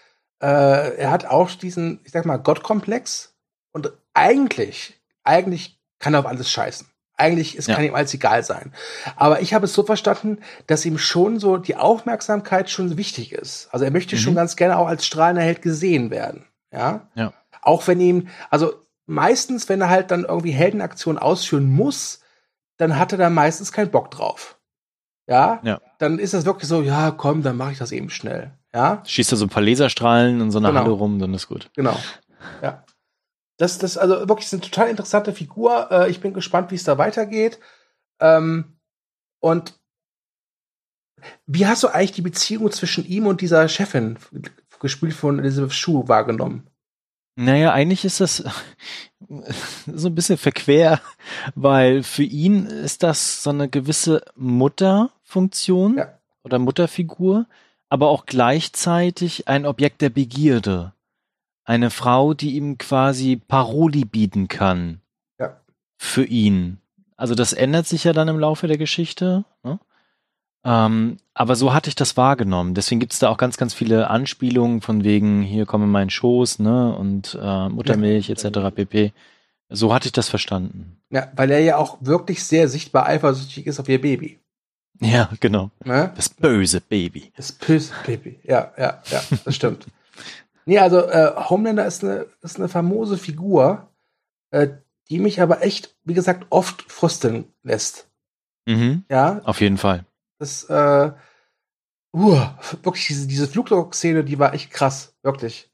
Äh, 0.40 0.96
er 0.96 1.10
hat 1.10 1.26
auch 1.26 1.50
diesen, 1.50 2.00
ich 2.04 2.12
sag 2.12 2.24
mal, 2.24 2.36
Gottkomplex. 2.36 3.27
Und 3.72 3.92
eigentlich, 4.14 5.00
eigentlich 5.24 5.78
kann 5.98 6.14
er 6.14 6.20
auf 6.20 6.26
alles 6.26 6.50
scheißen. 6.50 6.86
Eigentlich 7.16 7.58
es 7.58 7.66
ja. 7.66 7.74
kann 7.74 7.84
ihm 7.84 7.96
alles 7.96 8.14
egal 8.14 8.44
sein. 8.44 8.72
Aber 9.16 9.40
ich 9.40 9.52
habe 9.52 9.64
es 9.64 9.74
so 9.74 9.82
verstanden, 9.82 10.38
dass 10.68 10.86
ihm 10.86 10.98
schon 10.98 11.40
so 11.40 11.56
die 11.56 11.74
Aufmerksamkeit 11.74 12.70
schon 12.70 12.96
wichtig 12.96 13.32
ist. 13.32 13.68
Also 13.72 13.84
er 13.84 13.90
möchte 13.90 14.14
mhm. 14.14 14.20
schon 14.20 14.34
ganz 14.36 14.54
gerne 14.54 14.78
auch 14.78 14.86
als 14.86 15.04
strahlender 15.04 15.42
Held 15.42 15.60
gesehen 15.60 16.10
werden. 16.10 16.46
Ja. 16.72 17.08
ja. 17.16 17.32
Auch 17.60 17.88
wenn 17.88 18.00
ihm, 18.00 18.28
also 18.50 18.72
meistens, 19.06 19.68
wenn 19.68 19.80
er 19.80 19.88
halt 19.88 20.12
dann 20.12 20.24
irgendwie 20.24 20.52
Heldenaktionen 20.52 21.20
ausführen 21.20 21.68
muss, 21.68 22.20
dann 22.76 22.96
hat 22.96 23.10
er 23.10 23.18
da 23.18 23.30
meistens 23.30 23.72
keinen 23.72 23.90
Bock 23.90 24.12
drauf. 24.12 24.56
Ja? 25.26 25.60
ja. 25.64 25.80
Dann 25.98 26.20
ist 26.20 26.34
das 26.34 26.44
wirklich 26.44 26.68
so, 26.68 26.82
ja, 26.82 27.10
komm, 27.10 27.42
dann 27.42 27.56
mache 27.56 27.72
ich 27.72 27.78
das 27.78 27.90
eben 27.90 28.10
schnell. 28.10 28.52
Ja. 28.72 29.02
Schießt 29.04 29.32
er 29.32 29.38
so 29.38 29.46
ein 29.46 29.50
paar 29.50 29.62
Laserstrahlen 29.62 30.40
in 30.40 30.50
so 30.52 30.58
einer 30.58 30.68
genau. 30.68 30.80
Halle 30.82 30.90
rum, 30.92 31.18
dann 31.18 31.34
ist 31.34 31.48
gut. 31.48 31.68
Genau. 31.74 31.98
Ja. 32.62 32.84
Das, 33.58 33.76
das 33.78 33.98
also 33.98 34.28
wirklich 34.28 34.50
eine 34.52 34.62
total 34.62 34.88
interessante 34.88 35.32
Figur. 35.32 35.88
Äh, 35.90 36.10
ich 36.10 36.20
bin 36.20 36.32
gespannt, 36.32 36.70
wie 36.70 36.76
es 36.76 36.84
da 36.84 36.96
weitergeht. 36.96 37.58
Ähm, 38.20 38.78
und 39.40 39.74
wie 41.46 41.66
hast 41.66 41.82
du 41.82 41.88
eigentlich 41.88 42.12
die 42.12 42.22
Beziehung 42.22 42.70
zwischen 42.70 43.04
ihm 43.04 43.26
und 43.26 43.40
dieser 43.40 43.68
Chefin, 43.68 44.18
gespielt 44.78 45.14
von 45.14 45.40
Elizabeth 45.40 45.72
Shue, 45.72 46.06
wahrgenommen? 46.06 46.68
Naja, 47.34 47.72
eigentlich 47.72 48.04
ist 48.04 48.20
das 48.20 48.44
so 49.86 50.08
ein 50.08 50.14
bisschen 50.14 50.38
verquer, 50.38 51.00
weil 51.56 52.04
für 52.04 52.22
ihn 52.22 52.66
ist 52.66 53.02
das 53.02 53.42
so 53.42 53.50
eine 53.50 53.68
gewisse 53.68 54.22
Mutterfunktion 54.36 55.98
ja. 55.98 56.18
oder 56.44 56.60
Mutterfigur, 56.60 57.46
aber 57.88 58.08
auch 58.08 58.26
gleichzeitig 58.26 59.48
ein 59.48 59.66
Objekt 59.66 60.00
der 60.00 60.10
Begierde 60.10 60.92
eine 61.68 61.90
Frau, 61.90 62.32
die 62.32 62.56
ihm 62.56 62.78
quasi 62.78 63.36
Paroli 63.36 64.06
bieten 64.06 64.48
kann. 64.48 65.02
Ja. 65.38 65.60
Für 65.98 66.24
ihn. 66.24 66.78
Also 67.16 67.34
das 67.34 67.52
ändert 67.52 67.86
sich 67.86 68.04
ja 68.04 68.14
dann 68.14 68.28
im 68.28 68.38
Laufe 68.38 68.66
der 68.68 68.78
Geschichte. 68.78 69.44
Ne? 69.62 69.78
Ähm, 70.64 71.18
aber 71.34 71.56
so 71.56 71.74
hatte 71.74 71.90
ich 71.90 71.94
das 71.94 72.16
wahrgenommen. 72.16 72.74
Deswegen 72.74 73.00
gibt 73.00 73.12
es 73.12 73.18
da 73.18 73.28
auch 73.28 73.36
ganz, 73.36 73.58
ganz 73.58 73.74
viele 73.74 74.08
Anspielungen 74.08 74.80
von 74.80 75.04
wegen, 75.04 75.42
hier 75.42 75.66
komme 75.66 75.86
mein 75.86 76.08
Schoß, 76.08 76.58
ne, 76.60 76.96
und 76.96 77.38
äh, 77.40 77.68
Muttermilch 77.68 78.28
ja. 78.28 78.34
etc. 78.34 78.74
pp. 78.74 79.12
So 79.68 79.92
hatte 79.92 80.06
ich 80.06 80.12
das 80.12 80.28
verstanden. 80.30 80.96
Ja, 81.10 81.28
weil 81.36 81.50
er 81.50 81.60
ja 81.60 81.76
auch 81.76 81.98
wirklich 82.00 82.44
sehr 82.44 82.68
sichtbar 82.68 83.06
eifersüchtig 83.06 83.66
ist 83.66 83.78
auf 83.78 83.90
ihr 83.90 84.00
Baby. 84.00 84.38
Ja, 85.00 85.28
genau. 85.38 85.70
Ne? 85.84 86.12
Das 86.16 86.30
böse 86.30 86.80
Baby. 86.80 87.30
Das 87.36 87.52
böse 87.52 87.92
Baby. 88.06 88.40
Ja, 88.42 88.72
ja, 88.78 89.02
ja, 89.10 89.22
das 89.44 89.54
stimmt. 89.54 89.86
Nee, 90.68 90.80
also 90.80 91.00
äh, 91.00 91.32
Homelander 91.48 91.86
ist 91.86 92.04
eine, 92.04 92.26
ist 92.42 92.58
eine 92.58 92.68
famose 92.68 93.16
Figur, 93.16 93.88
äh, 94.50 94.68
die 95.08 95.18
mich 95.18 95.40
aber 95.40 95.62
echt, 95.62 95.96
wie 96.04 96.12
gesagt, 96.12 96.48
oft 96.50 96.92
frusteln 96.92 97.46
lässt. 97.62 98.10
Mhm. 98.66 99.02
Ja. 99.08 99.40
Auf 99.44 99.62
jeden 99.62 99.78
Fall. 99.78 100.04
Das, 100.38 100.64
äh, 100.64 101.12
uh, 102.14 102.40
wirklich, 102.82 103.06
diese, 103.06 103.26
diese 103.26 103.48
Flugzeugszene, 103.48 104.24
die 104.24 104.38
war 104.38 104.52
echt 104.52 104.70
krass, 104.70 105.14
wirklich. 105.22 105.70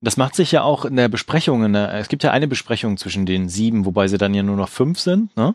Das 0.00 0.16
macht 0.16 0.34
sich 0.34 0.50
ja 0.50 0.62
auch 0.62 0.86
in 0.86 0.96
der 0.96 1.10
Besprechung, 1.10 1.62
in 1.64 1.74
der, 1.74 1.92
es 1.92 2.08
gibt 2.08 2.22
ja 2.22 2.30
eine 2.30 2.48
Besprechung 2.48 2.96
zwischen 2.96 3.26
den 3.26 3.50
sieben, 3.50 3.84
wobei 3.84 4.08
sie 4.08 4.16
dann 4.16 4.32
ja 4.32 4.42
nur 4.42 4.56
noch 4.56 4.70
fünf 4.70 4.98
sind, 4.98 5.36
ne? 5.36 5.54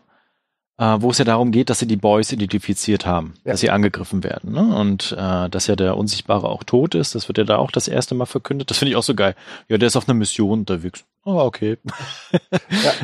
Äh, 0.78 0.96
wo 1.00 1.10
es 1.10 1.18
ja 1.18 1.24
darum 1.24 1.50
geht, 1.50 1.70
dass 1.70 1.80
sie 1.80 1.86
die 1.86 1.96
Boys 1.96 2.30
identifiziert 2.32 3.04
haben, 3.04 3.34
ja. 3.44 3.52
dass 3.52 3.60
sie 3.60 3.70
angegriffen 3.70 4.22
werden. 4.22 4.52
Ne? 4.52 4.76
Und 4.76 5.12
äh, 5.18 5.50
dass 5.50 5.66
ja 5.66 5.74
der 5.74 5.96
Unsichtbare 5.96 6.48
auch 6.48 6.62
tot 6.62 6.94
ist, 6.94 7.14
das 7.14 7.28
wird 7.28 7.38
ja 7.38 7.44
da 7.44 7.56
auch 7.56 7.72
das 7.72 7.88
erste 7.88 8.14
Mal 8.14 8.26
verkündet. 8.26 8.70
Das 8.70 8.78
finde 8.78 8.90
ich 8.90 8.96
auch 8.96 9.02
so 9.02 9.14
geil. 9.14 9.34
Ja, 9.68 9.76
der 9.76 9.88
ist 9.88 9.96
auf 9.96 10.08
einer 10.08 10.14
Mission 10.14 10.60
unterwegs. 10.60 11.04
Oh, 11.24 11.40
okay. 11.40 11.78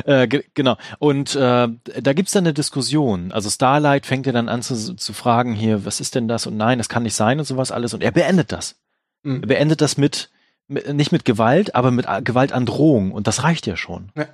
ja. 0.05 0.21
äh, 0.21 0.27
genau. 0.53 0.77
Und 0.99 1.35
äh, 1.35 1.67
da 1.67 2.13
gibt's 2.13 2.31
dann 2.31 2.45
eine 2.45 2.53
Diskussion. 2.53 3.33
Also 3.33 3.49
Starlight 3.49 4.05
fängt 4.05 4.25
ja 4.25 4.31
dann 4.31 4.47
an 4.47 4.61
zu, 4.61 4.95
zu 4.95 5.13
fragen 5.13 5.53
hier, 5.53 5.85
was 5.85 5.99
ist 5.99 6.15
denn 6.15 6.29
das? 6.29 6.47
Und 6.47 6.55
nein, 6.55 6.77
das 6.77 6.89
kann 6.89 7.03
nicht 7.03 7.15
sein 7.15 7.39
und 7.39 7.45
sowas 7.45 7.71
alles. 7.71 7.93
Und 7.93 8.01
er 8.01 8.11
beendet 8.11 8.53
das. 8.53 8.77
Mhm. 9.23 9.41
Er 9.41 9.47
beendet 9.47 9.81
das 9.81 9.97
mit, 9.97 10.29
mit, 10.67 10.91
nicht 10.93 11.11
mit 11.11 11.25
Gewalt, 11.25 11.75
aber 11.75 11.91
mit 11.91 12.07
Gewalt 12.23 12.53
an 12.53 12.65
Drohung. 12.65 13.11
Und 13.11 13.27
das 13.27 13.43
reicht 13.43 13.67
ja 13.67 13.75
schon. 13.75 14.11
Ja. 14.15 14.27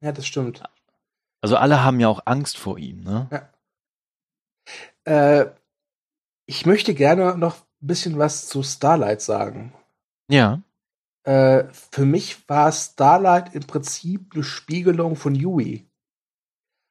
Ja, 0.00 0.12
das 0.12 0.28
stimmt. 0.28 0.62
Also 1.40 1.56
alle 1.56 1.84
haben 1.84 2.00
ja 2.00 2.08
auch 2.08 2.22
Angst 2.24 2.58
vor 2.58 2.78
ihm, 2.78 3.02
ne? 3.02 3.28
Ja. 3.30 3.48
Äh, 5.40 5.50
ich 6.46 6.66
möchte 6.66 6.94
gerne 6.94 7.36
noch 7.36 7.56
ein 7.56 7.86
bisschen 7.86 8.18
was 8.18 8.48
zu 8.48 8.62
Starlight 8.62 9.20
sagen. 9.20 9.72
Ja. 10.28 10.62
Äh, 11.24 11.64
für 11.72 12.04
mich 12.04 12.48
war 12.48 12.72
Starlight 12.72 13.54
im 13.54 13.66
Prinzip 13.66 14.32
eine 14.34 14.42
Spiegelung 14.42 15.14
von 15.16 15.34
Yui. 15.34 15.86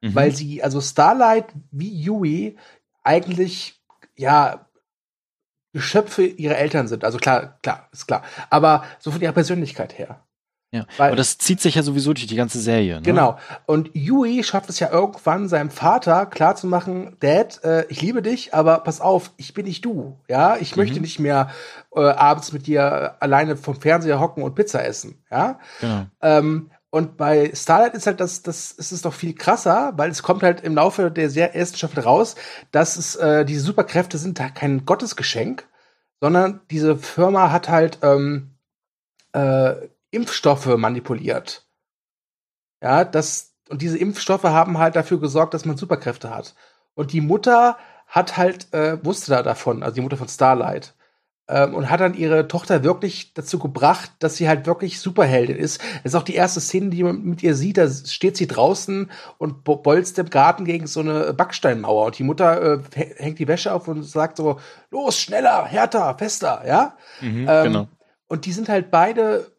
Mhm. 0.02 0.16
Weil 0.16 0.32
sie, 0.32 0.64
also 0.64 0.80
Starlight 0.80 1.48
wie 1.72 1.92
Yui 2.02 2.58
eigentlich, 3.04 3.82
ja, 4.16 4.68
Geschöpfe 5.74 6.24
ihrer 6.26 6.58
Eltern 6.58 6.88
sind. 6.88 7.04
Also 7.04 7.18
klar, 7.18 7.60
klar, 7.62 7.90
ist 7.92 8.08
klar. 8.08 8.24
Aber 8.50 8.86
so 9.00 9.12
von 9.12 9.22
ihrer 9.22 9.34
Persönlichkeit 9.34 9.98
her. 9.98 10.27
Ja, 10.72 10.86
Weil, 10.98 11.08
aber 11.08 11.16
das 11.16 11.38
zieht 11.38 11.62
sich 11.62 11.76
ja 11.76 11.84
sowieso 11.84 12.14
durch 12.14 12.28
die 12.28 12.36
ganze 12.36 12.60
Serie. 12.60 12.96
Ne? 12.96 13.02
Genau. 13.02 13.38
Und 13.66 13.90
Yui 13.94 14.44
schafft 14.44 14.70
es 14.70 14.80
ja 14.80 14.92
irgendwann 14.92 15.48
seinem 15.48 15.70
Vater 15.70 16.26
klarzumachen, 16.26 17.16
Dad, 17.22 17.64
äh, 17.64 17.86
ich 17.88 18.02
liebe 18.02 18.22
dich, 18.22 18.54
aber 18.54 18.80
pass 18.80 19.00
auf, 19.00 19.32
ich 19.38 19.54
bin 19.54 19.66
nicht 19.66 19.86
du. 19.86 20.20
Ja, 20.28 20.58
ich 20.58 20.76
mhm. 20.76 20.82
möchte 20.82 21.00
nicht 21.00 21.20
mehr 21.20 21.52
äh, 21.96 22.02
abends 22.02 22.52
mit 22.52 22.68
dir 22.68 23.16
alleine 23.22 23.56
vom 23.56 23.80
Fernseher 23.80 24.20
hocken 24.20 24.44
und 24.44 24.56
Pizza 24.56 24.86
essen. 24.86 25.24
Ja. 25.32 25.60
Genau. 25.80 26.06
Ähm, 26.22 26.70
Und 26.90 27.18
bei 27.18 27.52
Starlight 27.54 27.96
ist 27.96 28.08
halt 28.08 28.20
das, 28.20 28.44
das 28.44 28.72
ist 28.72 28.92
es 28.92 29.02
doch 29.02 29.14
viel 29.14 29.36
krasser, 29.36 29.94
weil 29.98 30.10
es 30.10 30.24
kommt 30.24 30.42
halt 30.42 30.62
im 30.62 30.76
Laufe 30.76 31.12
der 31.12 31.30
sehr 31.30 31.54
ersten 31.54 31.78
Staffel 31.78 32.02
raus, 32.04 32.36
dass 32.72 32.98
es 32.98 33.16
äh, 33.16 33.44
diese 33.46 33.62
Superkräfte 33.62 34.18
sind 34.18 34.40
halt 34.40 34.56
kein 34.56 34.86
Gottesgeschenk, 34.86 35.68
sondern 36.22 36.62
diese 36.72 36.96
Firma 36.98 37.52
hat 37.52 37.68
halt 37.70 38.00
ähm, 38.04 38.52
äh, 39.34 39.76
Impfstoffe 40.12 40.78
manipuliert. 40.78 41.68
Ja, 42.82 43.04
das 43.04 43.56
und 43.70 43.82
diese 43.82 43.98
Impfstoffe 43.98 44.44
haben 44.44 44.78
halt 44.78 44.96
dafür 44.96 45.20
gesorgt, 45.20 45.54
dass 45.54 45.66
man 45.66 45.78
Superkräfte 45.78 46.30
hat. 46.30 46.56
Und 46.94 47.12
die 47.12 47.22
Mutter 47.22 47.78
hat 48.08 48.38
halt 48.38 48.74
äh, 48.74 49.04
wusste 49.04 49.32
da 49.32 49.44
davon, 49.44 49.84
also 49.84 49.96
die 49.96 50.02
Mutter 50.02 50.18
von 50.18 50.30
Starlight 50.30 50.96
ähm, 51.50 51.74
und 51.74 51.90
hat 51.90 52.00
dann 52.00 52.14
ihre 52.14 52.48
Tochter 52.48 52.84
wirklich 52.84 53.34
dazu 53.34 53.60
gebracht, 53.60 54.12
dass 54.20 54.36
sie 54.36 54.48
halt 54.48 54.66
wirklich 54.66 55.00
Superheldin 55.00 55.58
ist. 55.58 55.82
Das 56.04 56.14
ist 56.14 56.16
auch 56.16 56.24
die 56.24 56.36
erste 56.36 56.60
Szene, 56.60 56.90
die 56.90 57.04
man 57.04 57.24
mit 57.24 57.44
ihr 57.44 57.56
sieht. 57.56 57.78
Da 57.78 57.90
steht 57.90 58.38
sie 58.38 58.48
draußen 58.48 59.12
und 59.38 59.64
bolzt 59.64 60.20
im 60.20 60.30
Garten 60.30 60.66
gegen 60.66 60.88
so 60.88 61.00
eine 61.00 61.34
Backsteinmauer. 61.34 62.08
Und 62.08 62.20
die 62.20 62.24
Mutter 62.24 62.74
äh, 62.74 62.80
hängt 63.18 63.40
die 63.40 63.48
Wäsche 63.48 63.74
auf 63.74 63.88
und 63.88 64.04
sagt 64.04 64.38
so: 64.38 64.60
Los, 64.92 65.18
schneller, 65.20 65.66
härter, 65.66 66.16
fester, 66.18 66.64
ja. 66.66 66.98
Mhm, 67.22 67.48
ähm, 67.50 67.64
genau. 67.64 67.88
Und 68.28 68.46
die 68.46 68.52
sind 68.52 68.68
halt 68.68 68.92
beide 68.92 69.57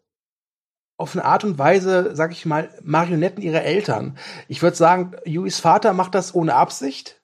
auf 0.99 1.15
eine 1.15 1.25
Art 1.25 1.43
und 1.43 1.57
Weise, 1.57 2.15
sag 2.15 2.31
ich 2.31 2.45
mal, 2.45 2.69
Marionetten 2.83 3.41
ihrer 3.41 3.63
Eltern. 3.63 4.17
Ich 4.47 4.61
würde 4.61 4.77
sagen, 4.77 5.15
Yuis 5.25 5.59
Vater 5.59 5.93
macht 5.93 6.13
das 6.13 6.35
ohne 6.35 6.53
Absicht. 6.53 7.21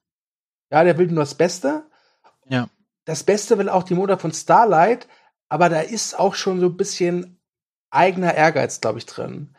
Ja, 0.72 0.84
der 0.84 0.98
will 0.98 1.08
nur 1.08 1.24
das 1.24 1.36
Beste. 1.36 1.86
Ja 2.48 2.70
das 3.06 3.24
Beste 3.24 3.58
will 3.58 3.70
auch 3.70 3.84
die 3.84 3.94
Mutter 3.94 4.18
von 4.18 4.34
Starlight, 4.34 5.08
aber 5.48 5.70
da 5.70 5.80
ist 5.80 6.20
auch 6.20 6.36
schon 6.36 6.60
so 6.60 6.66
ein 6.66 6.78
bisschen 6.78 7.40
eigener 7.92 8.34
Ehrgeiz, 8.34 8.82
glaube 8.82 8.98
ich, 8.98 9.06
drin. 9.06 9.56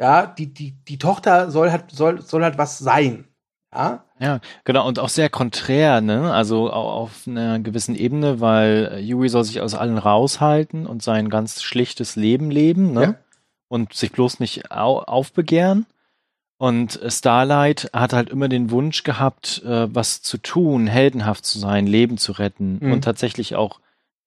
Ja, 0.00 0.26
die, 0.26 0.52
die, 0.52 0.72
die 0.84 0.98
Tochter 0.98 1.50
soll 1.50 1.70
halt, 1.70 1.90
soll, 1.92 2.20
soll 2.22 2.42
halt 2.42 2.58
was 2.58 2.78
sein. 2.78 3.28
Ja? 3.74 4.04
ja, 4.20 4.40
genau, 4.64 4.86
und 4.86 4.98
auch 4.98 5.08
sehr 5.08 5.28
konträr, 5.28 6.00
ne? 6.00 6.32
Also 6.32 6.70
auf 6.70 7.26
einer 7.26 7.58
gewissen 7.58 7.94
Ebene, 7.94 8.40
weil 8.40 9.00
Yui 9.00 9.28
soll 9.28 9.44
sich 9.44 9.60
aus 9.60 9.74
allen 9.74 9.98
raushalten 9.98 10.86
und 10.86 11.02
sein 11.02 11.28
ganz 11.28 11.62
schlichtes 11.62 12.16
Leben 12.16 12.50
leben, 12.50 12.92
ne? 12.92 13.02
Ja. 13.02 13.14
Und 13.68 13.92
sich 13.94 14.12
bloß 14.12 14.40
nicht 14.40 14.70
au 14.70 15.00
aufbegehren. 15.00 15.86
Und 16.56 17.00
Starlight 17.08 17.90
hat 17.92 18.12
halt 18.12 18.30
immer 18.30 18.48
den 18.48 18.70
Wunsch 18.70 19.02
gehabt, 19.02 19.62
äh, 19.64 19.92
was 19.92 20.22
zu 20.22 20.38
tun, 20.38 20.86
heldenhaft 20.86 21.44
zu 21.44 21.58
sein, 21.58 21.86
Leben 21.86 22.16
zu 22.16 22.32
retten 22.32 22.78
mhm. 22.80 22.92
und 22.92 23.00
tatsächlich 23.02 23.56
auch 23.56 23.80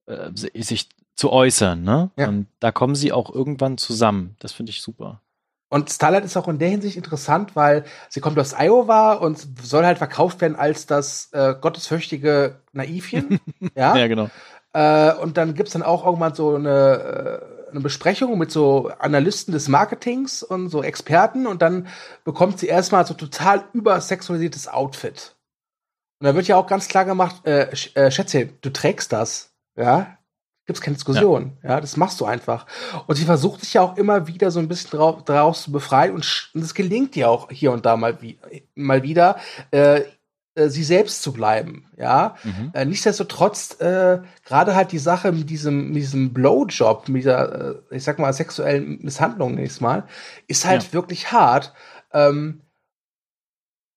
äh, 0.08 0.30
sich 0.34 0.90
zu 1.16 1.32
äußern. 1.32 1.82
Ne? 1.82 2.12
Ja. 2.18 2.28
Und 2.28 2.48
da 2.60 2.72
kommen 2.72 2.96
sie 2.96 3.12
auch 3.12 3.34
irgendwann 3.34 3.78
zusammen. 3.78 4.36
Das 4.40 4.52
finde 4.52 4.72
ich 4.72 4.82
super. 4.82 5.22
Und 5.70 5.90
Starlight 5.90 6.24
ist 6.24 6.38
auch 6.38 6.48
in 6.48 6.60
der 6.60 6.70
Hinsicht 6.70 6.96
interessant, 6.96 7.56
weil 7.56 7.84
sie 8.10 8.22
kommt 8.22 8.40
aus 8.40 8.54
Iowa 8.58 9.14
und 9.14 9.46
soll 9.62 9.86
halt 9.86 9.98
verkauft 9.98 10.40
werden 10.40 10.56
als 10.56 10.86
das 10.86 11.30
äh, 11.34 11.56
gottesfürchtige 11.60 12.62
Naivchen. 12.72 13.40
ja? 13.76 13.96
ja, 13.96 14.08
genau. 14.08 14.30
Äh, 14.74 15.14
und 15.16 15.38
dann 15.38 15.56
gibt's 15.56 15.74
dann 15.74 15.84
auch 15.84 16.06
irgendwann 16.06 16.36
so 16.36 16.56
eine 16.56 17.42
äh, 17.42 17.58
eine 17.72 17.82
Besprechung 17.82 18.38
mit 18.38 18.52
so 18.52 18.92
Analysten 19.00 19.52
des 19.52 19.68
Marketings 19.68 20.44
und 20.44 20.70
so 20.70 20.84
Experten 20.84 21.48
und 21.48 21.62
dann 21.62 21.88
bekommt 22.24 22.60
sie 22.60 22.68
erstmal 22.68 23.06
so 23.06 23.14
total 23.14 23.66
übersexualisiertes 23.74 24.68
Outfit. 24.68 25.36
Und 26.20 26.26
da 26.26 26.36
wird 26.36 26.48
ja 26.48 26.56
auch 26.56 26.68
ganz 26.68 26.88
klar 26.88 27.06
gemacht, 27.06 27.46
äh, 27.46 27.70
äh, 27.94 28.12
Schätze, 28.12 28.48
du 28.62 28.72
trägst 28.72 29.14
das, 29.14 29.54
ja, 29.76 30.17
gibt's 30.68 30.82
keine 30.82 30.96
Diskussion, 30.96 31.58
ja. 31.64 31.72
ja. 31.72 31.82
das 31.82 31.98
machst 31.98 32.22
du 32.22 32.26
einfach. 32.26 32.68
Und 33.08 33.16
sie 33.16 33.26
versucht 33.26 33.62
sich 33.62 33.74
ja 33.74 33.82
auch 33.82 33.98
immer 33.98 34.28
wieder 34.28 34.52
so 34.52 34.60
ein 34.60 34.68
bisschen 34.68 34.92
drauf, 34.92 35.24
daraus 35.24 35.64
zu 35.64 35.72
befreien 35.72 36.14
und 36.14 36.24
es 36.54 36.74
gelingt 36.74 37.16
ihr 37.16 37.30
auch 37.30 37.50
hier 37.50 37.72
und 37.72 37.86
da 37.86 37.98
mal, 37.98 38.22
wie, 38.22 38.38
mal 38.76 39.02
wieder, 39.02 39.38
äh, 39.72 40.02
äh, 40.58 40.70
sie 40.70 40.84
selbst 40.84 41.22
zu 41.22 41.34
bleiben, 41.34 41.86
ja. 41.98 42.36
Mhm. 42.44 42.72
Äh, 42.74 42.86
nichtsdestotrotz, 42.86 43.80
äh, 43.80 44.20
gerade 44.44 44.76
halt 44.76 44.92
die 44.92 45.00
Sache 45.00 45.32
mit 45.32 45.50
diesem, 45.50 45.90
mit 45.90 45.98
diesem 45.98 46.34
Blowjob, 46.34 47.08
mit 47.10 47.22
dieser, 47.24 47.76
äh, 47.90 47.96
ich 47.96 48.04
sag 48.04 48.20
mal, 48.20 48.34
sexuellen 48.34 49.00
Misshandlung 49.02 49.56
nächstes 49.56 49.82
Mal, 49.82 50.04
ist 50.48 50.66
halt 50.66 50.84
ja. 50.84 50.94
wirklich 50.94 51.32
hart. 51.32 51.74
Ähm, 52.12 52.62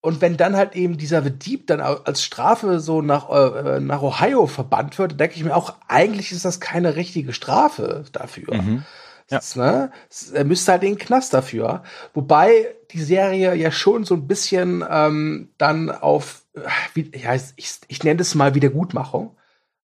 und 0.02 0.20
wenn 0.20 0.36
dann 0.36 0.56
halt 0.56 0.76
eben 0.76 0.96
dieser 0.96 1.20
Dieb 1.20 1.66
dann 1.66 1.80
als 1.80 2.22
Strafe 2.22 2.80
so 2.80 3.02
nach, 3.02 3.28
äh, 3.28 3.76
äh 3.76 3.80
nach 3.80 4.00
Ohio 4.02 4.46
verbannt 4.46 4.98
wird, 4.98 5.20
denke 5.20 5.36
ich 5.36 5.44
mir 5.44 5.54
auch, 5.54 5.74
eigentlich 5.88 6.32
ist 6.32 6.44
das 6.44 6.60
keine 6.60 6.96
richtige 6.96 7.34
Strafe 7.34 8.04
dafür. 8.12 8.54
Mhm. 8.54 8.84
Ja. 9.30 9.38
Das, 9.38 9.56
ne? 9.56 9.92
Er 10.32 10.44
müsste 10.44 10.72
halt 10.72 10.82
den 10.82 10.98
Knast 10.98 11.34
dafür. 11.34 11.82
Wobei 12.14 12.74
die 12.92 13.02
Serie 13.02 13.54
ja 13.54 13.70
schon 13.70 14.04
so 14.04 14.14
ein 14.14 14.26
bisschen 14.26 14.84
ähm, 14.90 15.50
dann 15.56 15.90
auf, 15.90 16.42
äh, 16.54 16.60
wie, 16.94 17.12
ja, 17.16 17.34
ich, 17.34 17.74
ich 17.86 18.02
nenne 18.02 18.22
es 18.22 18.34
mal 18.34 18.54
Wiedergutmachung. 18.54 19.36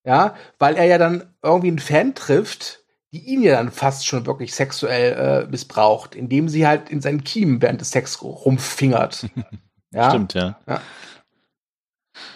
Ja, 0.04 0.34
weil 0.58 0.76
er 0.76 0.84
ja 0.84 0.98
dann 0.98 1.24
irgendwie 1.42 1.68
einen 1.68 1.78
Fan 1.80 2.14
trifft, 2.14 2.84
die 3.12 3.18
ihn 3.18 3.42
ja 3.42 3.56
dann 3.56 3.72
fast 3.72 4.06
schon 4.06 4.24
wirklich 4.24 4.54
sexuell 4.54 5.12
äh, 5.12 5.50
missbraucht, 5.50 6.14
indem 6.14 6.48
sie 6.48 6.66
halt 6.66 6.90
in 6.90 7.00
seinen 7.00 7.24
Kiemen 7.24 7.60
während 7.60 7.80
des 7.80 7.90
Sex 7.90 8.22
rumfingert. 8.22 9.26
ja? 9.97 10.11
Stimmt, 10.11 10.34
ja. 10.34 10.59
ja. 10.66 10.80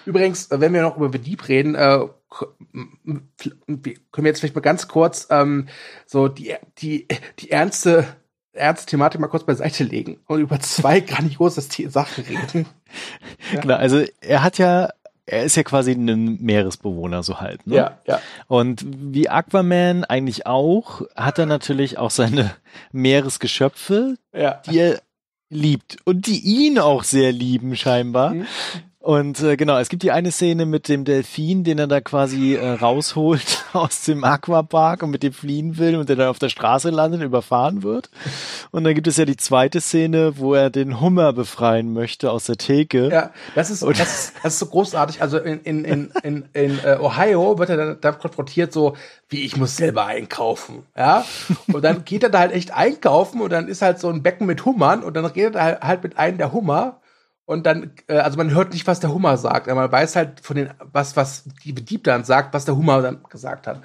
Übrigens, 0.05 0.51
äh, 0.51 0.61
wenn 0.61 0.73
wir 0.73 0.83
noch 0.83 0.97
über 0.97 1.11
Deep 1.11 1.49
reden, 1.49 1.75
äh, 1.75 2.01
können 2.31 3.25
wir 3.37 4.27
jetzt 4.27 4.41
vielleicht 4.41 4.55
mal 4.55 4.61
ganz 4.61 4.89
kurz 4.89 5.27
ähm, 5.31 5.69
so 6.07 6.29
die, 6.29 6.55
die, 6.79 7.09
die 7.39 7.51
ernste, 7.51 8.07
ernste 8.53 8.87
Thematik 8.87 9.21
mal 9.21 9.29
kurz 9.29 9.45
beiseite 9.45 9.85
legen 9.85 10.21
und 10.27 10.41
über 10.41 10.61
zwei 10.61 11.01
grandiose 11.01 11.61
Sachen 11.61 12.25
reden. 12.25 12.67
ja. 13.53 13.61
Genau, 13.61 13.75
also 13.75 14.05
er 14.21 14.43
hat 14.43 14.59
ja 14.59 14.91
er 15.27 15.45
ist 15.45 15.57
ja 15.57 15.63
quasi 15.63 15.93
ein 15.93 16.39
Meeresbewohner, 16.41 17.23
so 17.23 17.41
halt. 17.41 17.67
Ne? 17.67 17.77
Ja, 17.77 17.99
ja. 18.07 18.21
Und 18.49 18.85
wie 18.85 19.29
Aquaman 19.29 20.05
eigentlich 20.05 20.47
auch, 20.47 21.03
hat 21.15 21.39
er 21.39 21.47
natürlich 21.47 21.99
auch 21.99 22.11
seine 22.11 22.53
Meeresgeschöpfe, 22.93 24.17
ja. 24.33 24.61
die 24.67 24.79
er 24.79 25.01
liebt 25.51 25.99
und 26.05 26.27
die 26.27 26.41
ihn 26.41 26.79
auch 26.79 27.03
sehr 27.03 27.33
lieben, 27.33 27.77
scheinbar. 27.77 28.35
Mhm. 28.35 28.47
Und 29.03 29.43
äh, 29.43 29.57
genau, 29.57 29.79
es 29.79 29.89
gibt 29.89 30.03
die 30.03 30.13
eine 30.13 30.31
Szene 30.31 30.67
mit 30.67 30.87
dem 30.87 31.07
Delfin, 31.07 31.65
den 31.65 31.79
er 31.79 31.87
da 31.87 32.03
quasi 32.03 32.57
äh, 32.57 32.73
rausholt 32.73 33.65
aus 33.73 34.03
dem 34.03 34.25
Aquapark 34.25 35.03
und 35.03 35.11
mit 35.11 35.23
dem 35.23 35.33
fliehen 35.33 35.79
will 35.79 35.97
und 35.97 36.11
der 36.11 36.17
dann 36.17 36.29
auf 36.29 36.39
der 36.39 36.51
Straße 36.51 36.91
landet, 36.91 37.23
überfahren 37.23 37.83
wird. 37.83 38.11
Und 38.73 38.85
dann 38.85 38.95
gibt 38.95 39.07
es 39.07 39.17
ja 39.17 39.25
die 39.25 39.39
zweite 39.39 39.81
Szene, 39.81 40.37
wo 40.37 40.53
er 40.53 40.69
den 40.69 41.01
Hummer 41.01 41.33
befreien 41.33 41.95
möchte 41.95 42.31
aus 42.31 42.45
der 42.45 42.59
Theke. 42.59 43.09
Ja, 43.09 43.31
das 43.55 43.71
ist, 43.71 43.83
das 43.83 44.01
ist, 44.01 44.33
das 44.43 44.53
ist 44.53 44.59
so 44.59 44.67
großartig. 44.67 45.23
Also 45.23 45.39
in, 45.39 45.61
in, 45.61 45.85
in, 45.87 46.13
in, 46.23 46.45
in 46.53 46.79
äh, 46.85 46.99
Ohio 47.01 47.59
wird 47.59 47.71
er 47.71 47.79
dann, 47.79 48.01
dann 48.03 48.19
konfrontiert 48.19 48.71
so, 48.71 48.97
wie 49.31 49.45
ich 49.45 49.57
muss 49.57 49.79
selber 49.79 50.05
einkaufen. 50.05 50.83
Ja. 50.95 51.25
Und 51.73 51.83
dann 51.85 52.05
geht 52.05 52.23
er 52.23 52.29
da 52.29 52.41
halt 52.41 52.53
echt 52.53 52.75
einkaufen 52.75 53.41
und 53.41 53.51
dann 53.51 53.67
ist 53.67 53.81
halt 53.81 53.99
so 53.99 54.11
ein 54.11 54.23
Becken 54.23 54.47
mit 54.47 54.67
Hummern 54.67 55.03
und 55.03 55.15
dann 55.15 55.25
redet 55.25 55.55
er 55.55 55.81
halt 55.81 56.03
mit 56.03 56.19
einem 56.19 56.37
der 56.37 56.53
Hummer 56.53 57.01
und 57.51 57.67
dann, 57.67 57.91
äh, 58.07 58.19
also 58.19 58.37
man 58.37 58.55
hört 58.55 58.73
nicht, 58.73 58.87
was 58.87 59.01
der 59.01 59.13
Hummer 59.13 59.37
sagt, 59.37 59.69
aber 59.69 59.81
man 59.81 59.91
weiß 59.91 60.15
halt 60.15 60.39
von 60.39 60.55
den, 60.55 60.71
was, 60.93 61.17
was 61.17 61.49
die 61.65 61.75
Dieb 61.75 62.05
dann 62.05 62.23
sagt, 62.23 62.55
was 62.55 62.65
der 62.65 62.77
Hummer 62.77 63.03
dann 63.03 63.25
gesagt 63.29 63.67
hat. 63.67 63.83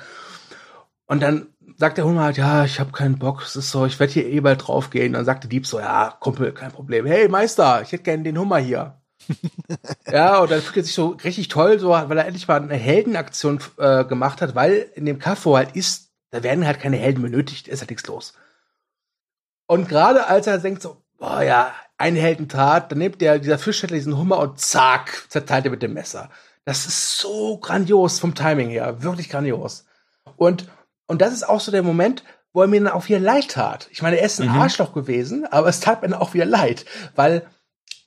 Und 1.08 1.24
dann 1.24 1.48
sagt 1.76 1.98
der 1.98 2.06
Hummer 2.06 2.26
halt, 2.26 2.38
ja, 2.38 2.64
ich 2.64 2.80
habe 2.80 2.92
keinen 2.92 3.18
Bock, 3.18 3.42
es 3.42 3.56
ist 3.56 3.72
so, 3.72 3.88
ich 3.88 4.00
werde 4.00 4.14
hier 4.14 4.28
eh 4.28 4.40
bald 4.40 4.68
draufgehen. 4.68 5.14
Dann 5.14 5.26
sagt 5.26 5.46
der 5.46 5.50
Dieb 5.50 5.66
so, 5.66 5.80
ja, 5.80 6.16
Kumpel, 6.20 6.52
kein 6.52 6.72
Problem. 6.72 7.08
Hey, 7.08 7.28
Meister, 7.28 7.82
ich 7.82 7.92
hätte 7.92 8.04
gerne 8.04 8.22
den 8.22 8.38
Hummer 8.38 8.60
hier. 8.60 9.02
ja, 10.12 10.38
und 10.42 10.52
dann 10.52 10.62
fühlt 10.62 10.78
er 10.78 10.84
sich 10.84 10.94
so 10.94 11.18
richtig 11.24 11.48
toll, 11.48 11.80
so, 11.80 11.90
weil 11.90 12.20
er 12.20 12.28
endlich 12.28 12.48
mal 12.48 12.62
eine 12.62 12.76
Heldenaktion 12.76 13.60
äh, 13.80 14.06
gemacht 14.06 14.44
hat, 14.44 14.54
weil 14.54 14.92
in 14.94 15.08
dem 15.08 15.18
Kaff, 15.18 15.44
wo 15.44 15.56
er 15.56 15.66
halt 15.66 15.76
ist, 15.76 16.12
da 16.30 16.44
werden 16.44 16.68
halt 16.68 16.80
keine 16.80 16.98
Helden 16.98 17.24
benötigt, 17.24 17.68
ist 17.68 17.80
halt 17.80 17.90
nichts 17.90 18.06
los. 18.06 18.36
Und 19.66 19.90
gerade 19.90 20.28
als 20.28 20.46
er 20.46 20.60
denkt 20.60 20.84
so, 20.84 20.98
boah 21.18 21.42
ja, 21.42 21.74
eine 21.98 22.20
Heldentat, 22.20 22.92
dann 22.92 23.00
nimmt 23.00 23.22
der, 23.22 23.40
dieser 23.40 23.58
Fischhändler 23.58 23.98
diesen 23.98 24.18
Hummer 24.18 24.40
und 24.40 24.60
zack, 24.60 25.26
zerteilt 25.30 25.66
er 25.66 25.72
mit 25.72 25.82
dem 25.82 25.94
Messer. 25.94 26.30
Das 26.66 26.86
ist 26.86 27.18
so 27.18 27.58
grandios 27.58 28.20
vom 28.20 28.36
Timing 28.36 28.70
her, 28.70 29.02
wirklich 29.04 29.30
grandios. 29.30 29.86
Und, 30.36 30.68
und 31.08 31.22
das 31.22 31.34
ist 31.34 31.48
auch 31.48 31.60
so 31.60 31.72
der 31.72 31.84
Moment, 31.84 32.24
wo 32.54 32.62
er 32.62 32.68
mir 32.68 32.82
dann 32.82 32.94
auch 32.94 33.08
wieder 33.08 33.20
leid 33.20 33.52
tat. 33.52 33.88
Ich 33.92 34.02
meine, 34.02 34.18
er 34.18 34.26
ist 34.26 34.42
ein 34.42 34.50
mhm. 34.50 34.62
Arschloch 34.62 34.94
gewesen, 34.94 35.46
aber 35.46 35.68
es 35.68 35.80
tat 35.80 36.02
mir 36.02 36.10
dann 36.10 36.20
auch 36.20 36.34
wieder 36.34 36.46
leid, 36.46 36.86
weil 37.16 37.46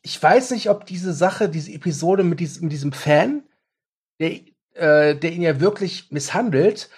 ich 0.03 0.21
weiß 0.23 0.51
nicht, 0.53 0.71
ob 0.71 0.87
diese 0.87 1.13
Sache, 1.13 1.49
diese 1.49 1.73
Episode 1.73 2.25
mit 2.25 2.41
diesem, 2.41 2.65
mit 2.65 2.73
diesem 2.73 2.93
Fan, 2.93 3.43
der, 4.21 4.41
äh, 4.75 5.15
der 5.15 5.33
ihn 5.33 5.43
ja 5.43 5.61
wirklich 5.61 6.11
misshandelt, 6.11 6.89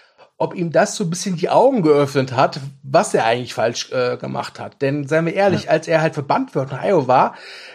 ob 0.41 0.55
ihm 0.55 0.73
das 0.73 0.97
so 0.97 1.05
ein 1.05 1.11
bisschen 1.11 1.37
die 1.37 1.51
Augen 1.51 1.83
geöffnet 1.83 2.33
hat, 2.33 2.61
was 2.83 3.13
er 3.13 3.27
eigentlich 3.27 3.53
falsch 3.53 3.93
äh, 3.93 4.17
gemacht 4.17 4.59
hat. 4.59 4.81
Denn 4.81 5.07
seien 5.07 5.27
wir 5.27 5.35
ehrlich, 5.35 5.65
ja. 5.65 5.71
als 5.71 5.87
er 5.87 6.01
halt 6.01 6.15
verbannt 6.15 6.55
wird 6.55 6.73
nach 6.73 6.83
Iowa, 6.83 7.35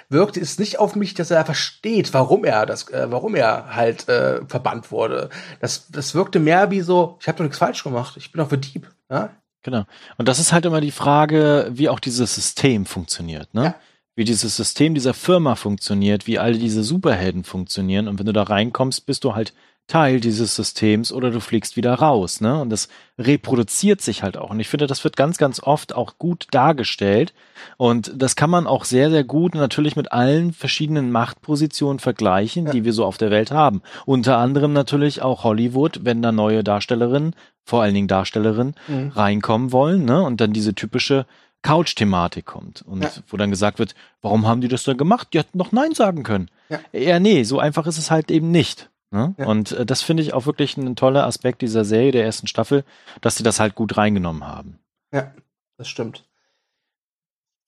wirkte 0.09 0.39
es 0.39 0.57
nicht 0.57 0.80
auf 0.80 0.95
mich, 0.95 1.13
dass 1.13 1.30
er 1.30 1.45
versteht, 1.45 2.11
warum 2.16 2.43
er 2.43 2.66
das, 2.66 2.89
äh, 2.89 3.05
warum 3.11 3.36
er 3.36 3.76
halt 3.76 4.09
äh, 4.09 4.43
verbannt 4.47 4.91
wurde. 4.91 5.30
Das, 5.61 5.91
das 5.91 6.16
wirkte 6.16 6.39
mehr 6.39 6.72
wie 6.72 6.82
so, 6.82 7.20
ich 7.22 7.28
habe 7.28 7.38
doch 7.38 7.43
nichts 7.43 7.59
falsch 7.59 7.84
gemacht, 7.84 8.18
ich 8.18 8.32
bin 8.32 8.39
doch 8.39 8.49
für 8.49 8.57
Dieb. 8.57 8.89
Ja? 9.11 9.30
Genau. 9.61 9.84
Und 10.18 10.28
das 10.28 10.39
ist 10.39 10.51
halt 10.51 10.66
immer 10.66 10.82
die 10.82 10.89
Frage, 10.89 11.70
wie 11.72 11.88
auch 11.88 11.99
dieses 11.99 12.34
System 12.34 12.88
funktioniert, 12.88 13.53
ne? 13.53 13.63
Ja. 13.63 13.76
Wie 14.16 14.24
dieses 14.24 14.55
System 14.55 14.95
dieser 14.95 15.13
Firma 15.13 15.55
funktioniert, 15.55 16.26
wie 16.26 16.39
all 16.39 16.53
diese 16.53 16.84
Superhelden 16.84 17.43
funktionieren. 17.43 18.07
Und 18.07 18.18
wenn 18.18 18.26
du 18.26 18.32
da 18.32 18.43
reinkommst, 18.43 19.05
bist 19.05 19.26
du 19.26 19.36
halt 19.36 19.53
Teil 19.88 20.20
dieses 20.20 20.56
Systems 20.56 21.12
oder 21.12 21.30
du 21.30 21.40
fliegst 21.40 21.76
wieder 21.78 21.94
raus, 21.94 22.42
ne? 22.42 22.60
Und 22.60 22.70
das 22.72 22.88
reproduziert 23.20 24.02
sich 24.02 24.24
halt 24.24 24.36
auch. 24.38 24.50
Und 24.50 24.60
ich 24.60 24.68
finde, 24.68 24.88
das 24.88 25.04
wird 25.04 25.16
ganz, 25.16 25.38
ganz 25.38 25.62
oft 25.62 25.94
auch 25.96 26.18
gut 26.18 26.48
dargestellt. 26.52 27.34
Und 27.78 28.12
das 28.16 28.36
kann 28.36 28.50
man 28.50 28.66
auch 28.66 28.84
sehr, 28.84 29.10
sehr 29.12 29.24
gut 29.24 29.54
natürlich 29.54 29.96
mit 29.96 30.12
allen 30.12 30.54
verschiedenen 30.54 31.12
Machtpositionen 31.12 32.00
vergleichen, 32.00 32.66
Ja. 32.66 32.72
die 32.72 32.84
wir 32.84 32.94
so 32.94 33.06
auf 33.06 33.18
der 33.18 33.30
Welt 33.32 33.52
haben. 33.52 33.82
Unter 34.06 34.38
anderem 34.38 34.74
natürlich 34.74 35.22
auch 35.22 35.44
Hollywood, 35.44 36.00
wenn 36.04 36.22
da 36.22 36.32
neue 36.32 36.64
Darstellerinnen, 36.64 37.36
vor 37.64 37.82
allen 37.84 37.94
Dingen 37.94 38.08
Darstellerinnen, 38.08 38.76
Mhm. 38.88 39.10
reinkommen 39.16 39.72
wollen, 39.72 40.06
ne? 40.06 40.22
Und 40.24 40.42
dann 40.42 40.52
diese 40.54 40.74
typische 40.74 41.26
Couch-Thematik 41.62 42.46
kommt. 42.46 42.84
Und 42.84 43.04
Ja. 43.04 43.10
wo 43.28 43.38
dann 43.38 43.50
gesagt 43.52 43.80
wird, 43.80 43.96
warum 44.22 44.48
haben 44.48 44.62
die 44.62 44.68
das 44.68 44.84
dann 44.84 44.98
gemacht? 44.98 45.30
Die 45.34 45.40
hätten 45.40 45.58
doch 45.58 45.72
Nein 45.72 45.94
sagen 45.94 46.24
können. 46.24 46.50
Ja. 46.70 46.80
ja, 46.94 47.20
nee, 47.20 47.44
so 47.44 47.60
einfach 47.60 47.86
ist 47.88 47.98
es 47.98 48.10
halt 48.12 48.32
eben 48.32 48.50
nicht. 48.52 48.90
Ne? 49.16 49.34
Ja. 49.38 49.45
Und 49.45 49.72
äh, 49.72 49.86
das 49.86 50.01
finde 50.01 50.22
ich 50.22 50.34
auch 50.34 50.45
wirklich 50.45 50.76
ein 50.76 50.97
toller 50.97 51.26
Aspekt 51.26 51.61
dieser 51.61 51.86
Serie, 51.86 52.11
der 52.11 52.26
ersten 52.26 52.47
Staffel, 52.47 52.84
dass 53.22 53.38
sie 53.38 53.43
das 53.43 53.61
halt 53.61 53.74
gut 53.74 53.95
reingenommen 53.95 54.45
haben. 54.45 54.78
Ja, 55.13 55.34
das 55.78 55.88
stimmt. 55.88 56.26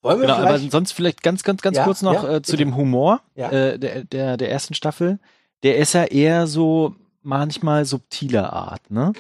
Wollen 0.01 0.19
wir 0.19 0.27
Genau, 0.27 0.39
aber 0.39 0.57
vielleicht, 0.57 0.71
sonst 0.73 0.91
vielleicht 0.91 1.23
ganz, 1.23 1.43
ganz, 1.43 1.61
ganz 1.61 1.77
Ja, 1.77 1.85
kurz 1.85 2.01
noch 2.01 2.23
ja, 2.23 2.35
äh, 2.35 2.41
zu 2.41 2.57
dem 2.57 2.75
Humor 2.75 3.21
äh, 3.35 3.79
der, 3.79 4.03
der, 4.03 4.35
der 4.35 4.51
ersten 4.51 4.73
Staffel. 4.73 5.19
Der 5.63 5.77
ist 5.77 5.93
ja 5.93 6.03
eher 6.03 6.47
so 6.47 6.95
manchmal 7.23 7.85
subtiler 7.85 8.51
Art, 8.51 8.91
ne? 8.91 9.13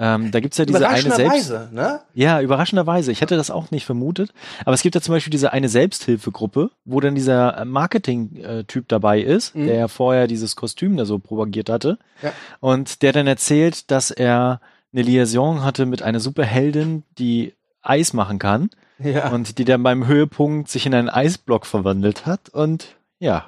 Ähm, 0.00 0.30
da 0.30 0.40
gibt's 0.40 0.58
ja 0.58 0.64
diese 0.64 0.86
eine 0.88 1.00
Selbst... 1.02 1.16
überraschenderweise, 1.18 1.68
ne? 1.72 2.00
Ja, 2.14 2.40
überraschenderweise. 2.40 3.10
Ich 3.10 3.20
hätte 3.20 3.36
das 3.36 3.50
auch 3.50 3.70
nicht 3.72 3.84
vermutet. 3.84 4.32
Aber 4.64 4.72
es 4.74 4.82
gibt 4.82 4.94
ja 4.94 5.00
zum 5.00 5.12
Beispiel 5.14 5.30
diese 5.32 5.52
eine 5.52 5.68
Selbsthilfegruppe, 5.68 6.70
wo 6.84 7.00
dann 7.00 7.14
dieser 7.16 7.58
äh, 7.58 7.64
Marketing-Typ 7.64 8.88
dabei 8.88 9.20
ist, 9.20 9.54
Mhm. 9.54 9.66
der 9.66 9.74
ja 9.76 9.88
vorher 9.88 10.26
dieses 10.26 10.54
Kostüm 10.56 10.96
da 10.96 11.04
so 11.04 11.18
propagiert 11.18 11.68
hatte. 11.68 11.98
Ja. 12.22 12.32
Und 12.60 13.02
der 13.02 13.12
dann 13.12 13.26
erzählt, 13.26 13.90
dass 13.90 14.10
er 14.10 14.60
eine 14.92 15.02
Liaison 15.02 15.64
hatte 15.64 15.84
mit 15.84 16.02
einer 16.02 16.20
Superheldin, 16.20 17.02
die 17.18 17.54
Eis 17.82 18.12
machen 18.12 18.38
kann 18.38 18.70
Ja. 18.98 19.30
und 19.30 19.58
die 19.58 19.64
dann 19.64 19.82
beim 19.82 20.06
Höhepunkt 20.06 20.68
sich 20.70 20.86
in 20.86 20.94
einen 20.94 21.08
Eisblock 21.08 21.66
verwandelt 21.66 22.24
hat. 22.24 22.48
Und 22.50 22.96
ja, 23.18 23.46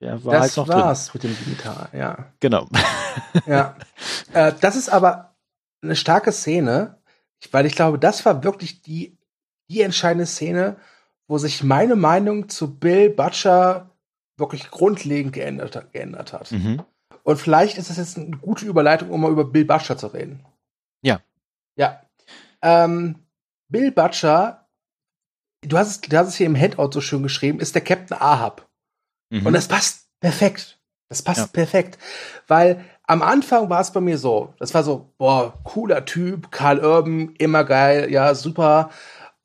der 0.00 0.24
war 0.24 0.34
das 0.34 0.56
halt 0.56 0.68
noch 0.68 0.68
war's 0.76 1.12
mit 1.14 1.24
dem 1.24 1.36
Dimitar, 1.44 1.88
ja. 1.92 2.14
drin. 2.14 2.24
Genau. 2.40 2.68
Ja. 3.46 3.74
äh, 4.32 4.52
das 4.60 4.76
ist 4.76 4.88
aber 4.88 5.27
eine 5.82 5.96
starke 5.96 6.32
Szene, 6.32 6.98
weil 7.52 7.66
ich 7.66 7.74
glaube, 7.74 7.98
das 7.98 8.24
war 8.24 8.42
wirklich 8.44 8.82
die, 8.82 9.16
die 9.70 9.82
entscheidende 9.82 10.26
Szene, 10.26 10.76
wo 11.28 11.38
sich 11.38 11.62
meine 11.62 11.94
Meinung 11.96 12.48
zu 12.48 12.78
Bill 12.78 13.10
Butcher 13.10 13.90
wirklich 14.36 14.70
grundlegend 14.70 15.32
geändert, 15.32 15.76
hat- 15.76 15.92
geändert 15.92 16.32
hat. 16.32 16.50
Mhm. 16.52 16.82
Und 17.22 17.36
vielleicht 17.36 17.76
ist 17.76 17.90
das 17.90 17.96
jetzt 17.98 18.16
eine 18.16 18.36
gute 18.38 18.64
Überleitung, 18.64 19.10
um 19.10 19.20
mal 19.20 19.30
über 19.30 19.44
Bill 19.44 19.64
Butcher 19.64 19.98
zu 19.98 20.06
reden. 20.08 20.44
Ja. 21.02 21.20
Ja. 21.76 22.02
Ähm, 22.62 23.26
Bill 23.68 23.92
Butcher, 23.92 24.66
du 25.62 25.76
hast, 25.76 25.88
es, 25.90 26.00
du 26.00 26.16
hast 26.16 26.28
es 26.28 26.36
hier 26.36 26.46
im 26.46 26.54
Headout 26.54 26.90
so 26.92 27.00
schön 27.00 27.22
geschrieben, 27.22 27.60
ist 27.60 27.74
der 27.74 27.82
Captain 27.84 28.16
Ahab. 28.18 28.68
Mhm. 29.30 29.46
Und 29.46 29.52
das 29.52 29.68
passt 29.68 30.08
perfekt. 30.20 30.80
Das 31.10 31.22
passt 31.22 31.40
Ja. 31.40 31.46
perfekt. 31.46 31.98
Weil 32.46 32.84
am 33.08 33.22
Anfang 33.22 33.70
war 33.70 33.80
es 33.80 33.90
bei 33.90 34.00
mir 34.00 34.18
so, 34.18 34.52
das 34.58 34.74
war 34.74 34.82
so, 34.82 35.06
boah, 35.16 35.54
cooler 35.64 36.04
Typ, 36.04 36.52
Karl 36.52 36.78
Urban, 36.84 37.34
immer 37.38 37.64
geil, 37.64 38.12
ja, 38.12 38.34
super. 38.34 38.90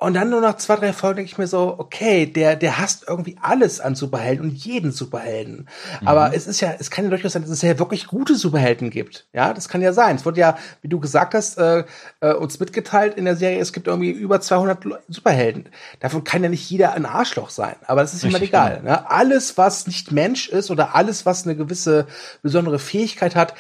Und 0.04 0.16
dann 0.16 0.30
nur 0.30 0.42
nach 0.42 0.58
zwei, 0.58 0.76
drei 0.76 0.92
Folgen 0.92 1.16
denke 1.18 1.32
ich 1.32 1.38
mir 1.38 1.48
so, 1.48 1.76
okay, 1.78 2.26
der, 2.26 2.58
der 2.58 2.78
hasst 2.78 3.06
irgendwie 3.08 3.38
alles 3.42 3.80
an 3.80 3.96
Superhelden 3.96 4.50
und 4.50 4.54
jeden 4.54 4.92
Superhelden. 4.92 5.70
Aber 6.04 6.34
es 6.36 6.46
ist 6.46 6.60
ja, 6.60 6.74
es 6.78 6.92
kann 6.92 7.06
ja 7.06 7.10
durchaus 7.10 7.32
sein, 7.32 7.42
dass 7.44 7.52
es 7.52 7.62
ja 7.62 7.80
wirklich 7.80 8.08
gute 8.08 8.36
Superhelden 8.36 8.90
gibt. 8.90 9.28
Ja, 9.32 9.54
das 9.54 9.70
kann 9.70 9.82
ja 9.82 9.94
sein. 9.94 10.18
Es 10.18 10.26
wurde 10.26 10.42
ja, 10.42 10.58
wie 10.82 10.90
du 10.90 11.00
gesagt 11.00 11.34
hast, 11.34 11.58
äh, 11.58 11.86
äh, 12.20 12.34
uns 12.34 12.60
mitgeteilt 12.60 13.14
in 13.16 13.24
der 13.24 13.38
Serie, 13.38 13.62
es 13.62 13.72
gibt 13.72 13.88
irgendwie 13.88 14.12
über 14.12 14.42
200 14.42 14.84
Le- 14.84 15.02
Superhelden. 15.08 15.70
Davon 16.02 16.26
kann 16.26 16.44
ja 16.44 16.50
nicht 16.50 16.70
jeder 16.70 16.92
ein 16.94 17.06
Arschloch 17.06 17.50
sein. 17.50 17.78
Aber 17.88 18.02
das 18.02 18.14
ist 18.14 18.24
immer 18.24 18.34
Richtig, 18.34 18.50
egal. 18.50 18.82
Ne? 18.84 19.10
Alles, 19.10 19.58
was 19.58 19.88
nicht 19.88 20.12
Mensch 20.12 20.50
ist 20.50 20.70
oder 20.70 20.96
alles, 20.96 21.26
was 21.26 21.46
eine 21.46 21.56
gewisse 21.56 22.08
besondere 22.42 22.78
Fähigkeit 22.78 23.38
hat, 23.38 23.54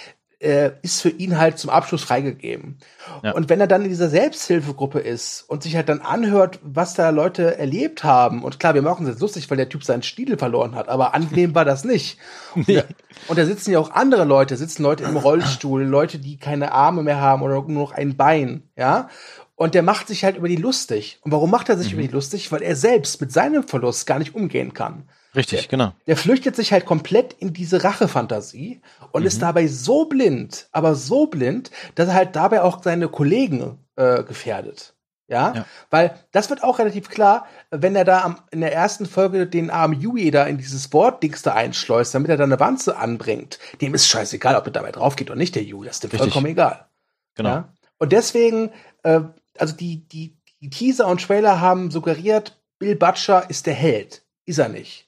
äh, 0.44 0.74
ist 0.82 1.02
für 1.02 1.10
ihn 1.10 1.38
halt 1.38 1.58
zum 1.58 1.70
Abschluss 1.70 2.04
freigegeben. 2.04 2.78
Ja. 3.24 3.32
Und 3.32 3.50
wenn 3.50 3.62
er 3.62 3.68
dann 3.68 3.84
in 3.84 3.90
dieser 3.90 4.10
Selbsthilfegruppe 4.10 5.00
ist 5.00 5.46
und 5.48 5.64
sich 5.64 5.76
halt 5.76 5.90
dann 5.90 6.02
anhört, 6.02 6.60
was 6.62 6.94
da 6.94 7.10
Leute 7.10 7.58
erlebt 7.58 8.04
haben, 8.04 8.44
und 8.44 8.60
klar, 8.60 8.74
wir 8.74 8.82
machen 8.82 9.06
es 9.06 9.14
jetzt 9.14 9.22
lustig, 9.22 9.50
weil 9.50 9.58
der 9.58 9.70
Typ 9.70 9.84
seinen 9.84 10.04
Stiefel 10.04 10.38
verloren 10.38 10.76
hat, 10.76 10.90
aber 10.90 11.14
angenehm 11.14 11.56
war 11.56 11.66
das 11.66 11.84
nicht. 11.84 12.18
Nee. 12.56 12.84
Und 13.28 13.40
da 13.40 13.46
sitzen 13.46 13.72
ja 13.72 13.80
auch 13.80 13.92
andere 13.92 14.26
Leute, 14.26 14.56
sitzen 14.58 14.84
Leute 14.84 15.04
im 15.04 15.18
Rollstuhl, 15.18 15.84
Leute, 15.84 16.20
die 16.20 16.38
keine 16.38 16.72
Arme 16.72 17.02
mehr 17.02 17.20
haben 17.20 17.42
oder 17.42 17.56
nur 17.56 17.84
noch 17.84 17.92
ein 17.92 18.16
Bein, 18.16 18.64
ja. 18.78 19.10
Und 19.56 19.74
der 19.74 19.82
macht 19.82 20.08
sich 20.08 20.24
halt 20.24 20.38
über 20.38 20.48
die 20.48 20.56
lustig. 20.56 21.20
Und 21.22 21.32
warum 21.32 21.50
macht 21.50 21.70
er 21.70 21.78
sich 21.78 21.94
über 21.94 22.02
die 22.02 22.08
lustig? 22.10 22.52
Weil 22.52 22.62
er 22.62 22.76
selbst 22.76 23.22
mit 23.22 23.32
seinem 23.32 23.64
Verlust 23.64 24.06
gar 24.06 24.20
nicht 24.20 24.36
umgehen 24.36 24.74
kann. 24.74 25.10
Richtig, 25.36 25.68
genau. 25.68 25.94
Der 26.06 26.18
flüchtet 26.18 26.56
sich 26.56 26.72
halt 26.72 26.86
komplett 26.86 27.34
in 27.34 27.54
diese 27.54 27.84
Rachefantasie 27.84 28.82
und 29.12 29.26
ist 29.26 29.42
dabei 29.42 29.68
so 29.68 30.06
blind, 30.06 30.68
aber 30.72 30.96
so 30.96 31.26
blind, 31.28 31.72
dass 31.96 32.10
er 32.10 32.14
halt 32.14 32.36
dabei 32.36 32.62
auch 32.62 32.84
seine 32.84 33.08
Kollegen 33.08 33.80
äh, 33.96 34.24
gefährdet. 34.24 34.94
Ja? 35.28 35.54
Ja. 35.56 35.66
weil 35.90 36.20
das 36.32 36.50
wird 36.50 36.64
auch 36.64 36.80
relativ 36.80 37.10
klar, 37.10 37.48
wenn 37.72 37.96
er 37.96 38.04
da 38.04 38.24
am, 38.24 38.40
in 38.52 38.60
der 38.60 38.74
ersten 38.74 39.06
Folge 39.06 39.48
den 39.48 39.72
armen 39.72 40.00
Yui 40.00 40.30
da 40.32 40.46
in 40.46 40.58
dieses 40.58 40.92
Wortdings 40.94 41.42
da 41.42 41.54
einschleust, 41.54 42.14
damit 42.14 42.30
er 42.30 42.38
da 42.38 42.44
eine 42.44 42.60
Wanze 42.60 42.98
anbringt. 42.98 43.58
Dem 43.82 43.96
ist 43.96 44.08
scheißegal, 44.08 44.56
ob 44.56 44.66
er 44.66 44.72
dabei 44.72 44.92
drauf 44.92 45.16
geht 45.16 45.32
oder 45.32 45.38
nicht, 45.38 45.56
der 45.56 45.64
Yui, 45.64 45.88
das 45.88 45.96
ist 45.96 46.04
dem 46.04 46.12
Richtig. 46.12 46.34
vollkommen 46.34 46.52
egal. 46.52 46.88
Genau. 47.36 47.50
Ja? 47.50 47.74
Und 47.98 48.12
deswegen, 48.12 48.72
äh, 49.04 49.22
also 49.58 49.76
die, 49.76 50.08
die, 50.10 50.38
die 50.62 50.70
Teaser 50.70 51.08
und 51.08 51.22
Trailer 51.22 51.62
haben 51.62 51.90
suggeriert, 51.90 52.62
Bill 52.78 52.96
Butcher 52.96 53.50
ist 53.50 53.66
der 53.66 53.76
Held. 53.76 54.24
Ist 54.46 54.60
er 54.60 54.70
nicht. 54.70 55.08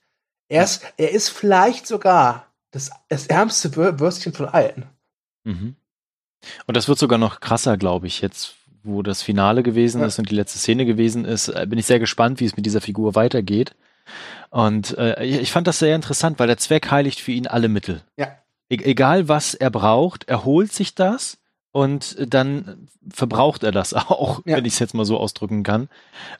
Er 0.49 0.63
ist, 0.63 0.83
er 0.97 1.11
ist 1.11 1.29
vielleicht 1.29 1.87
sogar 1.87 2.45
das, 2.71 2.91
das 3.09 3.27
ärmste 3.27 3.69
Wür- 3.69 3.99
Würstchen 3.99 4.33
von 4.33 4.47
allen. 4.47 4.85
Mhm. 5.43 5.75
Und 6.67 6.77
das 6.77 6.87
wird 6.87 6.99
sogar 6.99 7.17
noch 7.17 7.39
krasser, 7.39 7.77
glaube 7.77 8.07
ich, 8.07 8.21
jetzt, 8.21 8.55
wo 8.83 9.01
das 9.01 9.23
Finale 9.23 9.63
gewesen 9.63 10.01
Ja. 10.01 10.07
ist 10.07 10.19
und 10.19 10.29
die 10.29 10.35
letzte 10.35 10.59
Szene 10.59 10.85
gewesen 10.85 11.25
ist, 11.25 11.47
äh, 11.47 11.65
bin 11.67 11.79
ich 11.79 11.85
sehr 11.87 11.99
gespannt, 11.99 12.39
wie 12.39 12.45
es 12.45 12.55
mit 12.55 12.65
dieser 12.65 12.81
Figur 12.81 13.15
weitergeht. 13.15 13.75
Und 14.51 14.95
äh, 14.99 15.23
ich 15.23 15.39
ich 15.39 15.51
fand 15.51 15.65
das 15.67 15.79
sehr 15.79 15.95
interessant, 15.95 16.37
weil 16.37 16.47
der 16.47 16.57
Zweck 16.57 16.91
heiligt 16.91 17.19
für 17.19 17.31
ihn 17.31 17.47
alle 17.47 17.67
Mittel. 17.69 18.01
Ja. 18.17 18.27
E 18.69 18.75
egal 18.83 19.27
was 19.27 19.53
er 19.55 19.71
braucht, 19.71 20.27
er 20.27 20.45
holt 20.45 20.71
sich 20.71 20.93
das 20.95 21.37
und 21.76 22.15
dann 22.34 22.88
verbraucht 23.11 23.63
er 23.65 23.73
das 23.73 23.93
auch, 23.93 24.39
Ja. 24.45 24.55
wenn 24.55 24.63
ich 24.63 24.71
es 24.73 24.80
jetzt 24.80 24.93
mal 24.93 25.03
so 25.03 25.17
ausdrücken 25.17 25.63
kann. 25.63 25.89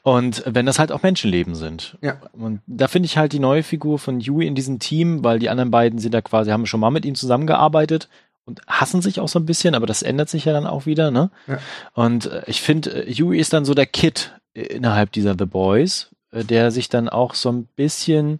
Und 0.02 0.42
wenn 0.46 0.64
das 0.64 0.78
halt 0.78 0.90
auch 0.92 1.02
Menschenleben 1.02 1.54
sind. 1.54 1.98
Ja. 2.00 2.18
Und 2.32 2.62
da 2.66 2.88
finde 2.88 3.04
ich 3.04 3.18
halt 3.18 3.34
die 3.34 3.38
neue 3.38 3.62
Figur 3.62 3.98
von 3.98 4.18
Yui 4.18 4.46
in 4.46 4.54
diesem 4.54 4.78
Team, 4.78 5.22
weil 5.22 5.38
die 5.38 5.50
anderen 5.50 5.70
beiden 5.70 5.98
sind 5.98 6.14
da 6.14 6.22
quasi, 6.22 6.52
haben 6.52 6.64
schon 6.64 6.80
mal 6.80 6.88
mit 6.90 7.04
ihm 7.04 7.14
zusammengearbeitet 7.14 8.08
und 8.46 8.62
hassen 8.66 9.02
sich 9.02 9.20
auch 9.20 9.28
so 9.28 9.38
ein 9.38 9.44
bisschen, 9.44 9.74
aber 9.74 9.84
das 9.84 10.02
ändert 10.02 10.30
sich 10.30 10.46
ja 10.46 10.54
dann 10.54 10.66
auch 10.66 10.86
wieder, 10.86 11.10
ne? 11.10 11.30
Ja. 11.46 11.58
Und 11.92 12.24
äh, 12.24 12.42
ich 12.46 12.62
finde, 12.62 13.04
äh, 13.06 13.10
Yui 13.12 13.38
ist 13.38 13.52
dann 13.52 13.66
so 13.66 13.74
der 13.74 13.84
Kid 13.86 14.32
äh, 14.54 14.62
innerhalb 14.62 15.12
dieser 15.12 15.34
The 15.38 15.44
Boys, 15.44 16.14
der 16.32 16.70
sich 16.70 16.88
dann 16.88 17.10
auch 17.10 17.34
so 17.34 17.52
ein 17.52 17.66
bisschen 17.76 18.38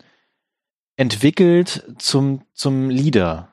entwickelt 0.97 1.85
zum, 1.99 2.41
zum 2.55 2.89
Leader, 2.89 3.49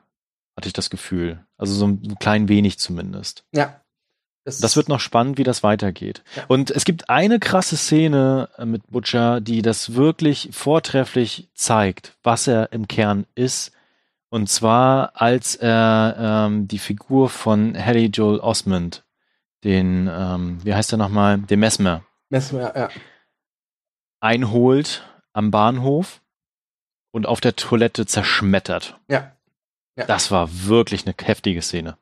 hatte 0.56 0.68
ich 0.68 0.72
das 0.72 0.90
Gefühl. 0.90 1.44
Also 1.56 1.74
so 1.74 1.86
ein 1.86 2.16
klein 2.18 2.48
wenig 2.48 2.78
zumindest. 2.78 3.44
Ja. 3.52 3.80
Das 4.44 4.76
wird 4.76 4.90
noch 4.90 5.00
spannend, 5.00 5.38
wie 5.38 5.42
das 5.42 5.62
weitergeht. 5.62 6.22
Ja. 6.36 6.44
Und 6.48 6.70
es 6.70 6.84
gibt 6.84 7.08
eine 7.08 7.38
krasse 7.38 7.78
Szene 7.78 8.50
äh, 8.58 8.66
mit 8.66 8.86
Butcher, 8.90 9.40
die 9.40 9.62
das 9.62 9.94
wirklich 9.94 10.50
vortrefflich 10.52 11.48
zeigt, 11.54 12.18
was 12.22 12.46
er 12.46 12.70
im 12.72 12.86
Kern 12.86 13.24
ist. 13.34 13.72
Und 14.28 14.50
zwar, 14.50 15.12
als 15.14 15.54
er 15.54 16.16
ähm, 16.18 16.68
die 16.68 16.78
Figur 16.78 17.30
von 17.30 17.74
Haley 17.74 18.06
Joel 18.06 18.40
Osmond, 18.40 19.04
den, 19.62 20.10
ähm, 20.12 20.58
wie 20.62 20.74
heißt 20.74 20.92
er 20.92 20.98
nochmal, 20.98 21.38
den 21.38 21.60
Mesmer, 21.60 22.02
Mesmer, 22.28 22.76
ja. 22.76 22.88
einholt 24.20 25.04
am 25.32 25.50
Bahnhof 25.50 26.20
und 27.12 27.26
auf 27.26 27.40
der 27.40 27.56
Toilette 27.56 28.04
zerschmettert. 28.04 28.98
Ja. 29.08 29.32
Ja. 29.96 30.06
Das 30.06 30.30
war 30.30 30.48
wirklich 30.66 31.06
eine 31.06 31.14
heftige 31.22 31.62
Szene. 31.62 31.96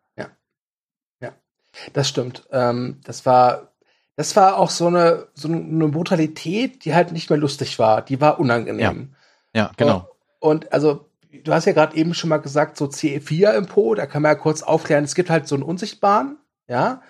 Das 1.92 2.08
stimmt. 2.08 2.44
Ähm, 2.50 3.00
das 3.04 3.26
war, 3.26 3.72
das 4.16 4.36
war 4.36 4.58
auch 4.58 4.70
so 4.70 4.86
eine, 4.86 5.28
so 5.34 5.48
eine 5.48 5.88
Brutalität, 5.88 6.84
die 6.84 6.94
halt 6.94 7.12
nicht 7.12 7.30
mehr 7.30 7.38
lustig 7.38 7.78
war. 7.78 8.02
Die 8.02 8.20
war 8.20 8.38
unangenehm. 8.38 9.14
Ja, 9.54 9.72
genau. 9.76 10.08
Und 10.38 10.72
also, 10.72 11.08
du 11.44 11.52
hast 11.52 11.66
ja 11.66 11.72
gerade 11.72 11.96
eben 11.96 12.14
schon 12.14 12.30
mal 12.30 12.38
gesagt, 12.38 12.76
so 12.76 12.86
CE4 12.86 13.54
im 13.54 13.66
Po, 13.66 13.94
da 13.94 14.06
kann 14.06 14.22
man 14.22 14.32
ja 14.32 14.34
kurz 14.34 14.62
aufklären, 14.62 15.04
es 15.04 15.14
gibt 15.14 15.30
halt 15.30 15.46
so 15.46 15.54
einen 15.54 15.64
Unsichtbaren, 15.64 16.38
ja. 16.68 17.02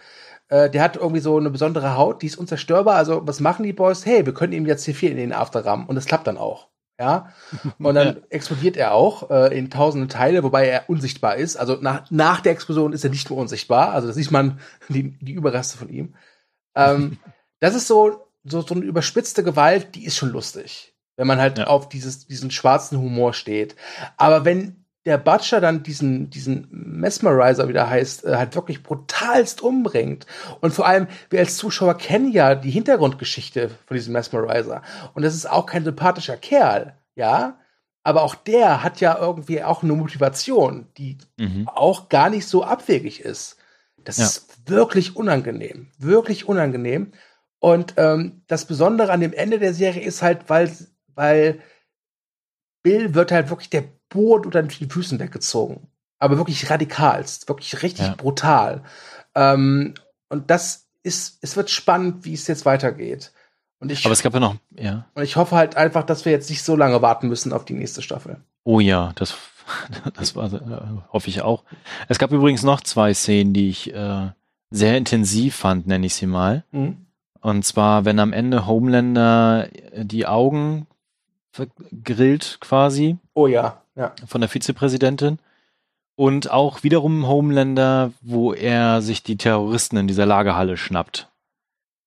äh, 0.48 0.70
der 0.70 0.82
hat 0.82 0.96
irgendwie 0.96 1.20
so 1.20 1.36
eine 1.36 1.50
besondere 1.50 1.96
Haut, 1.96 2.22
die 2.22 2.26
ist 2.26 2.36
unzerstörbar. 2.36 2.96
Also, 2.96 3.26
was 3.26 3.40
machen 3.40 3.64
die 3.64 3.72
Boys? 3.72 4.06
Hey, 4.06 4.26
wir 4.26 4.34
können 4.34 4.52
ihm 4.52 4.66
jetzt 4.66 4.86
C4 4.86 5.08
in 5.08 5.16
den 5.16 5.32
After 5.32 5.64
rammen 5.64 5.86
und 5.86 5.94
das 5.94 6.06
klappt 6.06 6.26
dann 6.26 6.38
auch. 6.38 6.68
Ja. 7.02 7.32
Und 7.78 7.96
dann 7.96 8.06
ja. 8.16 8.22
explodiert 8.30 8.76
er 8.76 8.92
auch 8.92 9.28
äh, 9.28 9.58
in 9.58 9.70
tausende 9.70 10.06
Teile, 10.06 10.44
wobei 10.44 10.68
er 10.68 10.88
unsichtbar 10.88 11.34
ist. 11.34 11.56
Also 11.56 11.78
nach, 11.80 12.08
nach 12.12 12.40
der 12.40 12.52
Explosion 12.52 12.92
ist 12.92 13.02
er 13.02 13.10
nicht 13.10 13.28
mehr 13.28 13.38
unsichtbar. 13.38 13.92
Also 13.92 14.06
da 14.06 14.14
sieht 14.14 14.30
man 14.30 14.60
die, 14.88 15.18
die 15.20 15.32
Überreste 15.32 15.76
von 15.76 15.88
ihm. 15.88 16.14
Ähm, 16.76 17.18
das 17.60 17.74
ist 17.74 17.88
so, 17.88 18.28
so, 18.44 18.62
so 18.62 18.74
eine 18.76 18.84
überspitzte 18.84 19.42
Gewalt, 19.42 19.96
die 19.96 20.04
ist 20.04 20.16
schon 20.16 20.30
lustig. 20.30 20.94
Wenn 21.16 21.26
man 21.26 21.40
halt 21.40 21.58
ja. 21.58 21.66
auf 21.66 21.88
dieses, 21.88 22.26
diesen 22.28 22.52
schwarzen 22.52 22.98
Humor 22.98 23.34
steht. 23.34 23.74
Aber 24.16 24.44
wenn 24.44 24.81
der 25.04 25.18
Butcher 25.18 25.60
dann 25.60 25.82
diesen, 25.82 26.30
diesen 26.30 26.68
Mesmerizer, 26.70 27.68
wie 27.68 27.72
der 27.72 27.90
heißt, 27.90 28.24
äh, 28.24 28.36
halt 28.36 28.54
wirklich 28.54 28.82
brutalst 28.82 29.60
umbringt. 29.60 30.26
Und 30.60 30.72
vor 30.72 30.86
allem, 30.86 31.08
wir 31.30 31.40
als 31.40 31.56
Zuschauer 31.56 31.98
kennen 31.98 32.30
ja 32.30 32.54
die 32.54 32.70
Hintergrundgeschichte 32.70 33.70
von 33.86 33.94
diesem 33.96 34.12
Mesmerizer. 34.12 34.82
Und 35.14 35.22
das 35.22 35.34
ist 35.34 35.50
auch 35.50 35.66
kein 35.66 35.84
sympathischer 35.84 36.36
Kerl, 36.36 36.96
ja. 37.16 37.58
Aber 38.04 38.22
auch 38.22 38.34
der 38.34 38.82
hat 38.82 39.00
ja 39.00 39.16
irgendwie 39.18 39.62
auch 39.62 39.82
eine 39.82 39.92
Motivation, 39.92 40.88
die 40.98 41.18
mhm. 41.38 41.68
auch 41.68 42.08
gar 42.08 42.30
nicht 42.30 42.46
so 42.46 42.64
abwegig 42.64 43.20
ist. 43.20 43.56
Das 44.04 44.18
ja. 44.18 44.24
ist 44.24 44.68
wirklich 44.68 45.16
unangenehm. 45.16 45.90
Wirklich 45.98 46.48
unangenehm. 46.48 47.12
Und 47.60 47.94
ähm, 47.96 48.42
das 48.48 48.64
Besondere 48.64 49.12
an 49.12 49.20
dem 49.20 49.32
Ende 49.32 49.60
der 49.60 49.72
Serie 49.72 50.02
ist 50.02 50.22
halt, 50.22 50.48
weil, 50.48 50.72
weil 51.14 51.60
Bill 52.82 53.14
wird 53.14 53.30
halt 53.30 53.50
wirklich 53.50 53.70
der 53.70 53.84
Boden 54.12 54.46
unter 54.46 54.62
den 54.62 54.90
Füßen 54.90 55.18
weggezogen. 55.18 55.88
Aber 56.18 56.36
wirklich 56.36 56.70
radikalst, 56.70 57.48
wirklich 57.48 57.82
richtig 57.82 58.06
ja. 58.06 58.14
brutal. 58.14 58.82
Ähm, 59.34 59.94
und 60.28 60.50
das 60.50 60.86
ist, 61.02 61.38
es 61.42 61.56
wird 61.56 61.70
spannend, 61.70 62.24
wie 62.24 62.34
es 62.34 62.46
jetzt 62.46 62.64
weitergeht. 62.64 63.32
Und 63.80 63.90
ich, 63.90 64.04
Aber 64.04 64.12
es 64.12 64.22
gab 64.22 64.32
ja 64.34 64.40
noch, 64.40 64.56
ja. 64.78 65.06
Und 65.14 65.24
ich 65.24 65.36
hoffe 65.36 65.56
halt 65.56 65.76
einfach, 65.76 66.04
dass 66.04 66.24
wir 66.24 66.30
jetzt 66.30 66.48
nicht 66.48 66.62
so 66.62 66.76
lange 66.76 67.02
warten 67.02 67.28
müssen 67.28 67.52
auf 67.52 67.64
die 67.64 67.74
nächste 67.74 68.02
Staffel. 68.02 68.36
Oh 68.62 68.78
ja, 68.78 69.10
das, 69.16 69.34
das 70.14 70.36
war, 70.36 70.52
äh, 70.52 71.12
hoffe 71.12 71.28
ich 71.28 71.42
auch. 71.42 71.64
Es 72.08 72.18
gab 72.18 72.30
übrigens 72.30 72.62
noch 72.62 72.80
zwei 72.80 73.12
Szenen, 73.12 73.52
die 73.52 73.70
ich 73.70 73.92
äh, 73.92 74.30
sehr 74.70 74.96
intensiv 74.96 75.56
fand, 75.56 75.88
nenne 75.88 76.06
ich 76.06 76.14
sie 76.14 76.26
mal. 76.26 76.64
Mhm. 76.70 77.06
Und 77.40 77.64
zwar, 77.64 78.04
wenn 78.04 78.20
am 78.20 78.32
Ende 78.32 78.66
Homelander 78.66 79.68
die 79.96 80.26
Augen 80.26 80.86
grillt 82.04 82.58
quasi. 82.60 83.18
Oh 83.34 83.48
ja, 83.48 83.81
ja. 83.94 84.14
Von 84.26 84.40
der 84.40 84.48
Vizepräsidentin. 84.48 85.38
Und 86.14 86.50
auch 86.50 86.82
wiederum 86.82 87.26
Homelander, 87.26 88.12
wo 88.20 88.52
er 88.52 89.00
sich 89.00 89.22
die 89.22 89.36
Terroristen 89.36 89.96
in 89.96 90.06
dieser 90.06 90.26
Lagerhalle 90.26 90.76
schnappt. 90.76 91.30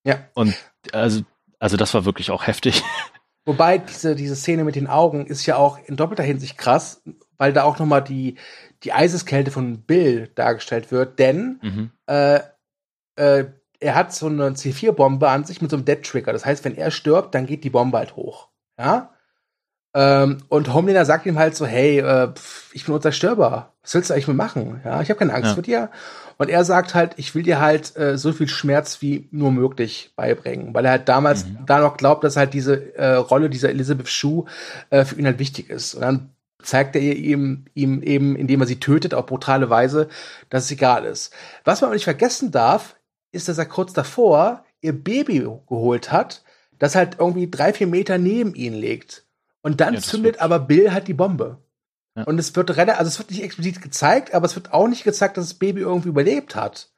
Ja. 0.05 0.19
Und 0.35 0.55
also, 0.93 1.23
also 1.59 1.75
das 1.75 1.93
war 1.93 2.05
wirklich 2.05 2.29
auch 2.31 2.45
heftig. 2.45 2.83
Wobei 3.45 3.77
diese, 3.77 4.15
diese 4.15 4.35
Szene 4.35 4.63
mit 4.63 4.75
den 4.75 4.87
Augen 4.87 5.25
ist 5.25 5.45
ja 5.45 5.57
auch 5.57 5.79
in 5.85 5.95
doppelter 5.95 6.23
Hinsicht 6.23 6.57
krass, 6.57 7.01
weil 7.37 7.53
da 7.53 7.63
auch 7.63 7.77
nochmal 7.79 8.03
die, 8.03 8.35
die 8.83 8.93
Eiseskälte 8.93 9.51
von 9.51 9.81
Bill 9.81 10.31
dargestellt 10.35 10.91
wird, 10.91 11.19
denn 11.19 11.59
mhm. 11.61 11.91
äh, 12.07 12.39
äh, 13.15 13.45
er 13.79 13.95
hat 13.95 14.13
so 14.13 14.27
eine 14.27 14.49
C4-Bombe 14.49 15.29
an 15.29 15.45
sich 15.45 15.61
mit 15.61 15.69
so 15.69 15.77
einem 15.77 15.85
Dead-Trigger. 15.85 16.33
Das 16.33 16.45
heißt, 16.45 16.65
wenn 16.65 16.75
er 16.75 16.91
stirbt, 16.91 17.35
dann 17.35 17.45
geht 17.45 17.63
die 17.63 17.69
Bombe 17.69 17.97
halt 17.97 18.15
hoch. 18.15 18.49
Ja? 18.79 19.14
Ähm, 19.95 20.39
und 20.49 20.73
Homelander 20.73 21.05
sagt 21.05 21.25
ihm 21.25 21.39
halt 21.39 21.55
so, 21.55 21.65
hey, 21.65 21.99
äh, 21.99 22.27
pf, 22.27 22.69
ich 22.73 22.85
bin 22.85 22.93
unzerstörbar. 22.93 23.73
Was 23.81 23.95
willst 23.95 24.09
du 24.09 24.13
eigentlich 24.13 24.27
mit 24.27 24.35
machen? 24.35 24.81
Ja, 24.83 25.01
ich 25.01 25.09
habe 25.09 25.17
keine 25.17 25.33
Angst 25.33 25.51
ja. 25.51 25.53
vor 25.53 25.63
dir. 25.63 25.89
Und 26.37 26.49
er 26.49 26.65
sagt 26.65 26.93
halt, 26.95 27.13
ich 27.15 27.33
will 27.33 27.43
dir 27.43 27.61
halt 27.61 27.95
äh, 27.95 28.17
so 28.17 28.33
viel 28.33 28.49
Schmerz 28.49 29.01
wie 29.01 29.29
nur 29.31 29.53
möglich 29.53 30.11
beibringen, 30.17 30.73
weil 30.73 30.83
er 30.83 30.91
halt 30.91 31.07
damals 31.07 31.45
mhm. 31.45 31.59
da 31.65 31.79
noch 31.79 31.95
glaubt, 31.95 32.25
dass 32.25 32.35
halt 32.35 32.53
diese 32.53 32.93
äh, 32.95 33.13
Rolle 33.13 33.49
dieser 33.49 33.69
Elizabeth 33.69 34.09
Shue 34.09 34.43
äh, 34.89 35.05
für 35.05 35.15
ihn 35.15 35.25
halt 35.25 35.39
wichtig 35.39 35.69
ist. 35.69 35.95
Und 35.95 36.01
dann 36.01 36.29
zeigt 36.61 36.97
er 36.97 37.01
ihm, 37.01 37.65
ihm 37.73 38.01
eben, 38.01 38.35
indem 38.35 38.59
er 38.59 38.67
sie 38.67 38.81
tötet, 38.81 39.13
auf 39.13 39.27
brutale 39.27 39.69
Weise, 39.69 40.09
dass 40.49 40.65
es 40.65 40.71
egal 40.71 41.05
ist. 41.05 41.31
Was 41.63 41.79
man 41.79 41.87
aber 41.87 41.95
nicht 41.95 42.03
vergessen 42.03 42.51
darf, 42.51 42.97
ist, 43.31 43.47
dass 43.47 43.57
er 43.57 43.65
kurz 43.65 43.93
davor 43.93 44.65
ihr 44.81 44.93
Baby 44.93 45.39
geholt 45.39 46.11
hat, 46.11 46.43
das 46.79 46.95
halt 46.95 47.17
irgendwie 47.19 47.49
drei, 47.49 47.71
vier 47.71 47.87
Meter 47.87 48.17
neben 48.17 48.55
ihn 48.55 48.73
liegt. 48.73 49.24
Und 49.65 49.81
dann 49.81 49.95
ja, 49.95 49.99
zündet 49.99 50.41
aber 50.41 50.59
Bill 50.59 50.93
halt 50.93 51.07
die 51.07 51.15
Bombe. 51.15 51.57
Ja. 52.15 52.25
Und 52.25 52.37
es 52.37 52.55
wird 52.55 52.77
relativ, 52.77 52.99
also 52.99 53.09
es 53.09 53.17
wird 53.17 53.31
nicht 53.31 53.41
explizit 53.41 53.81
gezeigt, 53.81 54.35
aber 54.35 54.45
es 54.45 54.55
wird 54.55 54.71
auch 54.71 54.87
nicht 54.87 55.03
gezeigt, 55.03 55.37
dass 55.37 55.47
das 55.47 55.57
Baby 55.57 55.81
irgendwie 55.81 56.09
überlebt 56.09 56.55
hat. 56.55 56.91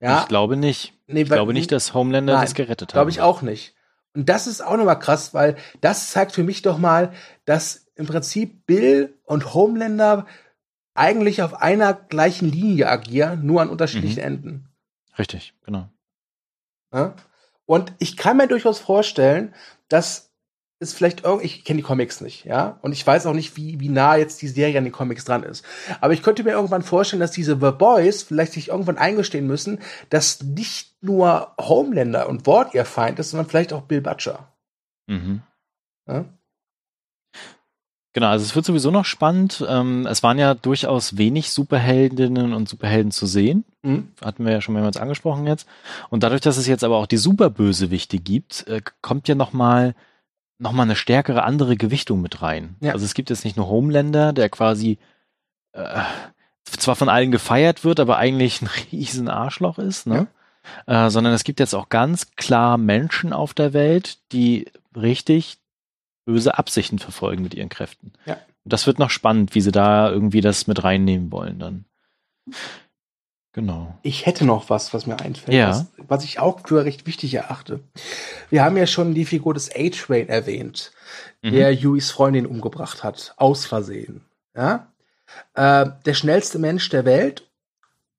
Ja. 0.00 0.20
Ich 0.20 0.28
glaube 0.28 0.58
nicht. 0.58 0.92
Nee, 1.06 1.22
ich 1.22 1.30
glaube 1.30 1.54
nicht, 1.54 1.72
dass 1.72 1.94
Homelander 1.94 2.34
nein, 2.34 2.42
das 2.42 2.52
gerettet 2.52 2.90
hat. 2.90 2.92
Glaube 2.92 3.08
ich 3.08 3.22
auch 3.22 3.40
nicht. 3.40 3.74
Und 4.12 4.28
das 4.28 4.46
ist 4.46 4.60
auch 4.60 4.76
nochmal 4.76 4.98
krass, 4.98 5.32
weil 5.32 5.56
das 5.80 6.10
zeigt 6.10 6.32
für 6.32 6.42
mich 6.42 6.60
doch 6.60 6.76
mal, 6.76 7.14
dass 7.46 7.86
im 7.94 8.04
Prinzip 8.06 8.66
Bill 8.66 9.18
und 9.24 9.54
Homelander 9.54 10.26
eigentlich 10.92 11.40
auf 11.40 11.54
einer 11.54 11.94
gleichen 11.94 12.52
Linie 12.52 12.90
agieren, 12.90 13.46
nur 13.46 13.62
an 13.62 13.70
unterschiedlichen 13.70 14.20
mhm. 14.20 14.26
Enden. 14.26 14.68
Richtig, 15.18 15.54
genau. 15.64 15.88
Ja? 16.92 17.14
Und 17.64 17.94
ich 17.98 18.18
kann 18.18 18.36
mir 18.36 18.46
durchaus 18.46 18.78
vorstellen, 18.78 19.54
dass 19.88 20.29
ist 20.80 20.96
vielleicht 20.96 21.24
irgendwie, 21.24 21.46
ich 21.46 21.64
kenne 21.64 21.76
die 21.76 21.82
Comics 21.82 22.22
nicht, 22.22 22.46
ja, 22.46 22.78
und 22.80 22.92
ich 22.92 23.06
weiß 23.06 23.26
auch 23.26 23.34
nicht, 23.34 23.56
wie, 23.56 23.78
wie 23.80 23.90
nah 23.90 24.16
jetzt 24.16 24.40
die 24.40 24.48
Serie 24.48 24.78
an 24.78 24.84
den 24.84 24.92
Comics 24.92 25.26
dran 25.26 25.42
ist. 25.42 25.64
Aber 26.00 26.14
ich 26.14 26.22
könnte 26.22 26.42
mir 26.42 26.52
irgendwann 26.52 26.82
vorstellen, 26.82 27.20
dass 27.20 27.32
diese 27.32 27.58
The 27.60 27.70
Boys 27.70 28.22
vielleicht 28.22 28.54
sich 28.54 28.68
irgendwann 28.68 28.96
eingestehen 28.96 29.46
müssen, 29.46 29.78
dass 30.08 30.42
nicht 30.42 31.02
nur 31.02 31.54
Homelander 31.60 32.28
und 32.28 32.46
Ward 32.46 32.74
ihr 32.74 32.86
Feind 32.86 33.18
ist, 33.18 33.30
sondern 33.30 33.48
vielleicht 33.48 33.74
auch 33.74 33.82
Bill 33.82 34.00
Butcher. 34.00 34.48
Mhm. 35.06 35.42
Ja? 36.08 36.24
Genau, 38.12 38.28
also 38.28 38.44
es 38.44 38.56
wird 38.56 38.64
sowieso 38.64 38.90
noch 38.90 39.04
spannend. 39.04 39.64
Ähm, 39.68 40.06
es 40.06 40.22
waren 40.22 40.38
ja 40.38 40.54
durchaus 40.54 41.16
wenig 41.16 41.52
Superheldinnen 41.52 42.54
und 42.54 42.68
Superhelden 42.68 43.12
zu 43.12 43.26
sehen. 43.26 43.64
Mhm. 43.82 44.08
Hatten 44.24 44.44
wir 44.44 44.52
ja 44.52 44.60
schon 44.60 44.74
mehrmals 44.74 44.96
angesprochen 44.96 45.46
jetzt. 45.46 45.68
Und 46.08 46.22
dadurch, 46.22 46.40
dass 46.40 46.56
es 46.56 46.66
jetzt 46.66 46.82
aber 46.82 46.96
auch 46.96 47.06
die 47.06 47.18
Superbösewichte 47.18 48.18
gibt, 48.18 48.66
äh, 48.66 48.80
kommt 49.02 49.28
ja 49.28 49.34
noch 49.34 49.52
mal 49.52 49.94
nochmal 50.60 50.84
eine 50.84 50.96
stärkere 50.96 51.42
andere 51.42 51.76
Gewichtung 51.76 52.20
mit 52.20 52.42
rein. 52.42 52.76
Ja. 52.80 52.92
Also 52.92 53.04
es 53.04 53.14
gibt 53.14 53.30
jetzt 53.30 53.44
nicht 53.44 53.56
nur 53.56 53.68
Homelander, 53.68 54.32
der 54.32 54.48
quasi 54.48 54.98
äh, 55.72 56.02
zwar 56.64 56.96
von 56.96 57.08
allen 57.08 57.32
gefeiert 57.32 57.84
wird, 57.84 57.98
aber 57.98 58.18
eigentlich 58.18 58.62
ein 58.62 58.68
riesen 58.92 59.28
Arschloch 59.28 59.78
ist, 59.78 60.06
ne? 60.06 60.28
Ja. 60.86 61.06
Äh, 61.06 61.10
sondern 61.10 61.32
es 61.32 61.44
gibt 61.44 61.58
jetzt 61.58 61.74
auch 61.74 61.88
ganz 61.88 62.32
klar 62.36 62.76
Menschen 62.76 63.32
auf 63.32 63.54
der 63.54 63.72
Welt, 63.72 64.18
die 64.32 64.66
richtig 64.94 65.58
böse 66.26 66.58
Absichten 66.58 66.98
verfolgen 66.98 67.42
mit 67.42 67.54
ihren 67.54 67.70
Kräften. 67.70 68.12
Ja. 68.26 68.34
Und 68.34 68.72
das 68.72 68.86
wird 68.86 68.98
noch 68.98 69.10
spannend, 69.10 69.54
wie 69.54 69.62
sie 69.62 69.72
da 69.72 70.10
irgendwie 70.10 70.42
das 70.42 70.66
mit 70.66 70.84
reinnehmen 70.84 71.32
wollen 71.32 71.58
dann. 71.58 71.84
Genau. 73.52 73.98
Ich 74.02 74.26
hätte 74.26 74.44
noch 74.44 74.70
was, 74.70 74.94
was 74.94 75.06
mir 75.06 75.18
einfällt, 75.18 75.56
ja. 75.56 75.70
was, 75.70 75.86
was, 75.96 76.24
ich 76.24 76.38
auch 76.38 76.60
für 76.66 76.84
recht 76.84 77.06
wichtig 77.06 77.34
erachte. 77.34 77.80
Wir 78.48 78.64
haben 78.64 78.76
ja 78.76 78.86
schon 78.86 79.14
die 79.14 79.24
Figur 79.24 79.54
des 79.54 79.70
A-Train 79.74 80.28
erwähnt, 80.28 80.92
mhm. 81.42 81.52
der 81.52 81.74
Hueys 81.74 82.12
Freundin 82.12 82.46
umgebracht 82.46 83.02
hat, 83.02 83.34
aus 83.36 83.66
Versehen. 83.66 84.24
Ja? 84.54 84.92
Äh, 85.54 85.90
der 86.06 86.14
schnellste 86.14 86.60
Mensch 86.60 86.88
der 86.90 87.04
Welt 87.04 87.50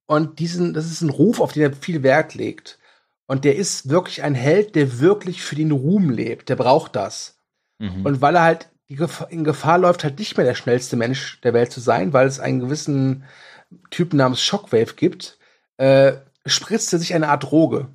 und 0.06 0.40
diesen, 0.40 0.74
das 0.74 0.88
ist 0.88 1.02
ein 1.02 1.10
Ruf, 1.10 1.40
auf 1.40 1.54
den 1.54 1.64
er 1.64 1.74
viel 1.74 2.04
Wert 2.04 2.34
legt. 2.34 2.78
Und 3.26 3.46
der 3.46 3.56
ist 3.56 3.88
wirklich 3.88 4.24
ein 4.24 4.36
Held, 4.36 4.76
der 4.76 5.00
wirklich 5.00 5.42
für 5.42 5.56
den 5.56 5.72
Ruhm 5.72 6.10
lebt. 6.10 6.50
Der 6.50 6.58
braucht 6.58 6.98
das. 6.98 7.40
Mhm. 7.80 8.06
Und 8.06 8.22
weil 8.22 8.36
er 8.36 8.42
halt 8.42 8.70
in 9.30 9.46
Gefahr 9.46 9.78
läuft, 9.78 10.04
halt 10.04 10.20
nicht 10.20 10.36
mehr 10.36 10.46
der 10.46 10.56
schnellste 10.56 10.98
Mensch 10.98 11.40
der 11.40 11.54
Welt 11.54 11.72
zu 11.72 11.80
sein, 11.80 12.12
weil 12.12 12.28
es 12.28 12.42
einen 12.42 12.60
gewissen 12.60 13.24
Typen 13.90 14.18
namens 14.18 14.42
Shockwave 14.42 14.94
gibt, 14.96 15.38
äh, 15.78 16.14
spritzt 16.46 16.94
er 16.94 17.00
sich 17.00 17.14
eine 17.14 17.30
Art 17.30 17.44
Droge, 17.44 17.88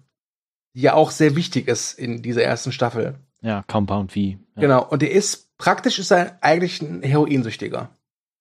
die 0.75 0.83
ja 0.83 0.95
auch 0.95 1.11
sehr 1.11 1.37
wichtig 1.37 1.69
ist 1.69 1.99
in 1.99 2.23
dieser 2.23 2.43
ersten 2.43 2.73
Staffel. 2.73 3.15
Ja, 3.41 3.63
Compound 3.67 4.13
V. 4.13 4.21
Ja. 4.21 4.37
Genau, 4.57 4.85
und 4.85 5.03
er 5.03 5.11
ist, 5.11 5.57
praktisch 5.59 5.99
ist 5.99 6.11
er 6.11 6.39
eigentlich 6.41 6.83
ein 6.83 7.03
Heroinsüchtiger. 7.03 7.91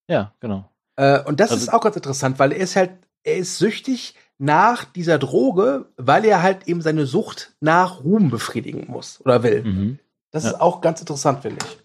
Ja, 0.08 0.34
genau. 0.40 0.70
Äh, 0.96 1.22
und 1.24 1.40
das 1.40 1.52
also, 1.52 1.64
ist 1.64 1.74
auch 1.74 1.82
ganz 1.82 1.96
interessant, 1.96 2.40
weil 2.40 2.52
er 2.52 2.60
ist 2.60 2.76
halt, 2.76 2.92
er 3.24 3.38
ist 3.38 3.58
süchtig 3.58 4.16
nach 4.38 4.86
dieser 4.86 5.18
Droge, 5.18 5.86
weil 5.98 6.26
er 6.26 6.42
halt 6.42 6.68
eben 6.68 6.82
seine 6.82 7.06
Sucht 7.06 7.56
nach 7.60 8.04
Ruhm 8.04 8.30
befriedigen 8.30 8.86
muss 8.88 9.22
oder 9.22 9.44
will. 9.44 9.64
Mhm. 9.64 10.00
Das 10.32 10.44
ja. 10.44 10.52
ist 10.52 10.62
auch 10.62 10.82
ganz 10.82 11.00
interessant, 11.00 11.42
finde 11.42 11.66
ich. 11.66 11.78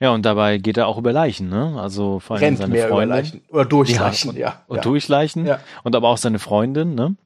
Ja, 0.00 0.10
und 0.10 0.24
dabei 0.24 0.58
geht 0.58 0.76
er 0.76 0.86
auch 0.86 0.98
über 0.98 1.12
Leichen, 1.12 1.48
ne? 1.48 1.78
Also 1.80 2.20
vor 2.20 2.36
allem 2.36 2.44
Rennt 2.44 2.58
seine 2.58 2.72
mehr 2.72 2.88
Freundin. 2.88 3.08
Über 3.08 3.16
Leichen. 3.16 3.42
Oder 3.48 3.64
durch 3.64 3.90
ja, 3.90 4.00
Leichen, 4.02 4.30
und, 4.30 4.36
ja. 4.36 4.62
Und 4.66 4.76
ja. 4.76 4.82
durch 4.82 5.08
Leichen. 5.08 5.46
Ja. 5.46 5.60
Und 5.84 5.94
aber 5.94 6.08
auch 6.08 6.18
seine 6.18 6.38
Freundin, 6.38 6.94
ne? 6.94 7.16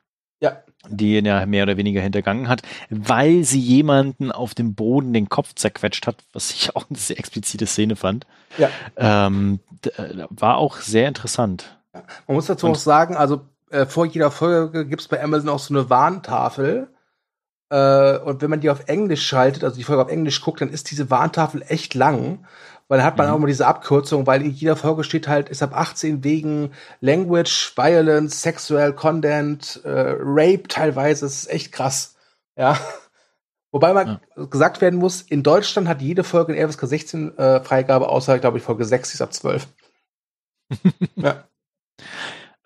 Ja. 0.41 0.57
Die 0.89 1.19
ihn 1.19 1.27
ja 1.27 1.45
mehr 1.45 1.65
oder 1.65 1.77
weniger 1.77 2.01
hintergangen 2.01 2.49
hat, 2.49 2.63
weil 2.89 3.45
sie 3.45 3.61
jemanden 3.61 4.33
auf 4.33 4.55
dem 4.55 4.75
Boden 4.75 5.13
den 5.13 5.29
Kopf 5.29 5.55
zerquetscht 5.55 6.07
hat, 6.07 6.17
was 6.33 6.51
ich 6.53 6.75
auch 6.75 6.87
eine 6.89 6.99
sehr 6.99 7.19
explizite 7.19 7.67
Szene 7.67 7.97
fand. 7.97 8.27
Ja. 8.57 8.71
Ähm, 8.97 9.61
war 10.31 10.57
auch 10.57 10.79
sehr 10.79 11.07
interessant. 11.07 11.79
Man 11.93 12.37
muss 12.37 12.47
dazu 12.47 12.67
und, 12.67 12.73
auch 12.73 12.77
sagen, 12.77 13.17
also 13.17 13.43
äh, 13.71 13.87
vor 13.87 14.07
jeder 14.07 14.31
Folge 14.31 14.87
gibt's 14.87 15.09
bei 15.09 15.23
Amazon 15.23 15.51
auch 15.51 15.59
so 15.59 15.75
eine 15.75 15.91
Warntafel. 15.91 16.89
Äh, 17.71 18.19
und 18.19 18.43
wenn 18.43 18.51
man 18.51 18.61
die 18.61 18.71
auf 18.71 18.89
Englisch 18.89 19.27
schaltet, 19.27 19.65
also 19.65 19.77
die 19.77 19.85
Folge 19.85 20.03
auf 20.03 20.11
Englisch 20.11 20.41
guckt, 20.43 20.61
dann 20.61 20.71
ist 20.71 20.91
diese 20.91 21.11
Warntafel 21.11 21.63
echt 21.69 21.95
lang. 21.95 22.45
Weil 22.89 22.99
dann 22.99 23.07
hat 23.07 23.17
man 23.19 23.29
Mhm. 23.29 23.33
auch 23.33 23.37
immer 23.37 23.47
diese 23.47 23.67
Abkürzung, 23.69 24.27
weil 24.27 24.43
in 24.43 24.51
jeder 24.51 24.75
Folge 24.75 25.05
steht 25.05 25.29
halt, 25.29 25.49
ist 25.49 25.63
ab 25.63 25.71
18 25.77 26.25
wegen 26.25 26.73
Language, 27.01 27.73
Violence, 27.77 28.43
Sexual 28.43 28.93
Content, 28.93 29.81
äh, 29.85 30.17
Rape 30.19 30.65
teilweise. 30.69 31.25
Das 31.27 31.35
ist 31.37 31.51
echt 31.51 31.71
krass. 31.73 32.17
Ja. 32.57 32.77
Wobei 33.73 33.93
man 33.93 34.19
gesagt 34.51 34.81
werden 34.81 34.99
muss, 34.99 35.23
in 35.23 35.45
Deutschland 35.45 35.87
hat 35.87 36.03
jede 36.03 36.25
Folge 36.25 36.53
eine 36.53 36.69
FSK 36.69 36.87
16 36.89 37.39
äh, 37.39 37.61
Freigabe, 37.63 38.09
außer, 38.09 38.41
glaube 38.41 38.59
ich, 38.59 38.65
Folge 38.65 38.85
6 38.85 39.11
die 39.11 39.15
ist 39.15 39.23
ab 39.23 39.33
12. 39.33 39.69
ja. 41.17 41.45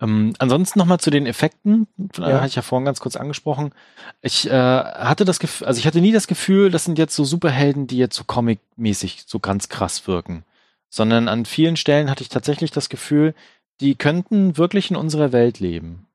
Ähm, 0.01 0.33
ansonsten 0.39 0.79
nochmal 0.79 0.99
zu 0.99 1.09
den 1.09 1.25
Effekten, 1.25 1.87
äh, 2.17 2.21
Ja. 2.21 2.37
hatte 2.37 2.47
ich 2.47 2.55
ja 2.55 2.61
vorhin 2.61 2.85
ganz 2.85 2.99
kurz 2.99 3.15
angesprochen. 3.15 3.73
Ich 4.21 4.49
äh, 4.49 4.51
hatte 4.51 5.23
das 5.23 5.39
Gefühl, 5.39 5.67
also 5.67 5.79
ich 5.79 5.87
hatte 5.87 6.01
nie 6.01 6.11
das 6.11 6.27
Gefühl, 6.27 6.69
das 6.69 6.83
sind 6.83 6.97
jetzt 6.97 7.15
so 7.15 7.23
Superhelden, 7.23 7.87
die 7.87 7.97
jetzt 7.97 8.15
so 8.15 8.23
comic-mäßig 8.25 9.23
so 9.25 9.39
ganz 9.39 9.69
krass 9.69 10.07
wirken. 10.07 10.43
Sondern 10.89 11.27
an 11.27 11.45
vielen 11.45 11.77
Stellen 11.77 12.09
hatte 12.09 12.23
ich 12.23 12.29
tatsächlich 12.29 12.71
das 12.71 12.89
Gefühl, 12.89 13.33
die 13.79 13.95
könnten 13.95 14.57
wirklich 14.57 14.91
in 14.91 14.97
unserer 14.97 15.31
Welt 15.31 15.59
leben. 15.59 16.07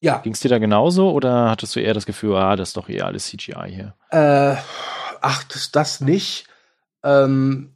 Ja. 0.00 0.18
Ging 0.18 0.32
es 0.32 0.40
dir 0.40 0.48
da 0.48 0.58
genauso 0.58 1.10
oder 1.10 1.50
hattest 1.50 1.74
du 1.76 1.80
eher 1.80 1.94
das 1.94 2.06
Gefühl, 2.06 2.36
ah, 2.36 2.56
das 2.56 2.70
ist 2.70 2.76
doch 2.76 2.88
eher 2.88 3.06
alles 3.06 3.26
CGI 3.26 3.68
hier? 3.68 3.94
Äh, 4.10 4.56
ach, 5.20 5.44
das, 5.44 5.72
das 5.72 6.00
nicht. 6.00 6.46
Ähm, 7.02 7.74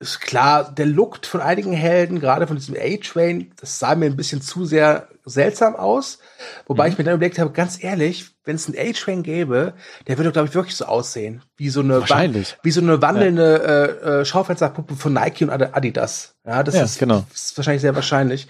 ist 0.00 0.20
klar, 0.20 0.70
der 0.74 0.86
Look 0.86 1.24
von 1.24 1.40
einigen 1.40 1.72
Helden, 1.72 2.20
gerade 2.20 2.46
von 2.46 2.56
diesem 2.56 2.74
A-Train, 2.78 3.52
das 3.60 3.78
sah 3.78 3.94
mir 3.94 4.06
ein 4.06 4.16
bisschen 4.16 4.42
zu 4.42 4.66
sehr 4.66 5.08
seltsam 5.24 5.74
aus. 5.76 6.18
Wobei 6.66 6.86
Mhm. 6.86 6.92
ich 6.92 6.98
mir 6.98 7.04
dann 7.04 7.14
überlegt 7.14 7.38
habe, 7.38 7.52
ganz 7.52 7.82
ehrlich, 7.82 8.34
wenn 8.44 8.56
es 8.56 8.66
einen 8.68 8.76
A-Train 8.76 9.22
gäbe, 9.22 9.72
der 10.06 10.18
würde, 10.18 10.32
glaube 10.32 10.48
ich, 10.48 10.54
wirklich 10.54 10.76
so 10.76 10.84
aussehen. 10.84 11.42
Wie 11.56 11.70
so 11.70 11.80
eine, 11.80 12.00
Wahrscheinlich. 12.00 12.58
wie 12.62 12.70
so 12.72 12.82
eine 12.82 13.00
wandelnde 13.00 14.02
äh, 14.04 14.20
äh, 14.20 14.24
Schaufensterpuppe 14.26 14.96
von 14.96 15.14
Nike 15.14 15.44
und 15.44 15.50
Adi- 15.50 15.70
Adidas. 15.72 16.34
Ja, 16.44 16.62
das 16.62 16.74
Ja, 16.74 16.82
ist, 16.84 16.98
genau. 16.98 17.24
ist 17.32 17.56
wahrscheinlich 17.56 17.80
sehr 17.82 17.94
wahrscheinlich. 17.94 18.48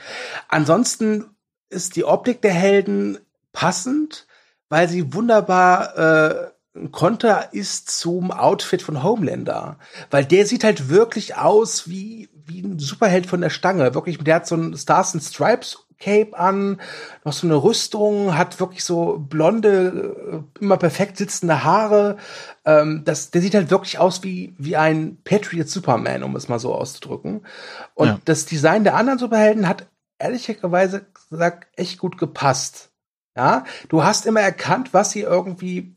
Ansonsten 0.48 1.26
ist 1.68 1.94
die 1.96 2.04
Optik 2.04 2.42
der 2.42 2.52
Helden 2.52 3.18
passend, 3.52 4.26
weil 4.68 4.88
sie 4.88 5.12
wunderbar 5.14 5.96
äh, 5.96 6.50
ein 6.74 6.90
Konter 6.90 7.52
ist 7.52 7.90
zum 7.90 8.30
Outfit 8.30 8.82
von 8.82 9.02
Homelander. 9.02 9.78
Weil 10.10 10.24
der 10.24 10.46
sieht 10.46 10.64
halt 10.64 10.88
wirklich 10.88 11.36
aus 11.36 11.88
wie, 11.88 12.28
wie 12.46 12.60
ein 12.62 12.78
Superheld 12.78 13.26
von 13.26 13.40
der 13.40 13.50
Stange. 13.50 13.94
Wirklich, 13.94 14.18
der 14.18 14.36
hat 14.36 14.46
so 14.46 14.56
ein 14.56 14.76
Stars 14.76 15.14
and 15.14 15.22
Stripes 15.22 15.84
Cape 16.00 16.36
an, 16.36 16.80
noch 17.24 17.32
so 17.32 17.46
eine 17.46 17.54
Rüstung, 17.54 18.36
hat 18.36 18.58
wirklich 18.60 18.84
so 18.84 19.18
blonde, 19.18 20.42
äh, 20.58 20.60
immer 20.62 20.76
perfekt 20.76 21.16
sitzende 21.16 21.64
Haare. 21.64 22.16
Ähm, 22.64 23.02
das, 23.04 23.30
der 23.30 23.40
sieht 23.40 23.54
halt 23.54 23.70
wirklich 23.70 23.98
aus 23.98 24.22
wie, 24.22 24.54
wie 24.58 24.76
ein 24.76 25.18
Patriot 25.24 25.68
Superman, 25.68 26.24
um 26.24 26.34
es 26.36 26.48
mal 26.48 26.58
so 26.58 26.74
auszudrücken. 26.74 27.46
Und 27.94 28.08
Ja. 28.08 28.20
das 28.24 28.44
Design 28.44 28.84
der 28.84 28.96
anderen 28.96 29.18
Superhelden 29.18 29.68
hat 29.68 29.86
ehrlicherweise 30.18 31.06
gesagt 31.30 31.68
echt 31.76 31.98
gut 31.98 32.18
gepasst. 32.18 32.90
Ja, 33.36 33.64
du 33.88 34.04
hast 34.04 34.26
immer 34.26 34.40
erkannt, 34.40 34.92
was 34.92 35.10
sie 35.10 35.22
irgendwie 35.22 35.96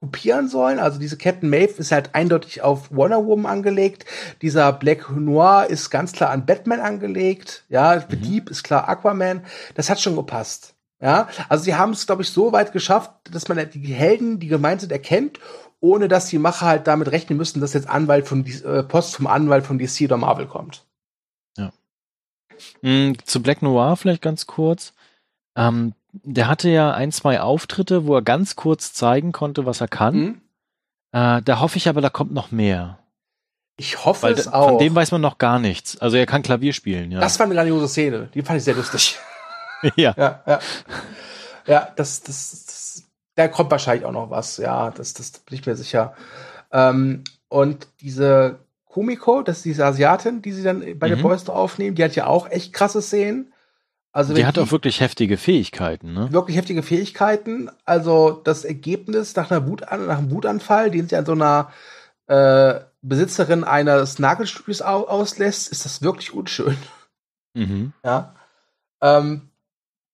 kopieren 0.00 0.48
sollen. 0.48 0.78
Also 0.78 0.98
diese 0.98 1.16
Captain 1.16 1.48
Maeve 1.48 1.78
ist 1.78 1.92
halt 1.92 2.14
eindeutig 2.14 2.62
auf 2.62 2.90
Wonder 2.94 3.24
Woman 3.24 3.50
angelegt. 3.50 4.04
Dieser 4.42 4.72
Black 4.72 5.10
Noir 5.10 5.66
ist 5.68 5.90
ganz 5.90 6.12
klar 6.12 6.30
an 6.30 6.46
Batman 6.46 6.80
angelegt. 6.80 7.64
Ja, 7.68 8.00
The 8.00 8.16
Deep 8.16 8.50
ist 8.50 8.62
klar 8.62 8.88
Aquaman. 8.88 9.44
Das 9.74 9.90
hat 9.90 10.00
schon 10.00 10.16
gepasst. 10.16 10.74
Ja, 11.00 11.28
also 11.48 11.64
sie 11.64 11.74
haben 11.74 11.92
es, 11.92 12.06
glaube 12.06 12.22
ich, 12.22 12.30
so 12.30 12.52
weit 12.52 12.72
geschafft, 12.72 13.10
dass 13.30 13.48
man 13.48 13.68
die 13.70 13.92
Helden, 13.92 14.38
die 14.38 14.46
gemeint 14.46 14.80
sind, 14.80 14.92
erkennt, 14.92 15.38
ohne 15.80 16.08
dass 16.08 16.28
die 16.28 16.38
Macher 16.38 16.66
halt 16.66 16.86
damit 16.86 17.10
rechnen 17.10 17.36
müssen, 17.36 17.60
dass 17.60 17.74
jetzt 17.74 17.90
Anwalt 17.90 18.26
von 18.26 18.46
äh, 18.46 18.82
Post 18.84 19.16
vom 19.16 19.26
Anwalt 19.26 19.66
von 19.66 19.78
DC 19.78 20.02
oder 20.02 20.16
Marvel 20.16 20.46
kommt. 20.46 20.86
Mm, 22.82 23.12
zu 23.24 23.42
Black 23.42 23.62
Noir 23.62 23.96
vielleicht 23.96 24.22
ganz 24.22 24.46
kurz. 24.46 24.92
Ähm, 25.56 25.94
der 26.22 26.48
hatte 26.48 26.68
ja 26.68 26.92
ein, 26.92 27.12
zwei 27.12 27.40
Auftritte, 27.40 28.06
wo 28.06 28.14
er 28.14 28.22
ganz 28.22 28.56
kurz 28.56 28.92
zeigen 28.92 29.32
konnte, 29.32 29.66
was 29.66 29.80
er 29.80 29.88
kann. 29.88 30.14
Mhm. 30.16 30.40
Äh, 31.12 31.42
da 31.42 31.60
hoffe 31.60 31.76
ich 31.76 31.88
aber, 31.88 32.00
da 32.00 32.10
kommt 32.10 32.32
noch 32.32 32.50
mehr. 32.50 32.98
Ich 33.76 34.04
hoffe 34.04 34.22
Weil 34.24 34.34
es 34.34 34.46
auch. 34.52 34.68
von 34.70 34.78
dem 34.78 34.94
weiß 34.94 35.10
man 35.12 35.20
noch 35.20 35.38
gar 35.38 35.58
nichts. 35.58 35.98
Also 35.98 36.16
er 36.16 36.26
kann 36.26 36.42
Klavier 36.42 36.72
spielen, 36.72 37.10
ja. 37.10 37.20
das 37.20 37.38
war 37.38 37.46
eine 37.46 37.54
grandiose 37.56 37.88
Szene. 37.88 38.28
Die 38.34 38.42
fand 38.42 38.58
ich 38.58 38.64
sehr 38.64 38.74
lustig. 38.74 39.18
ja. 39.96 40.14
ja, 40.16 40.42
ja. 40.46 40.58
Ja, 41.66 41.88
das, 41.96 42.22
das, 42.22 42.64
das, 42.66 43.02
da 43.34 43.48
kommt 43.48 43.70
wahrscheinlich 43.70 44.04
auch 44.04 44.12
noch 44.12 44.30
was. 44.30 44.58
Ja, 44.58 44.90
das, 44.90 45.14
das 45.14 45.32
bin 45.32 45.58
ich 45.58 45.66
mir 45.66 45.74
sicher. 45.76 46.14
Ähm, 46.70 47.24
und 47.48 47.88
diese 48.00 48.60
Kumiko, 48.84 49.42
das 49.42 49.58
ist 49.58 49.64
diese 49.64 49.84
Asiatin, 49.86 50.40
die 50.42 50.52
sie 50.52 50.62
dann 50.62 50.80
bei 50.98 51.08
Mhm. 51.08 51.14
den 51.16 51.22
Boys 51.22 51.48
aufnehmen, 51.48 51.96
die 51.96 52.04
hat 52.04 52.14
ja 52.14 52.26
auch 52.26 52.48
echt 52.50 52.72
krasse 52.72 53.02
Szenen. 53.02 53.52
Also 54.14 54.32
Die 54.32 54.46
hat 54.46 54.58
auch 54.60 54.70
wirklich 54.70 55.00
heftige 55.00 55.36
Fähigkeiten, 55.36 56.12
ne? 56.12 56.32
wirklich 56.32 56.56
heftige 56.56 56.84
Fähigkeiten. 56.84 57.68
Also 57.84 58.30
das 58.30 58.64
Ergebnis 58.64 59.34
nach 59.34 59.50
einer 59.50 59.66
Wut 59.66 59.80
nach 59.80 59.90
einem 59.90 60.30
Wutanfall, 60.30 60.92
den 60.92 61.08
sie 61.08 61.16
an 61.16 61.26
so 61.26 61.32
einer 61.32 61.72
äh, 62.28 62.78
Besitzerin 63.02 63.64
eines 63.64 64.20
Nagelstudios 64.20 64.82
au 64.82 65.08
auslässt, 65.08 65.72
ist 65.72 65.84
das 65.84 66.00
wirklich 66.00 66.32
unschön. 66.32 66.76
Mhm. 67.54 67.92
Ja. 68.04 68.36
Ähm, 69.02 69.50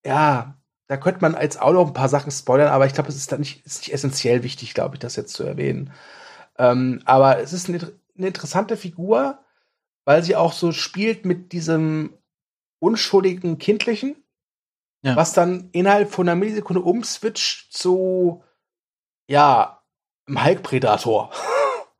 ja, 0.04 0.54
da 0.86 0.96
könnte 0.96 1.20
man 1.20 1.36
jetzt 1.38 1.60
auch 1.60 1.74
noch 1.74 1.86
ein 1.86 1.92
paar 1.92 2.08
Sachen 2.08 2.32
spoilern, 2.32 2.68
aber 2.68 2.86
ich 2.86 2.94
glaube, 2.94 3.10
es 3.10 3.16
ist 3.16 3.30
da 3.30 3.36
nicht, 3.36 3.66
ist 3.66 3.82
nicht 3.82 3.92
essentiell 3.92 4.42
wichtig, 4.42 4.72
glaube 4.72 4.94
ich, 4.94 5.00
das 5.00 5.14
jetzt 5.16 5.34
zu 5.34 5.44
erwähnen. 5.44 5.92
Ähm, 6.56 7.02
aber 7.04 7.38
es 7.38 7.52
ist 7.52 7.68
eine, 7.68 7.92
eine 8.16 8.28
interessante 8.28 8.78
Figur, 8.78 9.40
weil 10.06 10.22
sie 10.22 10.36
auch 10.36 10.54
so 10.54 10.72
spielt 10.72 11.26
mit 11.26 11.52
diesem 11.52 12.14
unschuldigen 12.80 13.58
Kindlichen, 13.58 14.16
Ja. 15.02 15.14
was 15.16 15.32
dann 15.32 15.68
innerhalb 15.72 16.10
von 16.10 16.28
einer 16.28 16.36
Millisekunde 16.36 16.82
umswitcht 16.82 17.72
zu, 17.72 18.42
ja, 19.28 19.80
einem 20.26 20.44
Hulk-Predator. 20.44 21.30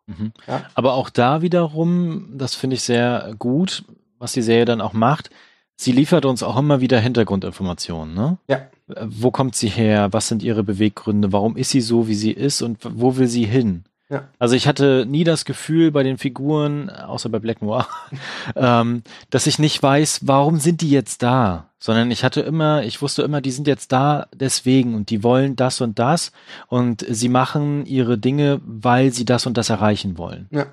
Mhm. 0.06 0.32
Ja. 0.48 0.64
Aber 0.74 0.94
auch 0.94 1.08
da 1.08 1.40
wiederum, 1.40 2.36
das 2.36 2.56
finde 2.56 2.74
ich 2.74 2.82
sehr 2.82 3.32
gut, 3.38 3.84
was 4.18 4.32
die 4.32 4.42
Serie 4.42 4.64
dann 4.64 4.80
auch 4.80 4.92
macht. 4.92 5.30
Sie 5.76 5.92
liefert 5.92 6.24
uns 6.26 6.42
auch 6.42 6.56
immer 6.58 6.80
wieder 6.80 6.98
Hintergrundinformationen, 7.00 8.12
ne? 8.14 8.38
Ja. 8.48 8.68
Wo 9.06 9.30
kommt 9.30 9.54
sie 9.54 9.68
her? 9.68 10.12
Was 10.12 10.26
sind 10.28 10.42
ihre 10.42 10.64
Beweggründe? 10.64 11.32
Warum 11.32 11.56
ist 11.56 11.70
sie 11.70 11.80
so, 11.80 12.08
wie 12.08 12.14
sie 12.16 12.32
ist? 12.32 12.60
Und 12.60 12.78
wo 12.82 13.16
will 13.16 13.28
sie 13.28 13.44
hin? 13.46 13.84
Ja. 14.10 14.28
Also 14.40 14.56
ich 14.56 14.66
hatte 14.66 15.06
nie 15.08 15.22
das 15.24 15.44
Gefühl 15.44 15.92
bei 15.92 16.02
den 16.02 16.18
Figuren, 16.18 16.90
außer 16.90 17.28
bei 17.28 17.38
Black 17.38 17.62
Noir, 17.62 17.86
ähm, 18.56 19.02
dass 19.30 19.46
ich 19.46 19.58
nicht 19.60 19.80
weiß, 19.82 20.26
warum 20.26 20.58
sind 20.58 20.80
die 20.80 20.90
jetzt 20.90 21.22
da? 21.22 21.70
Sondern 21.78 22.10
ich 22.10 22.24
hatte 22.24 22.40
immer, 22.40 22.82
ich 22.82 23.00
wusste 23.00 23.22
immer, 23.22 23.40
die 23.40 23.52
sind 23.52 23.66
jetzt 23.66 23.92
da 23.92 24.26
deswegen 24.34 24.94
und 24.94 25.08
die 25.10 25.22
wollen 25.22 25.56
das 25.56 25.80
und 25.80 25.98
das 25.98 26.32
und 26.66 27.06
sie 27.08 27.28
machen 27.28 27.86
ihre 27.86 28.18
Dinge, 28.18 28.60
weil 28.64 29.12
sie 29.12 29.24
das 29.24 29.46
und 29.46 29.56
das 29.56 29.70
erreichen 29.70 30.18
wollen. 30.18 30.48
Ja. 30.50 30.66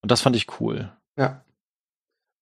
Und 0.00 0.10
das 0.12 0.20
fand 0.22 0.36
ich 0.36 0.60
cool. 0.60 0.90
Ja. 1.18 1.42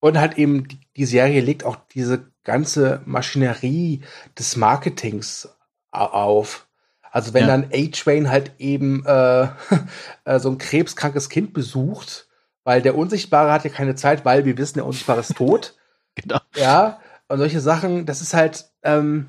Und 0.00 0.18
halt 0.18 0.36
eben, 0.36 0.68
die, 0.68 0.78
die 0.96 1.06
Serie 1.06 1.40
legt 1.40 1.64
auch 1.64 1.76
diese 1.94 2.30
ganze 2.44 3.00
Maschinerie 3.06 4.02
des 4.38 4.56
Marketings 4.56 5.48
au- 5.90 6.04
auf. 6.04 6.66
Also 7.14 7.32
wenn 7.32 7.42
Ja. 7.42 7.46
dann 7.56 7.70
A-Train 7.72 8.28
halt 8.28 8.50
eben 8.58 9.06
äh, 9.06 9.46
äh, 10.24 10.40
so 10.40 10.50
ein 10.50 10.58
krebskrankes 10.58 11.28
Kind 11.28 11.52
besucht, 11.52 12.26
weil 12.64 12.82
der 12.82 12.96
Unsichtbare 12.98 13.52
hat 13.52 13.62
ja 13.62 13.70
keine 13.70 13.94
Zeit, 13.94 14.24
weil 14.24 14.44
wir 14.44 14.58
wissen, 14.58 14.74
der 14.78 14.86
Unsichtbare 14.86 15.20
ist 15.20 15.36
tot. 15.36 15.74
Genau. 16.16 16.38
Ja, 16.54 17.00
und 17.26 17.38
solche 17.38 17.60
Sachen, 17.60 18.06
das 18.06 18.20
ist 18.20 18.34
halt, 18.34 18.66
ähm, 18.84 19.26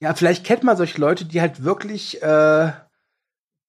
ja, 0.00 0.14
vielleicht 0.14 0.44
kennt 0.44 0.62
man 0.62 0.78
solche 0.78 0.98
Leute, 0.98 1.26
die 1.26 1.42
halt 1.42 1.62
wirklich 1.62 2.22
äh, 2.22 2.72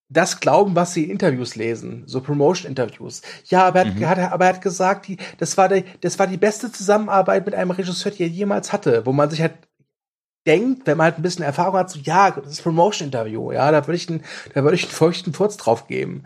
das 0.09 0.39
glauben, 0.39 0.75
was 0.75 0.93
sie 0.93 1.03
in 1.05 1.09
Interviews 1.11 1.55
lesen, 1.57 2.03
so 2.05 2.21
Promotion-Interviews. 2.21 3.21
Ja, 3.47 3.65
aber 3.67 3.79
er, 3.81 3.85
hat, 3.89 3.95
Mhm. 3.95 4.07
hat, 4.07 4.17
aber 4.31 4.45
er 4.45 4.53
hat 4.53 4.61
gesagt, 4.61 5.07
die, 5.09 5.17
das, 5.39 5.57
war 5.57 5.67
die, 5.67 5.83
das 6.01 6.17
war 6.19 6.27
die 6.27 6.37
beste 6.37 6.71
Zusammenarbeit 6.71 7.45
mit 7.45 7.53
einem 7.55 7.71
Regisseur, 7.71 8.11
die 8.13 8.23
er 8.23 8.29
jemals 8.29 8.71
hatte, 8.71 9.05
wo 9.05 9.11
man 9.11 9.29
sich 9.29 9.41
halt 9.41 9.55
denkt, 10.45 10.85
wenn 10.87 10.97
man 10.97 11.05
halt 11.05 11.17
ein 11.19 11.21
bisschen 11.23 11.43
Erfahrung 11.45 11.75
hat, 11.77 11.89
so, 11.89 11.99
ja, 11.99 12.31
das 12.31 12.51
ist 12.51 12.61
Promotion-Interview, 12.63 13.51
ja, 13.51 13.71
da 13.71 13.85
würde 13.87 13.95
ich, 13.97 14.09
einen- 14.09 14.23
da 14.53 14.63
würde 14.63 14.75
ich 14.75 14.83
einen 14.83 14.91
feuchten 14.91 15.33
Furz 15.33 15.57
drauf 15.57 15.87
geben. 15.87 16.23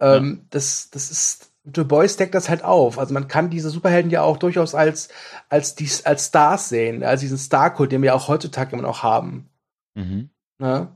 Ähm, 0.00 0.46
das, 0.50 0.90
das 0.90 1.10
ist, 1.10 1.52
The 1.74 1.82
Boys 1.84 2.16
deckt 2.16 2.34
das 2.34 2.48
halt 2.48 2.62
auf. 2.62 2.98
Also 2.98 3.12
man 3.12 3.26
kann 3.26 3.50
diese 3.50 3.70
Superhelden 3.70 4.10
ja 4.10 4.22
auch 4.22 4.36
durchaus 4.36 4.74
als, 4.74 5.08
als, 5.48 5.74
die, 5.74 5.90
als 6.04 6.26
Stars 6.26 6.68
sehen, 6.68 7.02
als 7.02 7.20
diesen 7.22 7.38
Star-Kult, 7.38 7.90
den 7.90 8.02
wir 8.02 8.14
auch 8.14 8.28
heutzutage 8.28 8.72
immer 8.74 8.82
noch 8.82 9.02
haben. 9.02 9.48
Mhm. 9.94 10.30
Ne? 10.58 10.88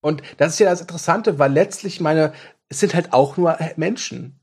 Und 0.00 0.22
das 0.38 0.54
ist 0.54 0.58
ja 0.60 0.70
das 0.70 0.80
Interessante, 0.80 1.38
weil 1.38 1.52
letztlich 1.52 2.00
meine, 2.00 2.32
es 2.70 2.80
sind 2.80 2.94
halt 2.94 3.12
auch 3.12 3.36
nur 3.36 3.58
Menschen. 3.76 4.40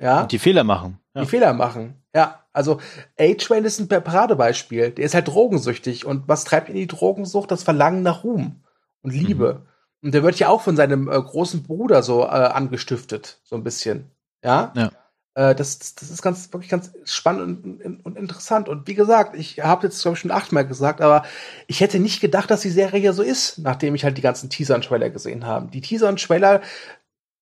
Ja, 0.00 0.22
Und 0.22 0.32
die 0.32 0.38
Fehler 0.38 0.64
machen. 0.64 0.98
Ja. 1.14 1.22
die 1.22 1.28
Fehler 1.28 1.52
machen. 1.52 2.00
Ja, 2.14 2.44
Also 2.58 2.80
A-Train 3.18 3.64
ist 3.64 3.78
ein 3.78 3.88
Paradebeispiel. 3.88 4.90
Der 4.90 5.04
ist 5.04 5.14
halt 5.14 5.28
drogensüchtig. 5.28 6.04
Und 6.04 6.26
was 6.26 6.42
treibt 6.42 6.68
ihn 6.68 6.74
die 6.74 6.88
Drogensucht? 6.88 7.52
Das 7.52 7.62
Verlangen 7.62 8.02
nach 8.02 8.24
Ruhm 8.24 8.64
und 9.00 9.14
Liebe. 9.14 9.62
Mhm. 9.62 9.68
Und 10.02 10.14
der 10.14 10.24
wird 10.24 10.40
ja 10.40 10.48
auch 10.48 10.60
von 10.60 10.76
seinem 10.76 11.08
äh, 11.08 11.22
großen 11.22 11.62
Bruder 11.62 12.02
so 12.02 12.22
äh, 12.22 12.26
angestiftet, 12.26 13.40
so 13.44 13.54
ein 13.54 13.62
bisschen. 13.62 14.10
Ja. 14.42 14.72
Ja. 14.74 14.90
Äh, 15.34 15.54
das, 15.54 15.94
das 15.94 16.10
ist 16.10 16.20
ganz, 16.20 16.52
wirklich 16.52 16.68
ganz 16.68 16.92
spannend 17.04 17.84
und, 17.84 18.04
und 18.04 18.18
interessant. 18.18 18.68
Und 18.68 18.88
wie 18.88 18.94
gesagt, 18.94 19.36
ich 19.36 19.60
habe 19.60 19.86
jetzt, 19.86 20.02
glaube 20.02 20.16
ich, 20.16 20.20
schon 20.20 20.32
achtmal 20.32 20.66
gesagt, 20.66 21.00
aber 21.00 21.24
ich 21.68 21.80
hätte 21.80 22.00
nicht 22.00 22.20
gedacht, 22.20 22.50
dass 22.50 22.62
die 22.62 22.70
Serie 22.70 23.00
hier 23.00 23.12
so 23.12 23.22
ist, 23.22 23.58
nachdem 23.58 23.94
ich 23.94 24.02
halt 24.02 24.18
die 24.18 24.22
ganzen 24.22 24.50
Teaser 24.50 24.74
und 24.74 24.84
Trailer 24.84 25.10
gesehen 25.10 25.46
habe. 25.46 25.70
Die 25.70 25.80
Teaser 25.80 26.08
und 26.08 26.20
Trailer, 26.20 26.60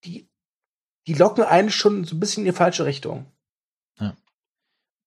die, 0.05 0.29
die 1.07 1.15
locken 1.15 1.45
einen 1.45 1.71
schon 1.71 2.05
so 2.05 2.17
ein 2.17 2.21
bisschen 2.21 2.45
in 2.45 2.53
die 2.53 2.57
falsche 2.57 2.85
Richtung. 2.85 3.25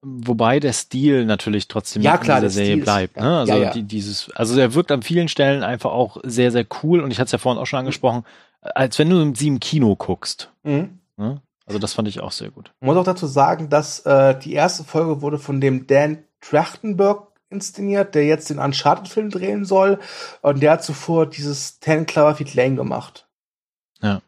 Wobei 0.02 0.60
der 0.62 0.72
Stil 0.72 1.26
natürlich 1.26 1.68
trotzdem 1.68 2.02
ja, 2.02 2.18
klar, 2.18 2.38
in 2.38 2.43
dieser 2.43 2.54
Serie 2.54 2.72
Stil 2.74 2.84
bleibt. 2.84 3.18
Ist, 3.18 3.24
ne? 3.24 3.39
Also 3.39 3.54
ja, 3.54 3.60
ja. 3.60 3.74
Die, 3.74 3.84
dieses, 3.84 4.32
also 4.32 4.58
er 4.60 4.74
wirkt 4.74 4.91
an 4.91 5.02
vielen 5.02 5.28
Stellen 5.28 5.62
einfach 5.62 5.91
auch 5.91 6.18
sehr, 6.24 6.52
sehr 6.52 6.66
cool 6.82 7.02
und 7.02 7.12
ich 7.12 7.20
hatte 7.20 7.26
es 7.26 7.32
ja 7.34 7.38
vorhin 7.38 7.62
auch 7.62 7.66
schon 7.66 7.80
angesprochen, 7.80 8.24
als 8.62 8.97
wenn 8.97 9.10
du 9.10 9.34
sie 9.36 9.47
im 9.47 9.60
Kino 9.60 9.95
guckst. 9.95 10.52
Mhm. 10.64 11.00
Ne? 11.18 11.41
Also 11.66 11.80
das 11.80 11.93
fand 11.93 12.08
ich 12.08 12.22
auch 12.22 12.32
sehr 12.32 12.50
gut. 12.50 12.72
Ich 12.80 12.86
muss 12.86 12.97
auch 12.97 13.04
dazu 13.04 13.28
sagen, 13.28 13.70
dass 13.70 14.00
äh, 14.06 14.39
die 14.39 14.54
erste 14.54 14.84
Folge 14.84 15.22
wurde 15.22 15.38
von 15.38 15.60
dem 15.62 15.86
Dan 15.86 16.20
Trachtenberg 16.41 17.28
inszeniert, 17.50 18.16
der 18.16 18.26
jetzt 18.26 18.50
den 18.50 18.60
Uncharted-Film 18.60 19.30
drehen 19.30 19.66
soll. 19.66 20.00
Und 20.41 20.62
der 20.62 20.72
hat 20.72 20.84
zuvor 20.84 21.26
dieses 21.26 21.80
Ten 21.80 22.06
Cloverfield 22.06 22.54
Lane 22.54 22.76
gemacht. 22.76 23.28
Ja. 24.02 24.22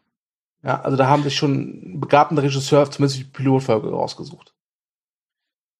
Ja, 0.62 0.80
also 0.82 0.96
da 0.96 1.08
haben 1.08 1.22
sich 1.24 1.36
schon 1.36 1.52
einen 1.52 2.00
begabten 2.00 2.38
Regisseur 2.38 2.88
zumindest 2.90 3.18
die 3.18 3.24
Pilotfolge 3.24 3.90
rausgesucht. 3.90 4.51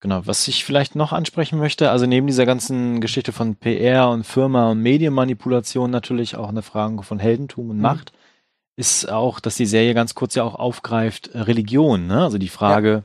Genau, 0.03 0.27
was 0.27 0.47
ich 0.49 0.65
vielleicht 0.65 0.97
noch 0.97 1.13
ansprechen 1.13 1.59
möchte, 1.61 1.91
also 1.91 2.07
neben 2.07 2.27
dieser 2.27 2.45
ganzen 2.45 3.01
Geschichte 3.01 3.33
von 3.33 3.55
PR 3.55 4.11
und 4.11 4.25
Firma 4.27 4.71
und 4.73 4.81
Medienmanipulation 4.83 5.91
natürlich 5.93 6.35
auch 6.37 6.49
eine 6.49 6.63
Frage 6.63 7.03
von 7.05 7.21
Heldentum 7.21 7.71
und 7.71 7.77
Mhm. 7.77 7.83
Macht, 7.83 8.13
ist 8.77 9.09
auch, 9.09 9.39
dass 9.39 9.55
die 9.57 9.65
Serie 9.67 9.95
ganz 9.95 10.15
kurz 10.17 10.35
ja 10.35 10.43
auch 10.43 10.57
aufgreift, 10.57 11.29
äh, 11.29 11.41
Religion, 11.43 12.09
ne? 12.09 12.23
Also 12.25 12.39
die 12.39 12.49
Frage 12.49 13.05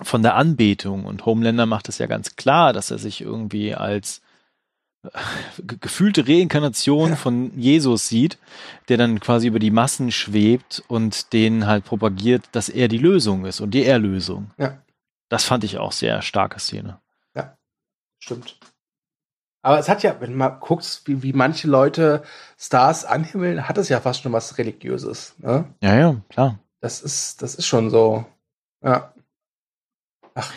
von 0.00 0.22
der 0.22 0.36
Anbetung. 0.36 1.04
Und 1.06 1.26
Homelander 1.26 1.66
macht 1.66 1.88
es 1.88 1.98
ja 1.98 2.06
ganz 2.06 2.36
klar, 2.36 2.72
dass 2.72 2.90
er 2.92 2.98
sich 2.98 3.20
irgendwie 3.20 3.74
als 3.74 4.20
äh, 5.04 5.08
ge- 5.66 5.78
gefühlte 5.80 6.28
Reinkarnation 6.28 7.10
Ja. 7.10 7.16
von 7.16 7.58
Jesus 7.58 8.08
sieht, 8.08 8.38
der 8.88 8.96
dann 8.96 9.18
quasi 9.18 9.48
über 9.48 9.58
die 9.58 9.72
Massen 9.72 10.12
schwebt 10.12 10.84
und 10.86 11.32
denen 11.32 11.66
halt 11.66 11.84
propagiert, 11.84 12.44
dass 12.52 12.68
er 12.68 12.86
die 12.86 12.98
Lösung 12.98 13.44
ist 13.44 13.60
und 13.60 13.72
die 13.72 13.84
Erlösung. 13.84 14.52
Ja. 14.58 14.78
Das 15.32 15.44
fand 15.44 15.64
ich 15.64 15.78
auch 15.78 15.92
sehr 15.92 16.20
starke 16.20 16.58
Szene. 16.60 17.00
Stimmt. 18.18 18.60
Aber 19.62 19.78
es 19.80 19.88
hat 19.88 20.02
ja, 20.04 20.20
wenn 20.20 20.34
man 20.36 20.60
guckt, 20.60 21.02
wie, 21.06 21.22
wie 21.24 21.32
manche 21.32 21.66
Leute 21.66 22.22
Stars 22.58 23.04
anhimmeln, 23.04 23.66
hat 23.66 23.78
es 23.78 23.88
ja 23.88 23.98
fast 24.00 24.22
schon 24.22 24.32
was 24.32 24.58
Religiöses. 24.58 25.34
Ne? 25.38 25.64
Ja, 25.82 25.94
ja, 25.96 26.16
klar. 26.28 26.58
Das 26.80 27.00
ist, 27.00 27.40
das 27.42 27.54
ist 27.56 27.66
schon 27.66 27.90
so. 27.90 28.24
Ja. 28.84 29.12
Ach. 30.34 30.52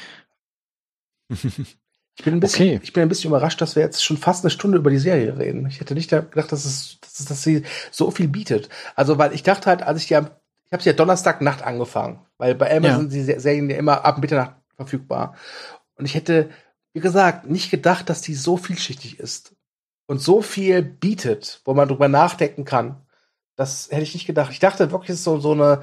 Ich 1.30 2.24
bin, 2.24 2.34
ein 2.36 2.40
bisschen, 2.40 2.68
Okay. 2.68 2.80
ich 2.84 2.94
bin 2.94 3.02
ein 3.04 3.10
bisschen 3.10 3.30
überrascht, 3.32 3.62
dass 3.62 3.76
wir 3.76 3.82
jetzt 3.84 4.04
schon 4.04 4.18
fast 4.18 4.44
eine 4.44 4.52
Stunde 4.52 4.78
über 4.78 4.90
die 4.92 5.00
Serie 5.00 5.38
reden. 5.38 5.66
Ich 5.68 5.80
hätte 5.80 5.96
nicht 5.96 6.10
gedacht, 6.12 6.52
dass, 6.52 6.66
es, 6.66 7.00
dass, 7.02 7.20
es, 7.20 7.26
dass 7.26 7.42
sie 7.44 7.64
so 7.92 8.12
viel 8.12 8.28
bietet. 8.28 8.70
Also, 8.96 9.18
weil 9.18 9.34
ich 9.34 9.42
dachte 9.44 9.68
halt, 9.70 9.82
als 9.82 10.02
ich 10.02 10.08
die 10.08 10.16
am, 10.18 10.30
ich 10.68 10.74
habe 10.74 10.84
sie 10.84 10.90
ja 10.90 10.96
Donnerstagnacht 10.96 11.64
angefangen, 11.64 12.20
weil 12.38 12.54
bei 12.54 12.76
Amazon 12.76 13.04
Ja. 13.06 13.10
die 13.10 13.24
Se- 13.24 13.40
Serien 13.40 13.70
ja 13.72 13.78
immer 13.78 14.06
ab 14.06 14.20
Mitternacht 14.20 14.54
verfügbar. 14.76 15.36
Und 15.96 16.06
ich 16.06 16.16
hätte, 16.16 16.50
wie 16.94 17.00
gesagt, 17.00 17.50
nicht 17.50 17.72
gedacht, 17.72 18.10
dass 18.10 18.22
die 18.22 18.36
so 18.36 18.58
vielschichtig 18.58 19.20
ist 19.20 19.56
und 20.08 20.20
so 20.20 20.42
viel 20.42 20.82
bietet, 20.82 21.62
wo 21.66 21.74
man 21.74 21.88
drüber 21.88 22.08
nachdenken 22.08 22.66
kann. 22.66 23.02
Das 23.56 23.90
hätte 23.90 24.04
ich 24.04 24.14
nicht 24.14 24.28
gedacht. 24.28 24.52
Ich 24.52 24.60
dachte 24.60 24.92
wirklich, 24.92 25.12
es 25.12 25.18
ist 25.18 25.24
so, 25.24 25.40
so 25.40 25.54
eine, 25.54 25.82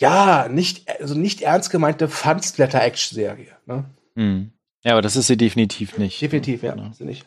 ja, 0.00 0.48
nicht, 0.48 0.88
also 1.00 1.14
nicht 1.14 1.42
ernst 1.42 1.70
gemeinte 1.70 2.08
Fun-Splatter-Action-Serie. 2.08 3.56
Ne? 3.66 3.84
Hm. 4.16 4.52
Ja, 4.84 4.92
aber 4.92 5.02
das 5.02 5.16
ist 5.16 5.26
sie 5.26 5.36
definitiv 5.36 5.98
nicht. 5.98 6.20
Definitiv, 6.20 6.62
ja. 6.62 6.74
Genau. 6.74 6.92
Sind 6.92 7.06
nicht. 7.06 7.26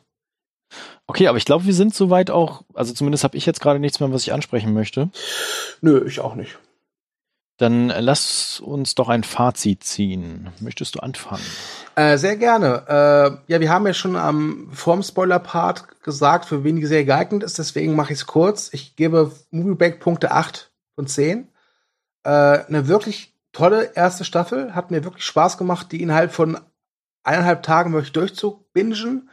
Okay, 1.07 1.27
aber 1.27 1.37
ich 1.37 1.45
glaube, 1.45 1.65
wir 1.65 1.73
sind 1.73 1.95
soweit 1.95 2.29
auch, 2.29 2.63
also 2.73 2.93
zumindest 2.93 3.23
habe 3.23 3.37
ich 3.37 3.45
jetzt 3.45 3.61
gerade 3.61 3.79
nichts 3.79 3.99
mehr, 3.99 4.11
was 4.11 4.23
ich 4.23 4.33
ansprechen 4.33 4.73
möchte. 4.73 5.09
Nö, 5.81 6.05
ich 6.05 6.19
auch 6.19 6.35
nicht. 6.35 6.57
Dann 7.57 7.87
lass 7.89 8.59
uns 8.59 8.93
doch 8.93 9.09
ein 9.09 9.23
Fazit 9.23 9.83
ziehen. 9.83 10.51
Möchtest 10.59 10.95
du 10.95 10.99
anfangen? 10.99 11.43
Äh, 11.95 12.17
sehr 12.17 12.37
gerne. 12.37 12.83
Äh, 12.87 13.51
ja, 13.51 13.59
wir 13.59 13.71
haben 13.71 13.87
ja 13.87 13.95
schon 13.95 14.15
am 14.15 14.69
vorm 14.71 15.01
Spoiler-Part 15.01 16.03
gesagt, 16.03 16.45
für 16.45 16.63
wen 16.63 16.75
die 16.75 16.85
Serie 16.85 17.05
geeignet 17.05 17.41
ist, 17.41 17.57
deswegen 17.57 17.95
mache 17.95 18.13
ich 18.13 18.19
es 18.19 18.27
kurz. 18.27 18.69
Ich 18.73 18.95
gebe 18.95 19.31
Movieback 19.49 19.99
Punkte 19.99 20.31
8 20.31 20.71
von 20.93 21.07
10. 21.07 21.47
Äh, 22.23 22.29
eine 22.29 22.87
wirklich 22.87 23.33
tolle 23.53 23.95
erste 23.95 24.23
Staffel. 24.23 24.75
Hat 24.75 24.91
mir 24.91 25.03
wirklich 25.03 25.25
Spaß 25.25 25.57
gemacht, 25.57 25.91
die 25.91 26.03
innerhalb 26.03 26.31
von 26.31 26.59
eineinhalb 27.23 27.63
Tagen 27.63 27.91
wirklich 27.93 28.13
durchzubingen. 28.13 29.31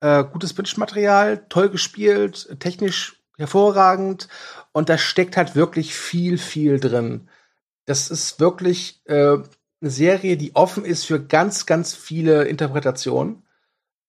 Äh, 0.00 0.24
gutes 0.24 0.54
Binge-Material, 0.54 1.44
toll 1.50 1.68
gespielt, 1.68 2.48
technisch 2.60 3.22
hervorragend. 3.36 4.28
Und 4.72 4.88
da 4.88 4.96
steckt 4.96 5.36
halt 5.36 5.54
wirklich 5.54 5.94
viel, 5.94 6.38
viel 6.38 6.80
drin. 6.80 7.28
Das 7.88 8.10
ist 8.10 8.38
wirklich 8.38 9.00
äh, 9.06 9.38
eine 9.80 9.90
Serie, 9.90 10.36
die 10.36 10.54
offen 10.54 10.84
ist 10.84 11.04
für 11.06 11.24
ganz, 11.24 11.64
ganz 11.64 11.94
viele 11.94 12.44
Interpretationen. 12.44 13.44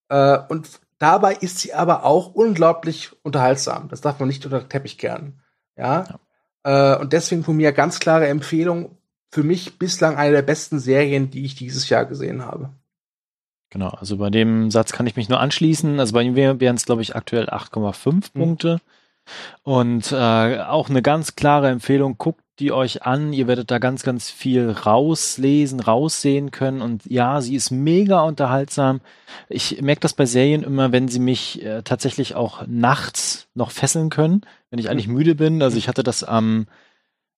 Äh, 0.09 0.37
und 0.49 0.67
dabei 0.97 1.33
ist 1.35 1.59
sie 1.59 1.73
aber 1.73 2.03
auch 2.03 2.33
unglaublich 2.33 3.11
unterhaltsam. 3.23 3.87
Das 3.87 4.01
darf 4.01 4.19
man 4.19 4.27
nicht 4.27 4.43
unter 4.45 4.59
den 4.59 4.67
Teppich 4.67 4.97
kehren. 4.97 5.39
Ja. 5.77 6.19
Äh, 6.63 6.97
und 6.97 7.13
deswegen 7.13 7.45
von 7.45 7.55
mir 7.55 7.71
ganz 7.71 7.99
klare 7.99 8.27
Empfehlung. 8.27 8.97
Für 9.31 9.43
mich 9.43 9.79
bislang 9.79 10.17
eine 10.17 10.33
der 10.33 10.41
besten 10.41 10.79
Serien, 10.79 11.29
die 11.31 11.45
ich 11.45 11.55
dieses 11.55 11.87
Jahr 11.87 12.03
gesehen 12.05 12.45
habe. 12.45 12.71
Genau, 13.69 13.89
also 13.89 14.17
bei 14.17 14.29
dem 14.29 14.71
Satz 14.71 14.91
kann 14.91 15.07
ich 15.07 15.15
mich 15.15 15.29
nur 15.29 15.39
anschließen. 15.39 16.01
Also 16.01 16.13
bei 16.13 16.23
ihm 16.23 16.35
wären 16.35 16.75
es, 16.75 16.85
glaube 16.85 17.01
ich, 17.01 17.15
aktuell 17.15 17.49
8,5 17.49 18.31
Mhm. 18.33 18.39
Punkte. 18.39 18.81
Und 19.63 20.11
äh, 20.11 20.59
auch 20.63 20.89
eine 20.89 21.01
ganz 21.01 21.35
klare 21.35 21.69
Empfehlung, 21.69 22.17
guckt 22.17 22.43
die 22.59 22.71
euch 22.71 23.03
an. 23.03 23.33
Ihr 23.33 23.47
werdet 23.47 23.71
da 23.71 23.79
ganz, 23.79 24.03
ganz 24.03 24.29
viel 24.29 24.69
rauslesen, 24.69 25.79
raussehen 25.79 26.51
können. 26.51 26.81
Und 26.81 27.05
ja, 27.05 27.41
sie 27.41 27.55
ist 27.55 27.71
mega 27.71 28.21
unterhaltsam. 28.21 29.01
Ich 29.47 29.81
merke 29.81 30.01
das 30.01 30.13
bei 30.13 30.25
Serien 30.25 30.63
immer, 30.63 30.91
wenn 30.91 31.07
sie 31.07 31.19
mich 31.19 31.63
äh, 31.63 31.81
tatsächlich 31.83 32.35
auch 32.35 32.67
nachts 32.67 33.47
noch 33.53 33.71
fesseln 33.71 34.09
können, 34.09 34.41
wenn 34.69 34.79
ich 34.79 34.89
eigentlich 34.89 35.07
müde 35.07 35.35
bin. 35.35 35.61
Also 35.61 35.77
ich 35.77 35.87
hatte 35.87 36.03
das 36.03 36.23
am 36.23 36.67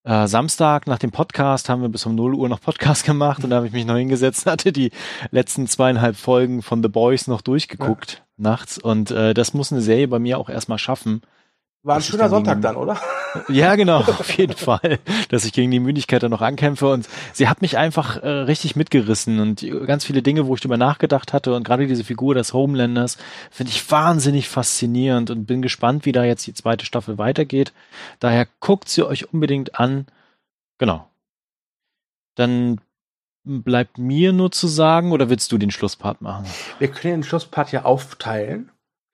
äh, 0.04 0.28
Samstag 0.28 0.88
nach 0.88 1.00
dem 1.00 1.12
Podcast, 1.12 1.70
haben 1.70 1.82
wir 1.82 1.90
bis 1.90 2.06
um 2.06 2.16
0 2.16 2.34
Uhr 2.34 2.50
noch 2.50 2.62
Podcast 2.62 3.06
gemacht 3.06 3.44
und 3.44 3.52
da 3.52 3.58
habe 3.58 3.68
ich 3.68 3.74
mich 3.74 3.86
noch 3.86 3.98
hingesetzt 3.98 4.46
hatte 4.48 4.72
die 4.72 4.92
letzten 5.30 5.68
zweieinhalb 5.68 6.16
Folgen 6.16 6.64
von 6.64 6.82
The 6.82 6.90
Boys 6.90 7.28
noch 7.28 7.42
durchgeguckt 7.42 8.24
nachts. 8.38 8.78
Und 8.78 9.12
äh, 9.12 9.34
das 9.34 9.54
muss 9.54 9.72
eine 9.72 9.82
Serie 9.82 10.08
bei 10.08 10.20
mir 10.20 10.38
auch 10.40 10.50
erstmal 10.50 10.80
schaffen. 10.80 11.22
War 11.84 11.96
ein 11.96 12.02
schöner 12.04 12.30
Sonntag 12.30 12.54
gegen- 12.56 12.62
dann, 12.62 12.76
oder? 12.76 13.00
Ja, 13.48 13.76
genau, 13.76 13.98
auf 14.02 14.32
jeden 14.38 14.56
Fall, 14.56 15.00
dass 15.30 15.46
ich 15.46 15.54
gegen 15.54 15.72
die 15.72 15.80
Müdigkeit 15.80 16.22
dann 16.22 16.32
noch 16.32 16.42
ankämpfe. 16.42 16.88
Und 16.92 17.08
sie 17.34 17.48
hat 17.48 17.62
mich 17.62 17.78
einfach 17.78 18.18
äh, 18.18 18.28
richtig 18.28 18.76
mitgerissen 18.76 19.40
und 19.40 19.66
ganz 19.88 20.06
viele 20.06 20.22
Dinge, 20.22 20.46
wo 20.48 20.54
ich 20.56 20.62
drüber 20.62 20.78
nachgedacht 20.78 21.34
hatte 21.34 21.56
und 21.56 21.64
gerade 21.64 21.88
diese 21.88 22.04
Figur 22.04 22.36
des 22.36 22.54
Homelanders 22.54 23.18
finde 23.50 23.72
ich 23.72 23.90
wahnsinnig 23.90 24.48
faszinierend 24.50 25.30
und 25.32 25.46
bin 25.46 25.62
gespannt, 25.62 26.06
wie 26.06 26.12
da 26.12 26.24
jetzt 26.24 26.46
die 26.46 26.54
zweite 26.54 26.86
Staffel 26.86 27.18
weitergeht. 27.18 27.74
Daher 28.20 28.48
guckt 28.60 28.90
sie 28.90 29.04
euch 29.04 29.34
unbedingt 29.34 29.80
an. 29.80 30.06
Genau. 30.78 31.08
Dann 32.36 32.80
bleibt 33.44 33.98
mir 33.98 34.34
nur 34.34 34.52
zu 34.52 34.68
sagen, 34.68 35.12
oder 35.12 35.30
willst 35.30 35.52
du 35.52 35.58
den 35.58 35.72
Schlusspart 35.72 36.22
machen? 36.22 36.46
Wir 36.80 36.90
können 36.90 37.22
den 37.22 37.24
Schlusspart 37.24 37.72
ja 37.72 37.86
aufteilen. 37.86 38.71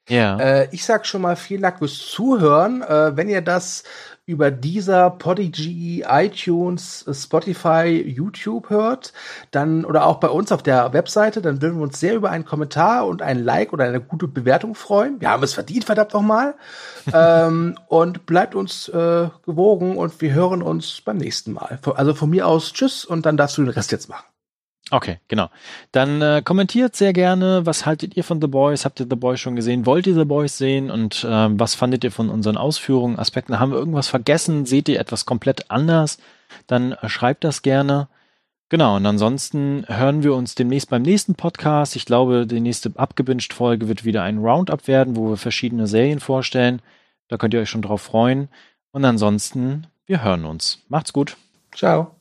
Ja. 0.08 0.38
Äh, 0.40 0.70
ich 0.72 0.86
sag 0.86 1.06
schon 1.06 1.22
mal 1.22 1.36
vielen 1.36 1.62
Dank 1.62 1.80
fürs 1.80 1.98
Zuhören. 1.98 2.82
Äh, 2.82 3.16
wenn 3.16 3.30
ihr 3.30 3.42
das 3.42 3.84
über 4.28 4.52
dieser 4.52 5.10
Podigy, 5.10 6.04
iTunes, 6.08 7.06
Spotify, 7.14 7.86
YouTube 8.06 8.70
hört, 8.70 9.14
dann 9.52 9.86
oder 9.86 10.06
auch 10.06 10.20
bei 10.20 10.28
uns 10.28 10.52
auf 10.52 10.62
der 10.62 10.92
Webseite, 10.92 11.42
dann 11.42 11.62
würden 11.62 11.78
wir 11.78 11.84
uns 11.84 11.98
sehr 12.00 12.14
über 12.14 12.30
einen 12.30 12.44
Kommentar 12.44 13.08
und 13.08 13.22
ein 13.22 13.42
Like 13.42 13.72
oder 13.72 13.86
eine 13.86 14.02
gute 14.02 14.28
Bewertung 14.28 14.76
freuen. 14.76 15.22
Wir 15.22 15.30
haben 15.30 15.44
es 15.44 15.54
verdient, 15.54 15.86
verdammt 15.86 16.14
nochmal. 16.14 16.56
ähm, 17.14 17.78
und 17.88 18.26
bleibt 18.26 18.54
uns 18.54 18.90
äh, 18.90 19.30
gewogen 19.46 19.96
und 19.96 20.20
wir 20.20 20.34
hören 20.34 20.62
uns 20.62 21.02
beim 21.06 21.18
nächsten 21.18 21.54
Mal. 21.54 21.80
Also 21.96 22.14
von 22.14 22.30
mir 22.30 22.48
aus 22.48 22.74
Tschüss 22.74 23.06
und 23.06 23.26
dann 23.26 23.38
darfst 23.38 23.58
du 23.58 23.64
den 23.64 23.72
Rest 23.72 23.94
jetzt 23.94 24.10
machen. 24.10 24.26
Okay, 24.90 25.20
genau. 25.28 25.50
Dann 25.92 26.22
äh, 26.22 26.42
kommentiert 26.44 26.96
sehr 26.96 27.12
gerne, 27.12 27.66
was 27.66 27.86
haltet 27.86 28.16
ihr 28.16 28.24
von 28.24 28.40
The 28.40 28.48
Boys? 28.48 28.86
Habt 28.86 29.00
ihr 29.02 29.08
The 29.10 29.18
Boys 29.18 29.40
schon 29.40 29.56
gesehen? 29.56 29.86
Wollt 29.86 30.08
ihr 30.08 30.16
The 30.16 30.24
Boys 30.24 30.58
sehen? 30.58 30.90
Und 30.90 31.26
äh, 31.26 31.60
was 31.60 31.76
fandet 31.76 32.04
ihr 32.06 32.12
von 32.12 32.30
unseren 32.30 32.56
Ausführungen, 32.56 33.20
Aspekten? 33.20 33.60
Haben 33.60 33.72
wir 33.72 33.80
irgendwas 33.80 34.08
vergessen? 34.08 34.66
Seht 34.66 34.88
ihr 34.88 35.00
etwas 35.00 35.26
komplett 35.26 35.70
anders? 35.70 36.20
Dann 36.68 36.94
äh, 36.94 37.10
schreibt 37.10 37.44
das 37.44 37.62
gerne. 37.62 38.08
Genau, 38.70 38.98
und 38.98 39.06
ansonsten 39.06 39.86
hören 39.88 40.24
wir 40.24 40.34
uns 40.36 40.56
demnächst 40.56 40.90
beim 40.90 41.02
nächsten 41.02 41.36
Podcast. 41.36 41.96
Ich 41.96 42.06
glaube, 42.06 42.46
die 42.46 42.60
nächste 42.60 42.92
Abgebinged-Folge 42.96 43.88
wird 43.88 44.04
wieder 44.06 44.24
ein 44.24 44.40
Roundup 44.40 44.88
werden, 44.88 45.16
wo 45.16 45.30
wir 45.30 45.38
verschiedene 45.38 45.88
Serien 45.88 46.20
vorstellen. 46.20 46.82
Da 47.30 47.38
könnt 47.38 47.54
ihr 47.54 47.62
euch 47.62 47.70
schon 47.70 47.82
drauf 47.82 48.02
freuen. 48.02 48.50
Und 48.92 49.06
ansonsten, 49.06 49.88
wir 50.06 50.24
hören 50.24 50.46
uns. 50.46 50.84
Macht's 50.90 51.14
gut. 51.14 51.38
Ciao. 51.74 52.16